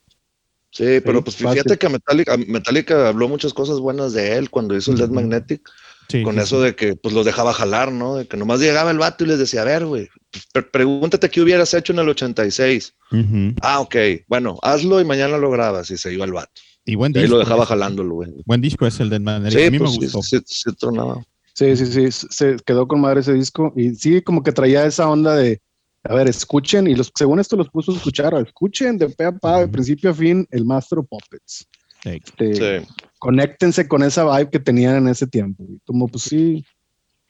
Sí, 0.74 1.00
pero 1.06 1.24
pues 1.24 1.36
fácil. 1.38 1.52
fíjate 1.62 1.78
que 1.78 1.88
Metallica, 1.88 2.36
Metallica 2.36 3.08
habló 3.08 3.30
muchas 3.30 3.54
cosas 3.54 3.80
buenas 3.80 4.12
de 4.14 4.38
él 4.38 4.50
cuando 4.50 4.76
hizo 4.76 4.92
el 4.92 4.98
Dead. 4.98 5.10
Magnetic, 5.10 5.62
Sí, 6.10 6.22
con 6.24 6.36
sí, 6.36 6.42
eso 6.42 6.62
de 6.62 6.76
que 6.76 6.96
pues 6.96 7.14
los 7.16 7.26
dejaba 7.26 7.54
jalar, 7.54 7.92
¿no? 7.92 8.16
De 8.16 8.28
que 8.28 8.36
nomás 8.38 8.60
llegaba 8.60 8.92
el 8.92 8.98
vato 8.98 9.24
y 9.24 9.28
les 9.28 9.40
decía, 9.40 9.62
a 9.62 9.66
ver, 9.66 9.86
güey, 9.86 10.10
pre- 10.52 10.64
pregúntate 10.64 11.30
qué 11.30 11.42
hubieras 11.42 11.74
hecho 11.74 11.94
en 11.94 12.00
el 12.00 12.10
86. 12.10 12.94
sí. 13.12 13.18
Ujú. 13.18 13.54
Ah, 13.62 13.80
ok, 13.80 13.96
bueno, 14.28 14.58
hazlo 14.64 15.00
y 15.00 15.06
mañana 15.06 15.38
lo 15.38 15.50
grabas 15.52 15.90
y 15.92 15.98
se 15.98 16.12
iba 16.14 16.26
el 16.26 16.34
vato. 16.34 16.52
Y 16.86 16.96
buen 16.96 17.14
Y 17.14 17.18
ahí 17.20 17.22
disco. 17.24 17.36
lo 17.38 17.40
dejaba 17.44 17.64
ese. 17.64 17.70
jalándolo, 17.70 18.16
güey. 18.16 18.30
Buen 18.46 18.60
disco 18.62 18.86
es 18.86 19.00
el 19.00 19.10
de 19.10 19.20
Magnetic. 19.20 19.58
Sí, 19.60 19.66
a 19.68 19.72
mí 19.72 19.80
pues 19.80 19.92
me 19.92 19.98
gustó. 20.08 20.22
sí, 20.22 20.40
sí, 20.46 20.72
tronaba. 20.78 21.24
sí, 21.54 21.78
sí, 21.78 21.86
sí, 21.86 22.26
se 22.30 22.58
quedó 22.66 22.88
con 22.88 23.00
madre 23.00 23.22
ese 23.22 23.34
disco 23.34 23.72
y 23.78 23.96
sí, 23.96 24.22
como 24.22 24.44
que 24.44 24.52
traía 24.52 24.86
esa 24.86 25.08
onda 25.10 25.36
de, 25.36 25.62
a 26.04 26.14
ver, 26.16 26.28
escuchen, 26.28 26.88
y 26.88 26.96
los, 26.96 27.12
según 27.16 27.40
esto 27.40 27.56
los 27.56 27.70
puso 27.70 27.92
a 27.92 27.96
escuchar, 27.96 28.34
escuchen 28.36 28.98
de 28.98 29.10
pe 29.10 29.26
a 29.26 29.32
pa, 29.32 29.60
de 29.62 29.68
principio 29.68 30.10
a 30.10 30.14
fin, 30.14 30.46
el 30.52 30.66
Master 30.66 31.00
of 31.00 31.08
Puppets. 31.10 31.68
Sí. 32.04 32.10
Este, 32.24 32.56
Sí. 32.82 32.88
Conéctense 33.20 33.88
con 33.88 34.04
esa 34.04 34.26
vibe 34.26 34.50
que 34.50 34.60
tenían 34.60 34.98
en 34.98 35.08
ese 35.08 35.26
tiempo. 35.28 35.64
Y 35.70 35.80
como 35.86 36.10
pues 36.10 36.26
sí, 36.26 36.66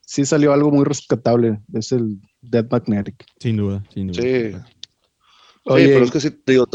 sí 0.01 0.25
salió 0.25 0.51
algo 0.51 0.71
muy 0.71 0.85
rescatable, 0.85 1.59
es 1.73 1.91
el 1.91 2.19
Dead 2.41 2.65
Magnetic. 2.69 3.23
Sin 3.39 3.57
duda, 3.57 3.83
sin 3.93 4.07
duda. 4.07 4.21
Sí. 4.21 4.51
Sí, 4.53 4.59
Oye, 5.65 5.87
pero 5.89 6.05
es 6.05 6.11
que 6.11 6.19
sí, 6.19 6.29
digo, 6.45 6.65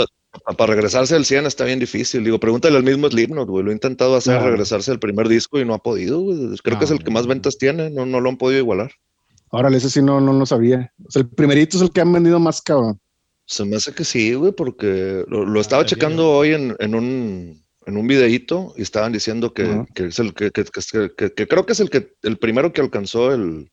para 0.57 0.73
regresarse 0.73 1.15
al 1.17 1.25
100 1.25 1.47
está 1.47 1.65
bien 1.65 1.79
difícil. 1.79 2.23
Digo, 2.25 2.39
pregúntale 2.39 2.77
al 2.77 2.85
mismo 2.85 3.09
Slipknot, 3.09 3.49
güey. 3.49 3.65
Lo 3.65 3.71
he 3.71 3.75
intentado 3.75 4.15
hacer, 4.17 4.41
regresarse 4.41 4.91
al 4.91 4.99
primer 5.01 5.29
disco 5.29 5.59
y 5.59 5.65
no 5.65 5.75
ha 5.75 5.83
podido, 5.83 6.21
güey. 6.21 6.39
Creo 6.63 6.79
que 6.79 6.85
es 6.85 6.91
el 6.91 7.03
que 7.03 7.11
más 7.11 7.25
No. 7.25 7.31
ventas 7.31 7.59
tiene, 7.59 7.91
no, 7.91 8.07
no 8.07 8.21
lo 8.21 8.31
han 8.31 8.37
podido 8.39 8.61
igualar. 8.61 8.93
Órale, 9.51 9.77
ese 9.79 9.91
sí 9.91 10.03
no, 10.03 10.21
no 10.21 10.33
lo 10.33 10.45
sabía. 10.47 10.93
O 11.07 11.11
sea, 11.11 11.23
el 11.23 11.29
primerito 11.29 11.77
es 11.77 11.83
el 11.83 11.91
que 11.91 12.01
han 12.01 12.13
vendido 12.13 12.39
más 12.39 12.61
cabrón. 12.63 13.01
Se 13.47 13.65
me 13.65 13.77
hace 13.77 13.93
que 13.95 14.05
sí, 14.05 14.35
güey, 14.35 14.53
porque 14.53 15.25
lo, 15.27 15.47
lo 15.47 15.61
estaba 15.61 15.83
Ah, 15.83 15.87
checando 15.87 16.31
hoy 16.33 16.53
en, 16.53 16.77
en 16.81 16.95
un 16.95 17.63
en 17.87 17.97
un 17.97 18.07
videíto 18.07 18.75
y 18.77 18.83
estaban 18.83 19.13
diciendo 19.13 19.55
que, 19.55 19.87
que 19.95 20.09
es 20.09 20.19
el 20.19 20.35
que, 20.35 20.51
que- 20.51 20.65
que- 20.65 21.11
que- 21.17 21.33
que 21.33 21.49
creo 21.49 21.65
que 21.65 21.73
es 21.73 21.81
el 21.81 21.89
que 21.89 22.13
el 22.23 22.37
primero 22.37 22.71
que 22.75 22.83
alcanzó 22.83 23.33
el 23.33 23.71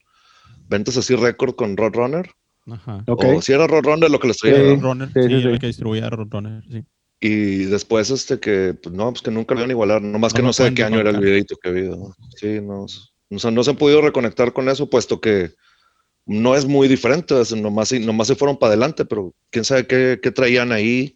ventas 0.70 0.96
así 0.96 1.16
récord 1.16 1.56
con 1.56 1.76
Roadrunner. 1.76 2.32
Ajá. 2.68 3.04
Ok. 3.08 3.26
O 3.38 3.42
si 3.42 3.52
era 3.52 3.68
Roadrunner 3.68 4.10
lo 4.10 4.20
que 4.22 4.30
les 4.30 4.38
traía. 4.38 4.56
Sí. 4.56 4.80
Sí, 5.14 5.22
sí, 5.22 5.30
sí, 5.30 5.42
sí. 5.42 5.48
el 5.50 5.60
que 5.60 5.68
distruía 5.68 6.06
a 6.08 6.10
Roadrunner, 6.12 6.64
sí. 6.72 6.86
Y 7.20 7.66
después 7.66 8.10
este 8.10 8.40
que, 8.40 8.74
pues 8.82 8.96
no, 8.96 9.10
pues 9.12 9.22
que 9.22 9.32
nunca 9.32 9.54
lo 9.54 9.60
iban 9.62 9.72
a 9.72 9.74
igualar, 9.74 10.02
nomás 10.02 10.34
No 10.34 10.38
que 10.38 10.44
no 10.44 10.54
sé 10.54 10.64
de 10.66 10.74
qué 10.74 10.84
año 10.86 11.00
era 11.02 11.10
el 11.10 11.20
videito 11.20 11.58
que 11.62 11.72
vi. 11.72 11.82
¿no? 11.90 12.16
Sí, 12.38 12.62
no, 12.62 12.84
o 12.84 13.40
sea, 13.40 13.52
no 13.52 13.64
se 13.66 13.72
han 13.72 13.78
podido 13.78 14.02
reconectar 14.02 14.54
con 14.54 14.70
eso, 14.70 14.90
puesto 14.90 15.20
que 15.20 15.52
no 16.26 16.56
es 16.56 16.66
muy 16.66 16.88
diferente, 16.88 17.44
sea, 17.46 17.58
nomás, 17.58 17.92
nomás 17.94 18.28
se 18.28 18.36
fueron 18.36 18.58
para 18.58 18.70
adelante, 18.72 19.06
pero 19.06 19.34
quién 19.52 19.64
sabe 19.66 19.86
qué, 19.86 20.20
qué 20.22 20.32
traían 20.32 20.72
ahí. 20.72 21.16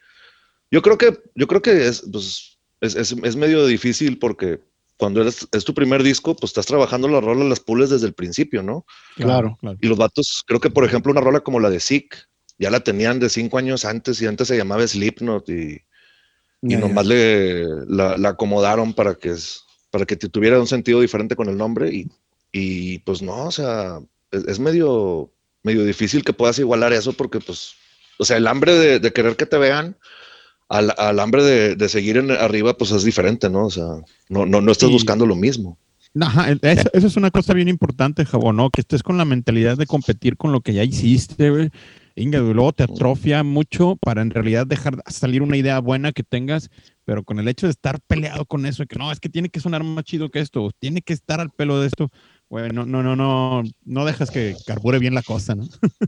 Yo 0.72 0.82
creo 0.82 0.98
que, 0.98 1.20
yo 1.36 1.48
creo 1.48 1.62
que 1.62 1.88
es, 1.88 2.04
pues, 2.12 2.58
es, 2.82 2.96
es, 2.96 3.16
es 3.24 3.36
medio 3.36 3.66
difícil 3.66 4.20
porque 4.20 4.60
cuando 4.98 5.22
eres, 5.22 5.48
es 5.52 5.64
tu 5.64 5.74
primer 5.74 6.04
disco, 6.04 6.36
pues 6.36 6.52
estás 6.52 6.66
trabajando 6.66 7.08
la 7.08 7.22
rola, 7.22 7.46
las 7.46 7.60
pules 7.60 7.90
desde 7.90 8.06
el 8.06 8.14
principio, 8.14 8.62
¿no? 8.62 8.86
Claro. 9.16 9.58
claro. 9.60 9.78
Y 9.82 9.88
los 9.88 9.98
vatos, 9.98 10.44
creo 10.46 10.60
que 10.60 10.70
por 10.70 10.84
ejemplo 10.86 11.12
una 11.12 11.22
rola 11.22 11.40
como 11.40 11.60
la 11.60 11.70
de 11.70 11.80
Sick, 11.80 12.28
ya 12.58 12.70
la 12.70 12.82
tenían 12.82 13.20
de 13.20 13.30
cinco 13.30 13.58
años 13.58 13.86
antes 13.86 14.22
y 14.22 14.28
antes 14.28 14.50
se 14.50 14.58
llamaba 14.58 14.86
Slipknot 14.86 15.48
y, 15.50 15.82
y 16.62 16.76
nomás 16.76 17.06
le 17.08 17.64
la, 17.88 18.18
la 18.18 18.30
acomodaron 18.30 18.94
para 18.94 19.16
que, 19.16 19.30
es- 19.30 19.64
para 19.90 20.06
que 20.06 20.18
tuviera 20.18 20.60
un 20.60 20.68
sentido 20.68 21.00
diferente 21.02 21.36
con 21.38 21.48
el 21.48 21.58
nombre 21.58 21.90
y, 21.92 22.12
y 22.52 23.00
pues 23.00 23.22
no, 23.22 23.46
o 23.46 23.52
sea, 23.52 24.00
es, 24.32 24.46
es 24.46 24.60
medio, 24.60 25.32
medio 25.64 25.84
difícil 25.86 26.24
que 26.24 26.34
puedas 26.34 26.60
igualar 26.60 26.94
eso 26.94 27.14
porque 27.14 27.40
pues, 27.40 27.74
o 28.18 28.26
sea, 28.26 28.38
el 28.38 28.48
hambre 28.48 28.74
de, 28.74 29.00
de 29.00 29.14
querer 29.14 29.36
que 29.36 29.46
te 29.46 29.58
vean 29.58 29.98
al, 30.68 30.94
al 30.98 31.20
hambre 31.20 31.44
de, 31.44 31.76
de 31.76 31.90
seguir 31.90 32.18
en 32.18 32.32
arriba 32.32 32.78
pues 32.78 32.92
es 32.92 33.04
diferente, 33.04 33.50
¿no? 33.50 33.66
O 33.66 33.72
sea, 33.72 33.86
no, 34.30 34.46
no, 34.46 34.62
no 34.62 34.72
estás 34.72 34.90
buscando 34.90 35.26
lo 35.26 35.36
mismo. 35.36 35.78
Ajá, 36.20 36.50
el- 36.50 36.60
eso, 36.64 36.90
eso 36.94 37.08
es 37.08 37.18
una 37.18 37.32
cosa 37.32 37.54
bien 37.54 37.68
importante, 37.68 38.26
Jabón, 38.26 38.56
¿no? 38.58 38.70
Que 38.72 38.82
estés 38.82 39.04
con 39.04 39.18
la 39.18 39.26
mentalidad 39.26 39.78
de 39.78 39.86
competir 39.86 40.38
con 40.38 40.52
lo 40.52 40.62
que 40.62 40.74
ya 40.74 40.84
hiciste, 40.84 41.50
güey. 41.50 41.70
Inga, 42.16 42.40
y 42.40 42.54
luego 42.54 42.74
te 42.74 42.84
atrofia 42.84 43.44
mucho 43.44 43.96
para 43.96 44.22
en 44.22 44.32
realidad 44.32 44.68
dejar 44.68 45.02
salir 45.08 45.42
una 45.42 45.56
idea 45.56 45.80
buena 45.80 46.12
que 46.12 46.24
tengas, 46.24 46.70
pero 47.06 47.24
con 47.24 47.40
el 47.40 47.48
hecho 47.48 47.68
de 47.68 47.72
estar 47.72 48.00
peleado 48.02 48.46
con 48.46 48.66
eso, 48.66 48.84
de 48.84 48.88
que 48.88 48.98
no, 49.00 49.12
es 49.12 49.20
que 49.22 49.30
tiene 49.30 49.48
que 49.50 49.62
sonar 49.62 49.84
más 49.86 50.04
chido 50.04 50.30
que 50.30 50.40
esto, 50.40 50.70
tiene 50.80 51.02
que 51.02 51.14
estar 51.14 51.40
al 51.40 51.50
pelo 51.52 51.80
de 51.80 51.88
esto, 51.88 52.10
güey, 52.50 52.72
no, 52.72 52.86
no, 52.86 53.04
no, 53.04 53.16
no, 53.16 53.64
no 53.86 54.06
dejas 54.06 54.32
que 54.32 54.56
carbure 54.66 55.00
bien 55.00 55.14
la 55.14 55.22
cosa, 55.24 55.56
¿no? 55.56 55.64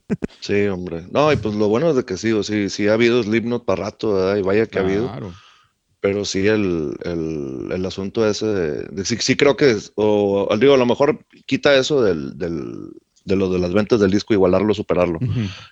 Sí, 0.41 0.65
hombre. 0.67 1.05
No, 1.11 1.31
y 1.31 1.35
pues 1.37 1.55
lo 1.55 1.67
bueno 1.67 1.89
es 1.89 1.95
de 1.95 2.03
que 2.05 2.17
sí, 2.17 2.31
o 2.31 2.43
sí, 2.43 2.69
sí 2.69 2.87
ha 2.87 2.93
habido 2.93 3.21
Slipknot 3.21 3.63
para 3.65 3.83
rato, 3.83 4.13
¿verdad? 4.13 4.37
Y 4.37 4.41
vaya 4.41 4.65
que 4.65 4.79
ha 4.79 4.81
habido. 4.81 5.07
Claro. 5.07 5.33
Pero 5.99 6.25
sí, 6.25 6.47
el, 6.47 6.93
el, 7.03 7.69
el 7.71 7.85
asunto 7.85 8.27
ese 8.27 8.47
de, 8.47 8.83
de- 8.85 9.05
sí, 9.05 9.17
sí 9.19 9.35
creo 9.37 9.55
que, 9.55 9.71
es- 9.71 9.93
o 9.95 10.49
digo, 10.59 10.73
a 10.73 10.77
lo 10.77 10.85
mejor 10.87 11.25
quita 11.45 11.75
eso 11.75 12.01
del, 12.01 12.37
del, 12.39 12.89
de 13.23 13.35
lo 13.35 13.49
de 13.49 13.59
las 13.59 13.71
ventas 13.73 13.99
del 13.99 14.09
disco, 14.09 14.33
igualarlo, 14.33 14.73
superarlo. 14.73 15.19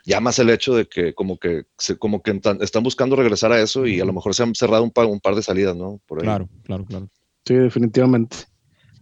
Ya 0.05 0.19
más 0.19 0.37
el 0.37 0.51
hecho 0.51 0.75
de 0.75 0.87
que 0.87 1.15
como 1.15 1.39
que, 1.39 1.63
se, 1.79 1.97
como 1.97 2.21
que 2.21 2.39
están 2.61 2.83
buscando 2.83 3.15
regresar 3.15 3.51
a 3.51 3.59
eso 3.61 3.87
y 3.87 3.99
a 3.99 4.05
lo 4.05 4.13
mejor 4.13 4.35
se 4.35 4.43
han 4.43 4.53
cerrado 4.53 4.83
un 4.83 4.91
par, 4.91 5.07
un 5.07 5.19
par 5.19 5.33
de 5.33 5.41
salidas, 5.41 5.75
¿no? 5.75 5.99
Por 6.05 6.19
ahí. 6.19 6.25
Claro, 6.25 6.49
claro, 6.63 6.85
claro. 6.85 7.09
Sí, 7.45 7.55
definitivamente. 7.55 8.37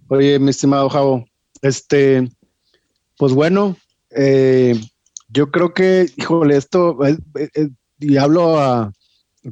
Oye, 0.07 0.39
mi 0.39 0.51
estimado 0.51 0.87
Javo, 0.89 1.25
este, 1.61 2.29
pues 3.17 3.33
bueno, 3.33 3.75
eh, 4.11 4.79
yo 5.29 5.51
creo 5.51 5.73
que, 5.73 6.07
híjole, 6.15 6.57
esto, 6.57 7.05
eh, 7.05 7.17
eh, 7.35 7.69
y 7.99 8.17
hablo 8.17 8.59
a 8.59 8.93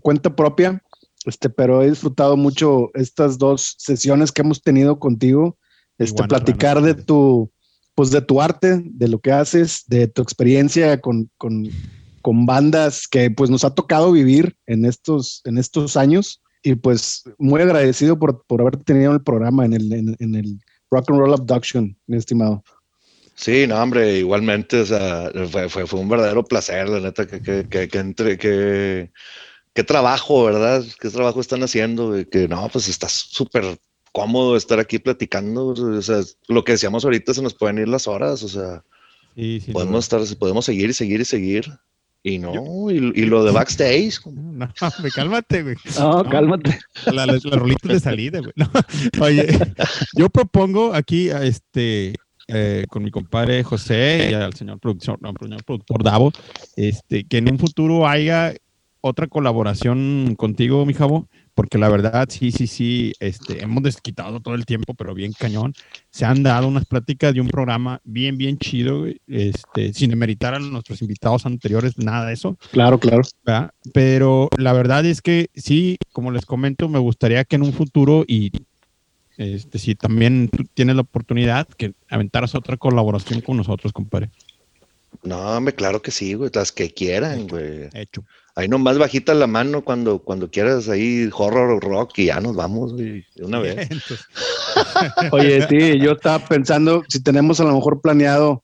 cuenta 0.01 0.35
propia, 0.35 0.81
este, 1.25 1.49
pero 1.49 1.81
he 1.81 1.89
disfrutado 1.89 2.37
mucho 2.37 2.91
estas 2.93 3.37
dos 3.37 3.75
sesiones 3.77 4.31
que 4.31 4.41
hemos 4.41 4.61
tenido 4.61 4.99
contigo, 4.99 5.57
este, 5.97 6.23
platicar 6.23 6.81
de 6.81 6.93
tu, 6.93 7.51
pues 7.95 8.11
de 8.11 8.21
tu 8.21 8.41
arte, 8.41 8.81
de 8.83 9.07
lo 9.07 9.19
que 9.19 9.31
haces, 9.31 9.83
de 9.87 10.07
tu 10.07 10.21
experiencia 10.21 10.99
con, 11.01 11.29
con, 11.37 11.69
con 12.21 12.45
bandas 12.45 13.07
que 13.07 13.31
pues 13.31 13.49
nos 13.49 13.63
ha 13.63 13.73
tocado 13.73 14.11
vivir 14.11 14.55
en 14.67 14.85
estos, 14.85 15.41
en 15.45 15.57
estos 15.57 15.97
años. 15.97 16.41
Y 16.63 16.73
pues 16.75 17.23
muy 17.37 17.61
agradecido 17.61 18.17
por, 18.17 18.43
por 18.47 18.61
haberte 18.61 18.83
tenido 18.85 19.11
en 19.11 19.17
el 19.17 19.23
programa, 19.23 19.65
en 19.65 19.73
el, 19.73 19.93
en, 19.93 20.15
en 20.17 20.35
el 20.35 20.59
Rock 20.91 21.09
and 21.09 21.19
Roll 21.19 21.33
Abduction, 21.33 21.97
mi 22.07 22.17
estimado. 22.17 22.63
Sí, 23.35 23.67
no, 23.67 23.81
hombre, 23.81 24.19
igualmente, 24.19 24.79
o 24.79 24.85
sea, 24.85 25.29
fue, 25.51 25.67
fue, 25.67 25.85
fue 25.85 25.99
un 25.99 26.07
verdadero 26.07 26.43
placer, 26.45 26.87
la 26.87 27.01
neta, 27.01 27.27
que, 27.27 27.41
que, 27.41 27.67
que, 27.67 27.89
que 27.89 27.97
entre, 27.97 28.37
que, 28.37 29.11
qué 29.73 29.83
trabajo, 29.83 30.45
¿verdad? 30.45 30.83
¿Qué 30.99 31.09
trabajo 31.09 31.41
están 31.41 31.61
haciendo? 31.61 32.17
Y 32.17 32.25
que 32.25 32.47
no, 32.47 32.69
pues 32.69 32.87
está 32.87 33.09
súper 33.09 33.77
cómodo 34.13 34.55
estar 34.55 34.79
aquí 34.79 34.99
platicando, 34.99 35.67
o 35.67 36.01
sea, 36.01 36.21
lo 36.47 36.63
que 36.63 36.71
decíamos 36.71 37.03
ahorita 37.03 37.33
se 37.33 37.41
nos 37.41 37.53
pueden 37.53 37.79
ir 37.79 37.89
las 37.89 38.07
horas, 38.07 38.41
o 38.43 38.47
sea, 38.47 38.83
Sí, 39.35 39.59
sí, 39.59 39.73
podemos 39.73 40.05
estar, 40.05 40.21
podemos 40.37 40.63
seguir 40.63 40.89
y 40.89 40.93
seguir 40.93 41.19
y 41.19 41.25
seguir. 41.25 41.65
Y 42.27 42.39
no, 42.39 42.89
y, 42.89 42.95
y 43.13 43.25
lo 43.27 43.43
de 43.43 43.51
backstage, 43.51 44.19
No, 44.25 44.67
hombre, 44.81 45.11
cálmate, 45.13 45.61
güey. 45.61 45.75
No, 45.99 46.23
cálmate. 46.23 46.79
La, 47.05 47.27
la, 47.27 47.37
la 47.41 47.55
rolita 47.55 47.87
de 47.87 47.99
salida, 47.99 48.39
güey. 48.39 48.51
No, 48.55 48.67
Oye, 49.21 49.45
yo 50.15 50.27
propongo 50.29 50.95
aquí 50.95 51.29
a 51.29 51.43
este 51.43 52.15
eh, 52.47 52.87
con 52.89 53.03
mi 53.03 53.11
compadre 53.11 53.63
José 53.63 54.29
y 54.31 54.33
al 54.33 54.55
señor 54.55 54.79
productor, 54.79 55.21
no, 55.21 55.33
señor 55.39 55.63
productor 55.63 56.03
Davo, 56.03 56.31
este, 56.75 57.25
que 57.25 57.37
en 57.37 57.51
un 57.51 57.59
futuro 57.59 58.07
haya 58.07 58.55
otra 59.01 59.27
colaboración 59.27 60.33
contigo, 60.35 60.83
mi 60.83 60.95
Javo, 60.95 61.27
porque 61.55 61.77
la 61.77 61.87
verdad, 61.87 62.27
sí, 62.29 62.51
sí, 62.51 62.67
sí, 62.67 63.13
este, 63.21 63.63
hemos 63.63 63.81
desquitado 63.81 64.41
todo 64.41 64.55
el 64.55 64.65
tiempo, 64.65 64.93
pero 64.93 65.13
bien 65.13 65.31
cañón. 65.31 65.73
Se 66.11 66.25
han 66.25 66.43
dado 66.43 66.67
unas 66.67 66.85
pláticas 66.85 67.33
de 67.33 67.39
un 67.39 67.47
programa 67.47 68.01
bien, 68.03 68.37
bien 68.37 68.57
chido, 68.57 68.99
güey, 68.99 69.21
este, 69.27 69.93
sin 69.93 70.09
demeritar 70.09 70.53
a 70.53 70.59
nuestros 70.59 71.01
invitados 71.01 71.45
anteriores, 71.45 71.97
nada 71.97 72.27
de 72.27 72.33
eso. 72.33 72.57
Claro, 72.71 72.99
claro. 72.99 73.21
¿verdad? 73.45 73.71
Pero 73.93 74.49
la 74.57 74.73
verdad 74.73 75.05
es 75.05 75.21
que 75.21 75.49
sí, 75.55 75.97
como 76.11 76.31
les 76.31 76.45
comento, 76.45 76.89
me 76.89 76.99
gustaría 76.99 77.45
que 77.45 77.55
en 77.55 77.63
un 77.63 77.71
futuro 77.71 78.25
y 78.27 78.51
este, 79.37 79.79
si 79.79 79.95
también 79.95 80.49
tú 80.49 80.65
tienes 80.73 80.95
la 80.95 81.03
oportunidad, 81.03 81.67
que 81.69 81.93
aventaras 82.09 82.53
otra 82.55 82.75
colaboración 82.75 83.39
con 83.39 83.55
nosotros, 83.55 83.93
compadre. 83.93 84.29
No, 85.23 85.39
hombre, 85.39 85.73
claro 85.73 86.01
que 86.01 86.11
sí, 86.11 86.33
güey, 86.33 86.51
las 86.53 86.73
que 86.73 86.91
quieran, 86.91 87.47
güey. 87.47 87.89
Hecho. 87.93 88.25
Ahí 88.55 88.69
nomás 88.69 88.97
bajita 88.97 89.33
la 89.33 89.47
mano 89.47 89.83
cuando, 89.83 90.19
cuando 90.19 90.49
quieras 90.49 90.87
ahí 90.87 91.29
horror 91.33 91.71
o 91.71 91.79
rock 91.81 92.19
y 92.19 92.25
ya 92.27 92.39
nos 92.39 92.55
vamos, 92.55 92.93
güey, 92.93 93.25
de 93.35 93.43
una 93.43 93.59
vez. 93.59 93.89
Oye, 95.31 95.67
sí, 95.67 95.99
yo 95.99 96.13
estaba 96.13 96.39
pensando 96.39 97.03
si 97.09 97.21
tenemos 97.21 97.59
a 97.59 97.65
lo 97.65 97.73
mejor 97.73 97.99
planeado 97.99 98.63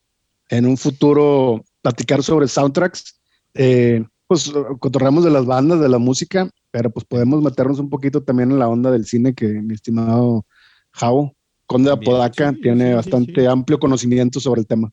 en 0.50 0.66
un 0.66 0.78
futuro 0.78 1.64
platicar 1.82 2.24
sobre 2.24 2.48
soundtracks, 2.48 3.20
eh, 3.54 4.06
pues 4.28 4.50
cotorreamos 4.80 5.26
de 5.26 5.32
las 5.32 5.46
bandas, 5.46 5.82
de 5.82 5.90
la 5.90 5.98
música, 5.98 6.50
pero 6.72 6.90
pues 6.90 7.06
podemos 7.06 7.42
meternos 7.42 7.80
un 7.80 7.90
poquito 7.90 8.24
también 8.24 8.52
en 8.52 8.60
la 8.60 8.70
onda 8.70 8.92
del 8.92 9.06
cine 9.06 9.34
que 9.34 9.48
mi 9.48 9.74
estimado 9.74 10.46
Javo, 10.92 11.36
Conde 11.66 11.92
Apodaca, 11.92 12.52
sí, 12.52 12.62
tiene 12.62 12.90
sí, 12.90 12.94
bastante 12.94 13.42
sí. 13.42 13.46
amplio 13.46 13.78
conocimiento 13.78 14.40
sobre 14.40 14.62
el 14.62 14.68
tema. 14.68 14.90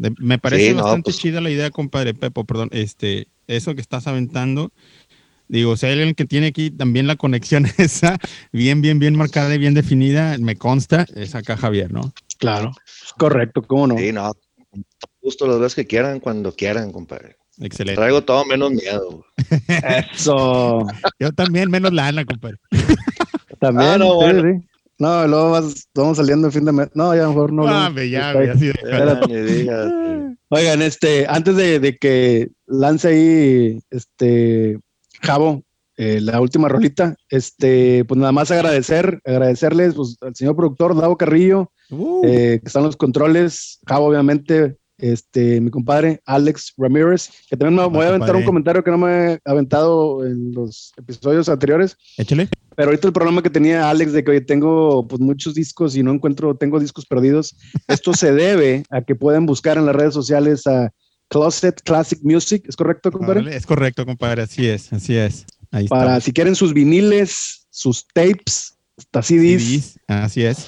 De- 0.00 0.14
me 0.18 0.38
parece 0.38 0.68
Sí, 0.70 0.74
no, 0.74 0.82
bastante 0.82 1.04
pues- 1.04 1.18
chida 1.18 1.40
la 1.42 1.50
idea, 1.50 1.70
compadre 1.70 2.14
Pepo, 2.14 2.44
perdón, 2.44 2.70
este, 2.72 3.28
eso 3.46 3.74
que 3.74 3.80
estás 3.82 4.06
aventando. 4.06 4.72
Digo, 5.48 5.76
si 5.76 5.84
hay 5.86 5.92
alguien 5.92 6.14
que 6.14 6.24
tiene 6.24 6.46
aquí 6.48 6.70
también 6.70 7.06
la 7.06 7.16
conexión 7.16 7.64
esa, 7.78 8.18
bien, 8.52 8.80
bien, 8.80 8.98
bien 8.98 9.14
marcada 9.16 9.54
y 9.54 9.58
bien 9.58 9.74
definida, 9.74 10.38
me 10.38 10.56
consta, 10.56 11.06
es 11.14 11.34
acá 11.34 11.56
Javier, 11.56 11.92
¿no? 11.92 12.12
Claro. 12.38 12.72
Correcto, 13.18 13.60
¿cómo 13.62 13.88
no? 13.88 13.98
Sí, 13.98 14.12
no, 14.12 14.32
justo 15.20 15.46
las 15.46 15.58
veces 15.58 15.74
que 15.74 15.86
quieran, 15.86 16.20
cuando 16.20 16.52
quieran, 16.54 16.92
compadre. 16.92 17.36
Excelente. 17.58 18.00
Traigo 18.00 18.22
todo 18.22 18.46
menos 18.46 18.70
miedo. 18.72 19.26
Eso. 20.12 20.86
Yo 21.18 21.32
también, 21.32 21.70
menos 21.70 21.92
lana, 21.92 22.24
compadre. 22.24 22.56
También. 23.58 23.90
Ah, 23.90 23.98
no, 23.98 24.12
sí, 24.12 24.16
bueno. 24.16 24.62
No, 25.00 25.26
luego 25.26 25.50
vas- 25.50 25.88
vamos 25.94 26.16
saliendo 26.18 26.46
en 26.48 26.52
fin 26.52 26.64
de 26.64 26.72
mes. 26.72 26.88
No, 26.94 27.14
ya 27.16 27.26
mejor 27.26 27.52
no. 27.52 27.66
Ah, 27.66 27.88
no. 27.88 27.94
ve, 27.96 28.08
ya, 28.10 28.32
de- 28.34 29.64
Ya. 29.64 29.90
Oigan, 30.50 30.82
este, 30.82 31.26
antes 31.28 31.56
de, 31.56 31.80
de 31.80 31.96
que 31.96 32.50
lance 32.66 33.08
ahí, 33.08 33.80
este, 33.90 34.78
Javo, 35.22 35.62
eh, 35.96 36.20
la 36.20 36.40
última 36.40 36.68
rolita, 36.68 37.14
este, 37.28 38.04
pues 38.04 38.18
nada 38.18 38.32
más 38.32 38.50
agradecer, 38.50 39.20
agradecerles 39.24 39.94
pues, 39.94 40.16
al 40.22 40.34
señor 40.34 40.56
productor 40.56 40.94
Davo 41.00 41.16
Carrillo, 41.16 41.72
Uh, 41.92 42.22
eh, 42.24 42.60
que 42.62 42.66
están 42.68 42.84
los 42.84 42.96
controles, 42.96 43.80
Javo, 43.84 44.06
obviamente, 44.06 44.76
este, 44.98 45.60
mi 45.60 45.70
compadre 45.70 46.20
Alex 46.24 46.72
Ramírez, 46.76 47.30
que 47.48 47.56
también 47.56 47.74
me, 47.74 47.82
me 47.90 47.96
voy 47.96 48.04
a 48.04 48.08
aventar 48.10 48.28
un 48.36 48.44
comentario 48.46 48.84
que 48.84 48.90
no 48.92 48.98
me 48.98 49.32
he 49.32 49.38
aventado 49.44 50.24
en 50.24 50.52
los 50.52 50.92
episodios 50.96 51.48
anteriores, 51.48 51.96
échale. 52.16 52.48
Pero 52.80 52.92
ahorita 52.92 53.08
el 53.08 53.12
problema 53.12 53.42
que 53.42 53.50
tenía 53.50 53.90
Alex 53.90 54.14
de 54.14 54.24
que 54.24 54.30
oye, 54.30 54.40
tengo 54.40 55.06
pues 55.06 55.20
muchos 55.20 55.52
discos 55.52 55.94
y 55.96 56.02
no 56.02 56.12
encuentro, 56.14 56.56
tengo 56.56 56.80
discos 56.80 57.04
perdidos. 57.04 57.54
Esto 57.88 58.14
se 58.14 58.32
debe 58.32 58.84
a 58.88 59.02
que 59.02 59.14
pueden 59.14 59.44
buscar 59.44 59.76
en 59.76 59.84
las 59.84 59.94
redes 59.94 60.14
sociales 60.14 60.66
a 60.66 60.90
Closet 61.28 61.82
Classic 61.82 62.18
Music, 62.22 62.64
¿es 62.66 62.76
correcto, 62.76 63.12
compadre? 63.12 63.54
Es 63.54 63.66
correcto, 63.66 64.06
compadre, 64.06 64.40
así 64.40 64.66
es, 64.66 64.90
así 64.94 65.14
es. 65.14 65.44
Ahí. 65.70 65.88
Para 65.88 66.22
si 66.22 66.32
quieren 66.32 66.54
sus 66.54 66.72
viniles, 66.72 67.66
sus 67.68 68.06
tapes, 68.14 68.78
hasta 68.96 69.20
CDs, 69.20 69.62
CDs, 69.62 69.98
Así 70.06 70.42
es. 70.42 70.66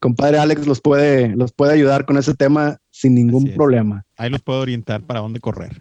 compadre 0.00 0.36
Alex 0.36 0.66
los 0.66 0.82
puede, 0.82 1.34
los 1.34 1.52
puede 1.52 1.72
ayudar 1.72 2.04
con 2.04 2.18
ese 2.18 2.34
tema 2.34 2.76
sin 2.90 3.14
ningún 3.14 3.54
problema. 3.54 4.04
Ahí 4.18 4.28
los 4.28 4.42
puedo 4.42 4.60
orientar 4.60 5.02
para 5.06 5.20
dónde 5.20 5.40
correr. 5.40 5.80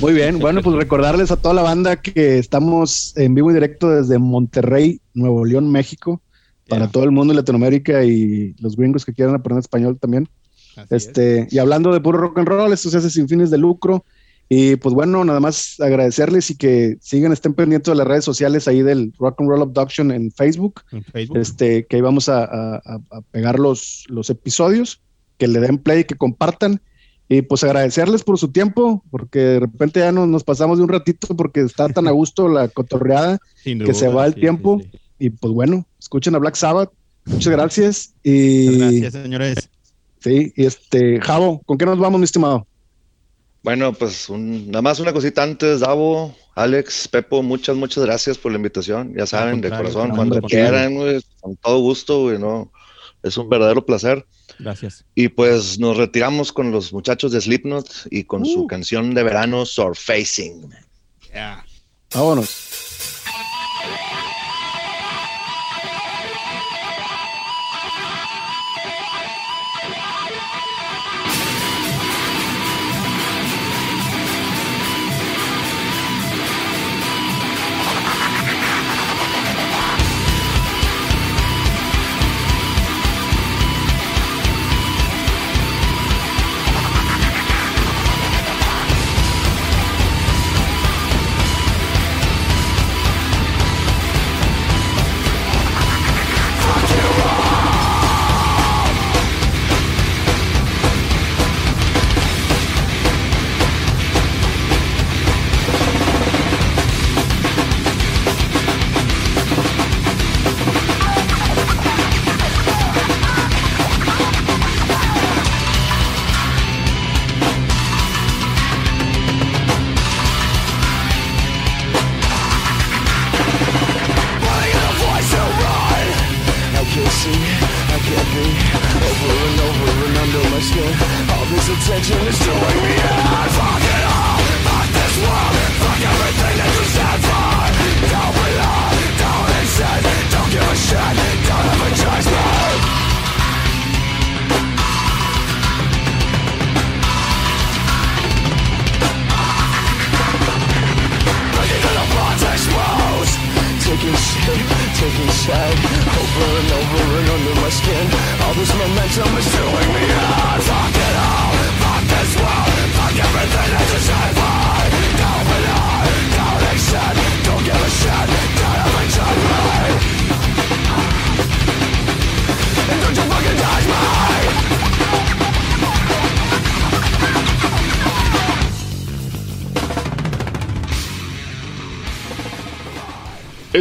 Muy 0.00 0.12
bien, 0.14 0.38
bueno, 0.38 0.62
pues 0.62 0.76
recordarles 0.76 1.30
a 1.30 1.36
toda 1.36 1.54
la 1.54 1.62
banda 1.62 1.96
que 2.00 2.38
estamos 2.38 3.16
en 3.16 3.34
vivo 3.34 3.50
y 3.50 3.54
directo 3.54 3.88
desde 3.90 4.18
Monterrey, 4.18 5.00
Nuevo 5.14 5.44
León, 5.44 5.70
México, 5.70 6.20
para 6.68 6.86
Ya, 6.86 6.90
todo 6.92 7.04
el 7.04 7.12
mundo 7.12 7.32
en 7.32 7.36
Latinoamérica 7.36 8.04
y 8.04 8.54
los 8.58 8.76
gringos 8.76 9.04
que 9.04 9.12
quieran 9.12 9.34
aprender 9.34 9.60
español 9.60 9.98
también. 10.00 10.28
así 10.76 10.94
es. 10.94 11.06
Este, 11.06 11.48
y 11.50 11.58
hablando 11.58 11.92
de 11.92 12.00
puro 12.00 12.18
rock 12.18 12.38
and 12.38 12.48
roll, 12.48 12.72
esto 12.72 12.90
se 12.90 12.98
hace 12.98 13.10
sin 13.10 13.28
fines 13.28 13.50
de 13.50 13.58
lucro. 13.58 14.04
Y 14.48 14.76
pues 14.76 14.94
bueno, 14.94 15.24
nada 15.24 15.40
más 15.40 15.80
agradecerles 15.80 16.50
y 16.50 16.56
que 16.56 16.98
sigan, 17.00 17.32
estén 17.32 17.54
pendientes 17.54 17.90
de 17.90 17.96
las 17.96 18.06
redes 18.06 18.24
sociales 18.24 18.68
ahí 18.68 18.82
del 18.82 19.12
Rock 19.18 19.40
and 19.40 19.48
Roll 19.48 19.62
Abduction 19.62 20.10
en 20.10 20.30
Facebook, 20.30 20.82
En 20.90 21.04
Facebook. 21.04 21.38
este, 21.38 21.86
que 21.86 21.96
ahí 21.96 22.02
vamos 22.02 22.28
a, 22.28 22.44
a- 22.44 22.76
a- 22.84 23.00
a 23.12 23.20
pegar 23.30 23.58
los, 23.58 24.04
los 24.08 24.28
episodios, 24.28 25.00
que 25.38 25.48
le 25.48 25.60
den 25.60 25.78
play, 25.78 26.04
que 26.04 26.16
compartan. 26.16 26.82
Y 27.32 27.40
pues 27.40 27.64
agradecerles 27.64 28.22
por 28.24 28.38
su 28.38 28.48
tiempo, 28.52 29.02
porque 29.10 29.38
de 29.38 29.60
repente 29.60 30.00
ya 30.00 30.12
nos, 30.12 30.28
nos 30.28 30.44
pasamos 30.44 30.76
de 30.76 30.84
un 30.84 30.90
ratito 30.90 31.28
porque 31.34 31.60
está 31.60 31.88
tan 31.88 32.06
a 32.06 32.10
gusto 32.10 32.46
la 32.46 32.68
cotorreada. 32.68 33.38
Que 33.64 33.94
se 33.94 34.08
va 34.08 34.26
el 34.26 34.34
sí, 34.34 34.40
tiempo. 34.40 34.80
sí, 34.82 34.88
sí. 34.92 34.98
Y 35.18 35.30
pues 35.30 35.52
bueno, 35.54 35.86
escuchen 35.98 36.34
a 36.34 36.38
Black 36.38 36.56
Sabbath. 36.56 36.90
Muchas 37.24 37.52
gracias. 37.52 38.14
Y 38.22 38.66
Muchas 38.68 38.80
Gracias, 38.80 39.12
señores. 39.22 39.70
sí, 40.20 40.52
y 40.56 40.64
este, 40.66 41.20
Javo, 41.20 41.62
¿con 41.64 41.78
qué 41.78 41.86
nos 41.86 41.98
vamos, 41.98 42.18
mi 42.18 42.24
estimado? 42.24 42.66
Bueno, 43.62 43.92
pues 43.94 44.28
un- 44.28 44.66
nada 44.66 44.82
más 44.82 44.98
una 45.00 45.12
cosita 45.12 45.42
antes, 45.44 45.80
Davo, 45.80 46.34
Alex, 46.54 47.08
Pepo, 47.08 47.42
muchas, 47.42 47.76
muchas 47.76 48.04
gracias 48.04 48.36
por 48.36 48.52
la 48.52 48.56
invitación. 48.56 49.14
Ya 49.16 49.24
saben, 49.26 49.60
de 49.60 49.70
corazón, 49.70 50.10
cuando 50.10 50.42
quieran, 50.42 50.96
güey, 50.96 51.22
con 51.40 51.56
todo 51.56 51.78
gusto, 51.78 52.22
güey, 52.22 52.38
no. 52.38 52.70
Es 53.22 53.36
un 53.38 53.48
verdadero 53.48 53.86
placer. 53.86 54.26
Gracias. 54.58 55.04
Y 55.14 55.28
pues 55.28 55.78
nos 55.78 55.96
retiramos 55.96 56.52
con 56.52 56.70
los 56.70 56.92
muchachos 56.92 57.32
de 57.32 57.40
Slipknot 57.40 57.88
y 58.10 58.24
con 58.24 58.44
su 58.44 58.62
Uh. 58.62 58.66
canción 58.66 59.14
de 59.14 59.22
verano, 59.22 59.64
Surfacing. 59.66 60.70
Ya. 61.32 61.64
Vámonos. 62.14 62.91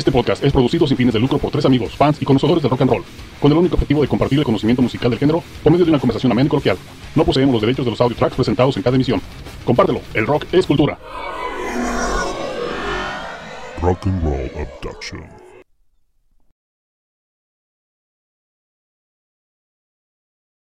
Este 0.01 0.11
podcast 0.11 0.43
es 0.43 0.51
producido 0.51 0.87
sin 0.87 0.97
fines 0.97 1.13
de 1.13 1.19
lucro 1.19 1.37
por 1.37 1.51
tres 1.51 1.63
amigos, 1.63 1.95
fans 1.95 2.19
y 2.19 2.25
conocedores 2.25 2.63
del 2.63 2.71
rock 2.71 2.81
and 2.81 2.89
roll, 2.89 3.03
con 3.39 3.51
el 3.51 3.57
único 3.59 3.75
objetivo 3.75 4.01
de 4.01 4.07
compartir 4.07 4.39
el 4.39 4.45
conocimiento 4.45 4.81
musical 4.81 5.11
del 5.11 5.19
género 5.19 5.43
por 5.61 5.71
medio 5.71 5.85
de 5.85 5.91
una 5.91 5.99
conversación 5.99 6.31
amena 6.31 6.47
y 6.47 6.49
coloquial. 6.49 6.75
No 7.13 7.23
poseemos 7.23 7.53
los 7.53 7.61
derechos 7.61 7.85
de 7.85 7.91
los 7.91 8.01
audio 8.01 8.17
tracks 8.17 8.35
presentados 8.35 8.75
en 8.77 8.81
cada 8.81 8.95
emisión. 8.95 9.21
Compártelo, 9.63 10.01
el 10.15 10.25
rock 10.25 10.45
es 10.53 10.65
cultura. 10.65 10.97
Rock 13.79 14.07
and 14.07 14.23
Roll 14.23 14.51
Abduction. 14.57 15.40